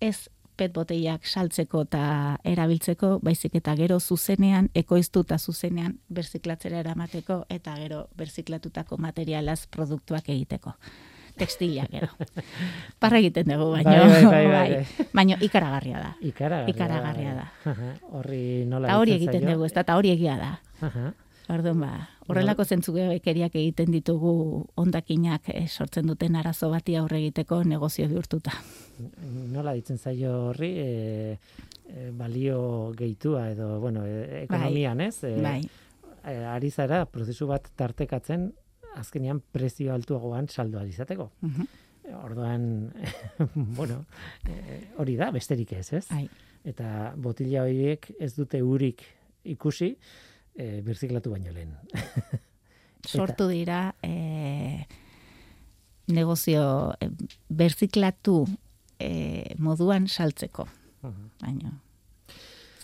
ez 0.00 0.28
pet 0.56 0.72
boteiak 0.72 1.26
saltzeko 1.28 1.82
eta 1.84 2.04
erabiltzeko, 2.48 3.18
baizik 3.22 3.58
eta 3.60 3.74
gero 3.76 3.98
zuzenean, 4.00 4.70
ekoiztuta 4.74 5.36
zuzenean, 5.38 5.98
berziklatzera 6.08 6.80
eramateko, 6.80 7.42
eta 7.52 7.74
gero 7.76 8.06
berziklatutako 8.16 8.96
materialaz 8.96 9.66
produktuak 9.66 10.30
egiteko 10.32 10.72
textilak 11.38 11.92
edo. 11.94 12.08
Parra 13.02 13.20
egiten 13.22 13.48
dugu, 13.52 13.70
baina 13.74 13.92
Bai, 13.92 14.08
bai, 14.08 14.24
bai, 14.24 14.46
bai, 14.46 14.70
bai. 14.72 15.08
baina 15.14 15.38
ikaragarria 15.44 16.00
da. 16.00 16.10
Ikaragarria, 16.20 16.74
Ikaragarria 16.74 17.34
da. 17.36 17.46
Aha, 17.72 17.92
Horri 18.18 18.42
nola 18.68 18.88
Ta 18.90 18.98
hori 19.02 19.16
egiten 19.18 19.46
dugu, 19.46 19.68
ez 19.68 19.72
da, 19.76 19.84
eta 19.86 19.96
hori 20.00 20.12
egia 20.16 20.36
da. 20.40 20.50
Aha. 20.86 21.12
Orduan 21.54 21.78
ba, 21.78 21.90
horrelako 22.26 22.64
zentzugekeriak 22.66 23.54
egiten 23.54 23.92
ditugu 23.94 24.32
ondakinak 24.82 25.46
eh, 25.52 25.68
sortzen 25.68 26.08
duten 26.10 26.34
arazo 26.34 26.72
bati 26.72 26.96
aurre 26.98 27.20
egiteko 27.20 27.60
negozio 27.62 28.08
bihurtuta. 28.10 28.50
Nola 29.54 29.76
ditzen 29.76 29.98
zaio 29.98 30.32
horri, 30.48 30.72
e, 30.82 31.38
e, 31.86 32.10
balio 32.18 32.90
gehitua 32.98 33.44
edo, 33.52 33.76
bueno, 33.78 34.02
e, 34.02 34.42
ekonomian, 34.42 35.04
ez? 35.06 35.20
E, 35.22 35.36
Bai, 35.42 35.60
e, 36.24 36.34
ari 36.50 36.70
zara, 36.74 37.04
prozesu 37.06 37.46
bat 37.46 37.70
tartekatzen, 37.78 38.48
azkenean 38.96 39.42
prezio 39.52 39.94
altuagoan 39.94 40.48
saldoa 40.48 40.84
izateko. 40.88 41.30
Mhm. 41.42 41.74
Orduan, 42.22 42.92
bueno, 43.78 44.04
e, 44.46 44.78
hori 45.02 45.16
da, 45.18 45.32
besterik 45.34 45.72
ez, 45.74 45.88
ez? 45.92 46.04
bai. 46.10 46.28
Eta 46.66 47.12
botila 47.22 47.64
horiek 47.66 48.08
ez 48.22 48.32
dute 48.34 48.60
urik 48.62 49.02
ikusi, 49.46 49.92
e, 50.54 50.82
birziklatu 50.86 51.32
baino 51.34 51.54
lehen. 51.54 51.74
Sortu 53.06 53.48
dira 53.50 53.80
e, 54.02 54.86
negozio 56.14 56.94
e, 57.00 57.10
berziklatu 57.48 58.44
e, 58.98 59.54
moduan 59.62 60.06
saltzeko, 60.06 60.66
baina 61.42 61.74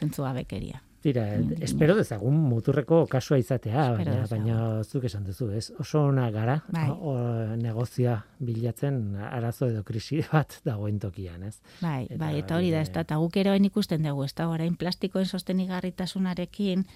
zentzua 0.03 0.33
bekeria. 0.35 0.83
Tira, 1.03 1.25
Inondik 1.35 1.63
espero 1.67 1.97
dezagun 1.99 2.37
muturreko 2.47 3.07
kasua 3.11 3.39
izatea, 3.43 3.89
Espero 3.93 3.97
baina, 3.99 4.21
dezagun. 4.23 4.45
baina 4.47 4.85
zuk 4.85 5.05
esan 5.09 5.25
duzu, 5.27 5.49
ez? 5.51 5.73
Oso 5.83 6.05
ona 6.07 6.29
gara, 6.31 6.61
Bai. 6.71 6.85
o, 6.95 7.15
negozia 7.59 8.21
bilatzen 8.39 9.17
arazo 9.17 9.67
edo 9.73 9.83
krisi 9.83 10.21
bat 10.33 10.61
dagoen 10.65 11.01
tokian, 11.03 11.43
ez? 11.49 11.57
Bai, 11.81 12.05
Eta 12.07 12.19
bai, 12.21 12.39
eta 12.39 12.57
hori 12.57 12.71
da, 12.71 12.81
ez 12.87 12.93
da, 12.95 13.03
eta 13.03 13.17
guk 13.19 13.37
eroen 13.37 13.65
ikusten 13.67 14.03
dugu, 14.07 14.25
ez 14.25 14.35
da, 14.39 14.47
orain 14.49 14.77
plastikoen 14.79 15.27
sostenigarritasunarekin, 15.27 16.87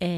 e, 0.00 0.10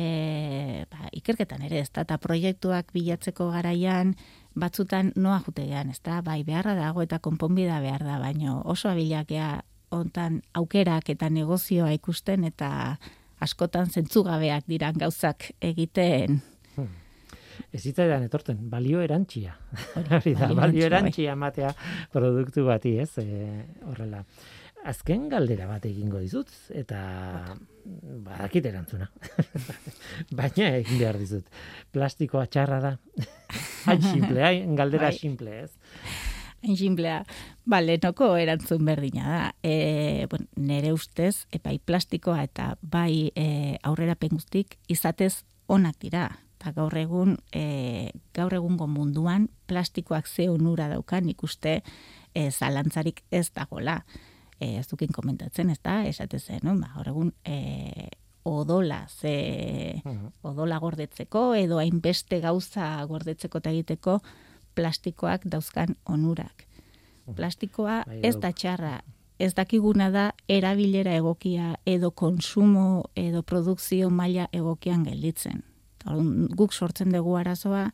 ba, 0.91 1.07
ikerketan 1.15 1.63
ere, 1.63 1.79
ez 1.87 1.93
da, 1.95 2.03
eta 2.03 2.19
proiektuak 2.19 2.91
bilatzeko 2.93 3.51
garaian, 3.55 4.17
batzutan 4.59 5.13
noa 5.15 5.39
jutegean, 5.47 5.91
ez 5.95 6.01
da, 6.03 6.21
bai, 6.27 6.43
beharra 6.43 6.75
dago 6.75 7.03
eta 7.07 7.21
konponbida 7.23 7.79
behar 7.81 8.03
da, 8.03 8.19
baino 8.19 8.63
oso 8.65 8.91
abilakea 8.91 9.63
ontan 9.95 10.43
aukerak 10.59 11.09
eta 11.15 11.31
negozioa 11.31 11.93
ikusten 11.95 12.45
eta 12.45 12.99
askotan 13.45 13.91
zentzugabeak 13.91 14.69
diran 14.71 14.99
gauzak 14.99 15.51
egiten. 15.61 16.41
Ez 17.75 17.83
zitzaidan 17.83 18.23
etorten, 18.25 18.61
balio 18.71 19.03
erantxia. 19.05 19.57
Hori, 19.99 20.35
da, 20.39 20.49
balio 20.55 20.55
erantsia, 20.55 20.71
bai. 20.71 20.87
erantxia 20.87 21.35
ematea 21.35 21.73
produktu 22.15 22.65
bati, 22.69 22.95
ez? 23.03 23.11
E, 23.19 23.67
horrela. 23.91 24.23
Azken 24.89 25.27
galdera 25.29 25.67
bat 25.67 25.85
egingo 25.89 26.21
dizut, 26.23 26.53
eta 26.71 27.01
badakit 28.25 28.69
erantzuna. 28.71 29.09
Baina 30.39 30.71
egin 30.79 31.03
behar 31.03 31.19
dizut. 31.21 31.51
Plastikoa 31.93 32.47
txarra 32.47 32.79
da. 32.85 32.95
Hain 33.89 34.03
simple, 34.05 34.43
hain 34.45 34.75
galdera 34.79 35.11
Bai. 35.11 35.19
simple, 35.19 35.63
ez? 35.65 36.37
Simplea, 36.63 37.23
ba, 37.65 37.81
lehenoko 37.81 38.33
erantzun 38.37 38.85
berdina 38.85 39.29
da. 39.31 39.43
E, 39.63 40.27
bueno, 40.31 40.47
nere 40.57 40.93
ustez, 40.93 41.47
e, 41.53 41.61
bai 41.63 41.79
plastikoa 41.79 42.43
eta 42.43 42.73
bai 42.83 43.31
e, 43.35 43.79
aurrerapen 43.87 44.35
guztik 44.35 44.79
izatez 44.89 45.45
onak 45.69 46.01
dira. 46.03 46.29
Ta 46.59 46.73
gaur 46.75 46.97
egun, 46.99 47.37
e, 47.55 48.11
gaur 48.35 48.55
egungo 48.59 48.89
munduan 48.91 49.49
plastikoak 49.71 50.27
ze 50.27 50.49
onura 50.51 50.89
daukan 50.91 51.29
ikuste 51.31 51.83
e, 52.35 52.51
zalantzarik 52.51 53.23
ez 53.31 53.53
dagola. 53.55 54.03
E, 54.59 54.79
ez 54.81 54.89
dukin 54.91 55.15
komentatzen, 55.15 55.71
ez 55.71 55.79
da, 55.79 56.03
esate 56.11 56.41
zen, 56.41 56.65
no? 56.67 56.75
ba, 56.81 56.91
gaur 56.97 57.13
egun 57.15 57.33
e, 57.47 58.11
odola, 58.49 59.07
ze 59.09 60.03
odola 60.43 60.79
gordetzeko 60.83 61.53
edo 61.55 61.79
hainbeste 61.79 62.41
gauza 62.41 63.05
gordetzeko 63.07 63.61
eta 63.63 63.71
egiteko 63.71 64.19
plastikoak 64.79 65.47
dauzkan 65.51 65.97
onurak. 66.07 66.67
Plastikoa 67.37 68.03
Bai, 68.07 68.21
ez 68.23 68.37
dauk. 68.37 68.43
da 68.43 68.53
txarra, 68.53 68.93
ez 69.39 69.53
dakiguna 69.55 70.11
da 70.15 70.31
erabilera 70.49 71.15
egokia 71.19 71.75
edo 71.87 72.11
konsumo 72.11 73.11
edo 73.17 73.43
produkzio 73.43 74.11
maila 74.11 74.49
egokian 74.53 75.05
gelditzen. 75.07 75.65
Guk 76.57 76.73
sortzen 76.73 77.13
dugu 77.13 77.37
arazoa 77.37 77.89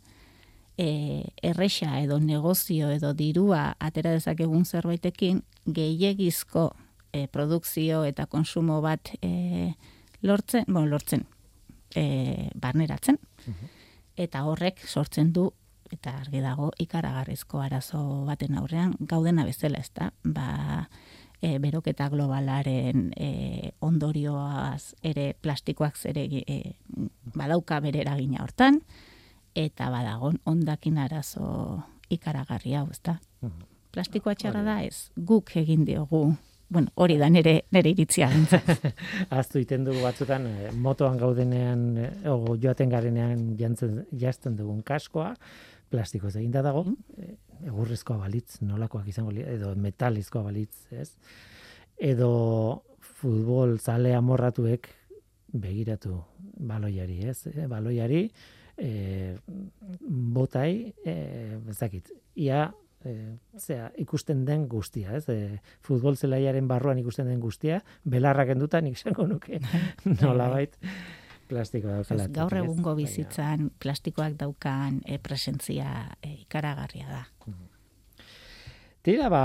e, 0.79 1.25
erresa 1.43 1.99
edo 2.01 2.21
negozio 2.21 2.91
edo 2.93 3.13
dirua 3.17 3.75
atera 3.81 4.13
dezakegun 4.13 4.65
zerbaitekin 4.65 5.43
gehiegizko 5.67 6.71
e, 7.13 7.27
produkzio 7.27 8.05
eta 8.05 8.27
konsumo 8.27 8.81
bat 8.85 9.13
e, 9.23 9.73
lortzen, 10.23 10.65
bueno, 10.69 10.87
lortzen, 10.87 11.27
e, 11.95 12.51
barneratzen. 12.55 13.19
Eta 14.17 14.45
horrek 14.47 14.81
sortzen 14.87 15.33
du 15.33 15.51
eta 15.95 16.17
argi 16.21 16.43
dago 16.45 16.71
ikaragarrizko 16.83 17.61
arazo 17.63 18.01
baten 18.29 18.59
aurrean 18.59 18.95
gaudena 19.01 19.45
bezala, 19.47 19.79
ezta? 19.79 20.11
Ba, 20.25 20.89
e, 21.41 21.59
beroketa 21.63 22.09
globalaren 22.13 23.11
e, 23.17 23.73
ondorioaz 23.85 24.95
ere 25.03 25.33
plastikoak 25.41 25.97
zere 25.97 26.27
e, 26.43 26.61
badauka 27.35 27.81
bere 27.85 28.03
eragina 28.05 28.43
hortan 28.45 28.81
eta 29.55 29.91
badagon 29.91 30.41
ondakin 30.51 30.99
arazo 30.99 31.47
ikaragarri 32.11 32.75
hau, 32.75 32.89
ezta? 32.91 33.19
Plastikoa 33.95 34.35
txarra 34.35 34.65
da 34.67 34.81
ez, 34.83 35.11
guk 35.15 35.55
egin 35.57 35.85
diogu, 35.87 36.27
bueno, 36.75 36.91
hori 36.95 37.17
da 37.21 37.29
nere, 37.31 37.55
nere 37.71 37.93
iritzia. 37.95 38.27
Aztu 39.39 39.61
iten 39.63 39.85
dugu 39.87 40.03
batzutan, 40.03 40.47
eh, 40.49 40.73
motoan 40.75 41.21
gaudenean, 41.21 41.85
eh, 42.03 42.11
o 42.31 42.57
joaten 42.61 42.91
garenean 42.91 43.45
jantzen, 43.61 44.01
jazten 44.19 44.57
dugun 44.59 44.83
kaskoa, 44.83 45.35
plastikoz 45.95 46.35
eginda 46.37 46.63
dago, 46.65 46.85
eh, 47.19 47.37
egurrezkoa 47.69 48.19
balitz, 48.25 48.61
nolakoak 48.67 49.09
izango, 49.13 49.33
edo 49.39 49.75
metalizkoa 49.79 50.43
balitz, 50.49 50.75
ez? 50.91 51.13
Edo 51.97 52.83
futbol 52.99 53.79
zale 53.79 54.15
amorratuek 54.19 54.91
begiratu 55.55 56.19
baloiari, 56.59 57.21
ez? 57.31 57.47
Eh, 57.53 57.69
Baloiari, 57.71 58.27
e, 58.77 59.37
botai, 60.35 60.95
e, 61.05 61.15
ezakit, 61.71 62.11
ia 62.35 62.67
e, 63.05 63.37
zera, 63.59 63.93
ikusten 64.03 64.45
den 64.49 64.67
guztia, 64.69 65.15
ez? 65.15 65.29
E, 65.31 65.61
futbol 65.85 66.19
zelaiaren 66.19 66.67
barruan 66.69 66.99
ikusten 66.99 67.31
den 67.31 67.39
guztia, 67.43 67.83
belarrak 68.03 68.55
enduta 68.57 68.81
nik 68.83 68.99
esango 68.99 69.29
nuke 69.31 69.61
nolabait 70.23 70.75
plastikoa 71.55 72.01
daukala. 72.01 72.27
Gaur 72.35 72.59
egungo 72.61 72.95
bizitzan 72.99 73.71
plastikoak 73.81 74.37
daukan 74.41 75.01
e, 75.07 75.19
presentzia 75.23 75.89
e, 76.21 76.35
ikaragarria 76.43 77.09
da. 77.09 77.23
Tira, 79.05 79.29
ba, 79.29 79.45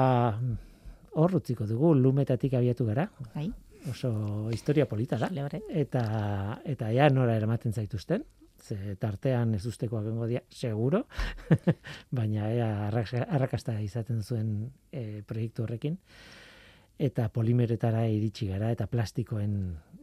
hor 1.20 1.36
utziko 1.40 1.68
dugu, 1.68 1.94
lumetatik 1.98 2.54
abiatu 2.56 2.86
gara, 2.88 3.10
Bai, 3.34 3.50
oso 3.92 4.50
historia 4.54 4.88
polita 4.88 5.20
da. 5.20 5.30
lebre. 5.32 5.62
Eta, 5.70 6.04
eta 6.66 6.92
ea 6.96 7.10
nora 7.12 7.36
eramaten 7.36 7.74
zaituzten, 7.74 8.24
ze 8.60 8.96
tartean 9.00 9.56
ez 9.56 9.66
ustekoak 9.66 10.06
egongo 10.06 10.28
dira, 10.28 10.44
seguro, 10.50 11.06
baina 12.18 12.50
ea 12.52 12.70
arrakasta 12.90 13.80
izaten 13.82 14.24
zuen 14.24 14.54
e, 14.92 15.22
proiektu 15.28 15.64
horrekin. 15.64 15.98
Eta 17.00 17.30
polimeretara 17.32 18.04
iritsi 18.12 18.50
gara, 18.50 18.72
eta 18.76 18.88
plastikoen 18.92 19.54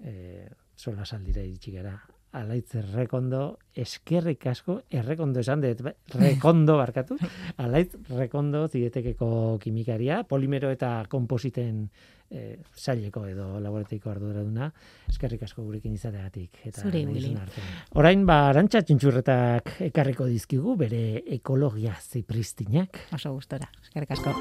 e, 0.01 0.15
solasaldira 0.77 1.43
iritsi 1.43 1.73
gara. 1.79 1.97
Alaitz 2.37 2.75
errekondo, 2.77 3.57
eskerrik 3.81 4.43
asko, 4.51 4.83
errekondo 4.93 5.41
esan 5.41 5.63
dut, 5.63 5.79
ba- 5.87 5.95
rekondo 6.21 6.75
barkatu, 6.77 7.17
alaitz 7.65 7.95
rekondo 8.11 8.67
zidetekeko 8.69 9.57
kimikaria, 9.63 10.19
polimero 10.29 10.69
eta 10.75 11.07
kompositen 11.09 11.87
e, 12.29 12.59
saileko 12.77 13.25
edo 13.31 13.47
laborateiko 13.65 14.11
arduraduna, 14.13 14.69
eskerrik 15.09 15.47
asko 15.49 15.65
gurekin 15.65 15.97
izateagatik. 15.97 16.61
Eta 16.67 16.85
artean. 17.47 17.73
Orain, 18.03 18.27
ba, 18.29 18.43
arantxa 18.51 18.83
txintxurretak 18.85 19.79
ekarriko 19.89 20.29
dizkigu, 20.29 20.77
bere 20.77 21.23
ekologia 21.39 21.97
zipristinak. 22.03 23.07
Oso 23.17 23.33
gustora. 23.39 23.71
Eskerrik 23.87 24.13
asko. 24.19 24.37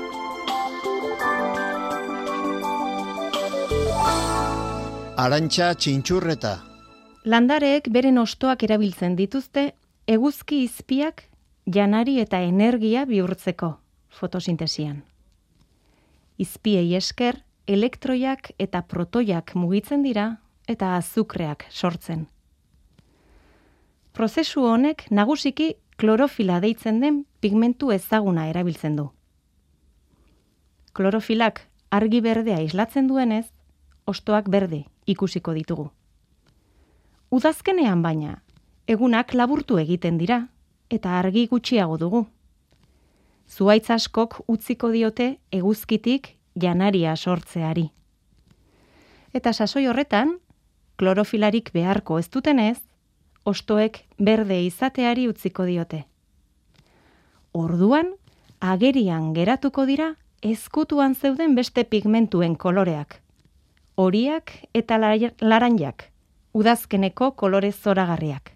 Arantxa 5.16 5.70
txintxurreta. 5.80 6.58
Landareek 7.24 7.86
beren 7.88 8.18
ostoak 8.20 8.66
erabiltzen 8.68 9.14
dituzte 9.16 9.62
eguzki 10.12 10.58
izpiak 10.66 11.22
janari 11.72 12.18
eta 12.20 12.42
energia 12.44 13.06
bihurtzeko 13.08 13.70
fotosintesian. 14.12 14.98
Izpiei 16.36 16.98
esker, 17.00 17.38
elektroiak 17.66 18.50
eta 18.60 18.82
protoiak 18.82 19.54
mugitzen 19.56 20.04
dira 20.04 20.26
eta 20.68 20.98
azukreak 20.98 21.64
sortzen. 21.72 22.26
Prozesu 24.12 24.66
honek 24.68 25.06
nagusiki 25.12 25.78
klorofila 25.96 26.60
deitzen 26.60 27.00
den 27.00 27.22
pigmentu 27.40 27.94
ezaguna 27.96 28.50
erabiltzen 28.50 29.00
du. 29.00 29.08
Klorofilak 30.92 31.64
argi 31.90 32.20
berdea 32.20 32.60
islatzen 32.68 33.08
duenez, 33.08 33.46
ostoak 34.06 34.52
berde 34.52 34.84
ikusiko 35.08 35.54
ditugu. 35.54 35.90
Udazkenean 37.32 38.02
baina, 38.02 38.42
egunak 38.88 39.34
laburtu 39.34 39.80
egiten 39.82 40.18
dira 40.18 40.48
eta 40.90 41.20
argi 41.20 41.48
gutxiago 41.52 41.98
dugu. 41.98 42.26
Zuaitz 43.50 43.90
askok 43.90 44.42
utziko 44.48 44.90
diote 44.94 45.38
eguzkitik 45.52 46.36
janaria 46.56 47.16
sortzeari. 47.16 47.90
Eta 49.34 49.54
sasoi 49.54 49.86
horretan, 49.88 50.38
klorofilarik 50.98 51.72
beharko 51.74 52.20
ez 52.20 52.30
dutenez, 52.32 52.78
ostoek 53.46 54.00
berde 54.18 54.62
izateari 54.66 55.28
utziko 55.28 55.66
diote. 55.66 56.06
Orduan, 57.54 58.14
agerian 58.60 59.34
geratuko 59.34 59.86
dira 59.86 60.14
ezkutuan 60.42 61.16
zeuden 61.16 61.56
beste 61.56 61.84
pigmentuen 61.84 62.56
koloreak. 62.56 63.22
Horiak 63.96 64.52
eta 64.74 64.98
laranjak, 65.42 66.10
udazkeneko 66.54 67.32
kolore 67.32 67.72
zoragarriak. 67.72 68.52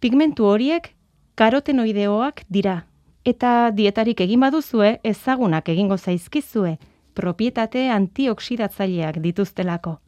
Pigmentu 0.00 0.46
horiek 0.48 0.94
karotenoideoak 1.34 2.44
dira, 2.48 2.82
eta 3.24 3.70
dietarik 3.70 4.20
egin 4.20 4.40
baduzue 4.40 4.98
ezagunak 5.04 5.68
egingo 5.68 5.98
zaizkizue, 5.98 6.78
propietate 7.14 7.90
antioksidatzaileak 7.90 9.20
dituztelako 9.20 9.98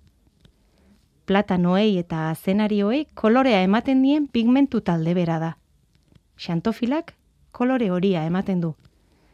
platanoei 1.26 1.98
eta 1.98 2.34
zenarioei 2.34 3.06
kolorea 3.14 3.62
ematen 3.64 4.02
dien 4.02 4.28
pigmentu 4.28 4.80
talde 4.80 5.14
bera 5.14 5.38
da. 5.38 5.52
Xantofilak 6.36 7.14
kolore 7.52 7.90
horia 7.90 8.24
ematen 8.28 8.60
du, 8.60 8.74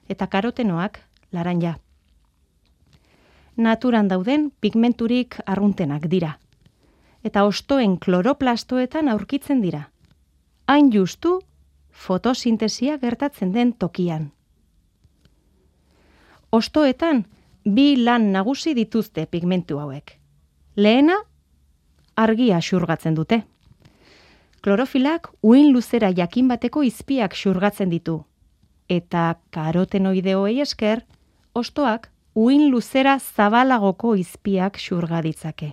eta 0.09 0.27
karotenoak 0.27 1.01
laranja. 1.33 1.79
Naturan 3.61 4.09
dauden 4.09 4.47
pigmenturik 4.65 5.37
arruntenak 5.45 6.07
dira, 6.09 6.31
eta 7.21 7.43
ostoen 7.45 7.99
kloroplastoetan 8.01 9.09
aurkitzen 9.13 9.59
dira. 9.61 9.83
Hain 10.67 10.89
justu, 10.95 11.41
fotosintesia 11.91 12.97
gertatzen 13.03 13.53
den 13.53 13.73
tokian. 13.73 14.31
Ostoetan, 16.51 17.27
bi 17.65 17.97
lan 18.01 18.31
nagusi 18.33 18.73
dituzte 18.75 19.27
pigmentu 19.27 19.79
hauek. 19.79 20.15
Lehena, 20.77 21.19
argia 22.17 22.63
xurgatzen 22.65 23.19
dute. 23.19 23.43
Klorofilak 24.65 25.29
uin 25.43 25.69
luzera 25.75 26.11
jakin 26.17 26.49
bateko 26.49 26.83
izpiak 26.83 27.37
xurgatzen 27.37 27.93
ditu. 27.93 28.23
Eta 28.89 29.35
karotenoideoei 29.51 30.63
esker, 30.65 31.05
ostoak 31.53 32.09
uin 32.35 32.68
luzera 32.70 33.18
zabalagoko 33.18 34.14
izpiak 34.16 34.78
xurga 34.78 35.22
ditzake. 35.22 35.72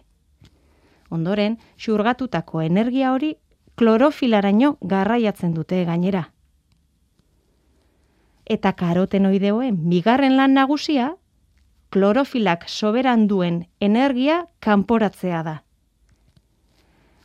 Ondoren, 1.09 1.57
xurgatutako 1.77 2.61
energia 2.61 3.11
hori 3.13 3.35
klorofilaraino 3.75 4.77
garraiatzen 4.81 5.53
dute 5.53 5.83
gainera. 5.85 6.25
Eta 8.45 8.73
karotenoideoen 8.73 9.77
bigarren 9.89 10.35
lan 10.37 10.53
nagusia, 10.53 11.13
klorofilak 11.91 12.67
soberan 12.67 13.27
duen 13.27 13.63
energia 13.79 14.45
kanporatzea 14.59 15.43
da 15.43 15.61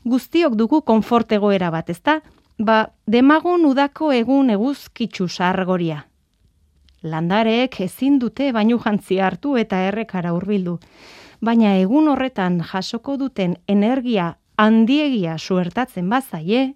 guztiok 0.04 0.54
dugu 0.54 0.82
konfortegoera 0.82 1.70
bat, 1.70 1.90
ezta? 1.90 2.20
Ba, 2.58 2.92
demagun 3.06 3.66
udako 3.66 4.12
egun 4.12 4.50
eguzkitzu 4.50 5.28
sargoria. 5.28 6.02
Landareek 7.02 7.80
ezin 7.80 8.18
dute 8.22 8.52
bainu 8.52 8.78
jantzi 8.78 9.18
hartu 9.18 9.56
eta 9.58 9.80
errekara 9.88 10.32
hurbildu. 10.32 10.78
Baina 11.42 11.74
egun 11.78 12.08
horretan 12.08 12.60
jasoko 12.72 13.16
duten 13.18 13.56
energia 13.66 14.36
handiegia 14.56 15.38
suertatzen 15.38 16.08
bazaie, 16.10 16.74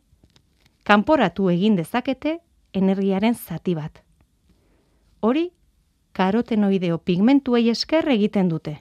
kanporatu 0.82 1.50
egin 1.50 1.76
dezakete 1.76 2.38
energiaren 2.74 3.34
zati 3.34 3.74
bat. 3.74 4.02
Hori, 5.20 5.50
karotenoideo 6.12 6.98
pigmentuei 6.98 7.68
esker 7.70 8.08
egiten 8.16 8.48
dute 8.48 8.80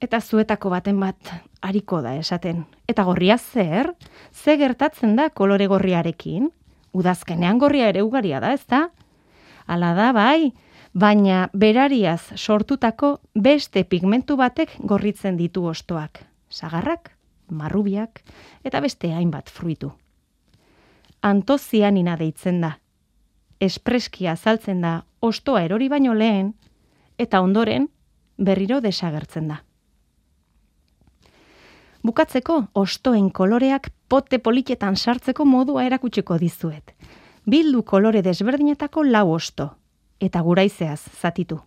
eta 0.00 0.20
zuetako 0.20 0.70
baten 0.70 0.98
bat 1.00 1.32
hariko 1.64 2.00
da 2.04 2.14
esaten. 2.20 2.64
Eta 2.88 3.04
gorria 3.08 3.38
zer? 3.38 3.92
Ze 4.32 4.56
gertatzen 4.60 5.16
da 5.16 5.30
kolore 5.30 5.66
gorriarekin? 5.66 6.50
Udazkenean 6.96 7.58
gorria 7.60 7.90
ere 7.92 8.02
ugaria 8.02 8.40
da, 8.40 8.54
ezta? 8.56 8.86
Hala 9.66 9.92
da, 9.98 10.12
bai, 10.16 10.52
baina 10.96 11.50
berariaz 11.52 12.32
sortutako 12.36 13.18
beste 13.34 13.82
pigmentu 13.84 14.38
batek 14.40 14.72
gorritzen 14.80 15.36
ditu 15.36 15.66
ostoak. 15.68 16.22
Sagarrak, 16.48 17.10
marrubiak 17.50 18.22
eta 18.64 18.80
beste 18.80 19.12
hainbat 19.12 19.52
fruitu. 19.52 19.92
Antozianina 21.20 22.16
deitzen 22.16 22.62
da. 22.64 22.76
Espreskia 23.60 24.32
azaltzen 24.32 24.80
da 24.80 25.02
ostoa 25.20 25.64
erori 25.66 25.90
baino 25.92 26.14
lehen 26.14 26.54
eta 27.18 27.40
ondoren 27.44 27.90
berriro 28.38 28.80
desagertzen 28.80 29.48
da. 29.52 29.65
Bukatzeko, 32.06 32.64
ostoen 32.74 33.30
koloreak 33.34 33.88
pote 34.08 34.38
poliketan 34.38 34.94
sartzeko 34.96 35.44
modua 35.44 35.82
erakutsiko 35.88 36.36
dizuet. 36.38 36.92
Bildu 37.50 37.82
kolore 37.82 38.22
desberdinetako 38.22 39.02
lau 39.08 39.32
osto, 39.34 39.66
eta 40.20 40.42
guraizeaz 40.46 41.00
zatitu. 41.20 41.58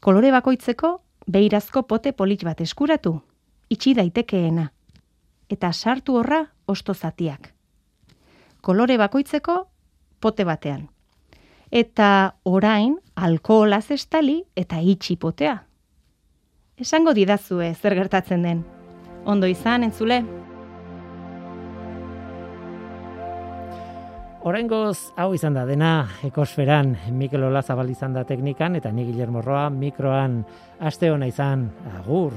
Kolore 0.00 0.32
bakoitzeko, 0.34 0.90
beirazko 1.30 1.84
pote 1.86 2.12
polit 2.12 2.42
bat 2.44 2.60
eskuratu, 2.66 3.14
itxi 3.70 3.94
daitekeena, 3.94 4.66
eta 5.48 5.72
sartu 5.72 6.18
horra 6.18 6.42
osto 6.66 6.94
zatiak. 6.94 7.52
Kolore 8.60 8.98
bakoitzeko, 8.98 9.58
pote 10.20 10.44
batean. 10.44 10.88
Eta 11.70 12.08
orain, 12.44 12.98
alkoholaz 13.14 13.90
estali 13.90 14.40
eta 14.56 14.80
itxi 14.82 15.16
potea. 15.16 15.60
Esango 16.76 17.14
didazue 17.14 17.74
zer 17.74 17.94
gertatzen 17.94 18.42
den. 18.42 18.64
Ondo 19.24 19.46
izan, 19.48 19.86
entzule. 19.86 20.18
Horengoz, 24.44 25.14
hau 25.16 25.30
izan 25.32 25.56
da 25.56 25.64
dena, 25.64 25.94
ekosferan, 26.28 26.92
Mikel 27.16 27.46
Ola 27.48 27.62
zabal 27.64 27.88
izan 27.88 28.12
da 28.12 28.26
teknikan, 28.28 28.76
eta 28.76 28.92
ni 28.92 29.06
Guillermo 29.08 29.40
Roa 29.40 29.70
mikroan, 29.72 30.42
aste 30.84 31.08
hona 31.08 31.32
izan, 31.32 31.70
agur. 31.96 32.36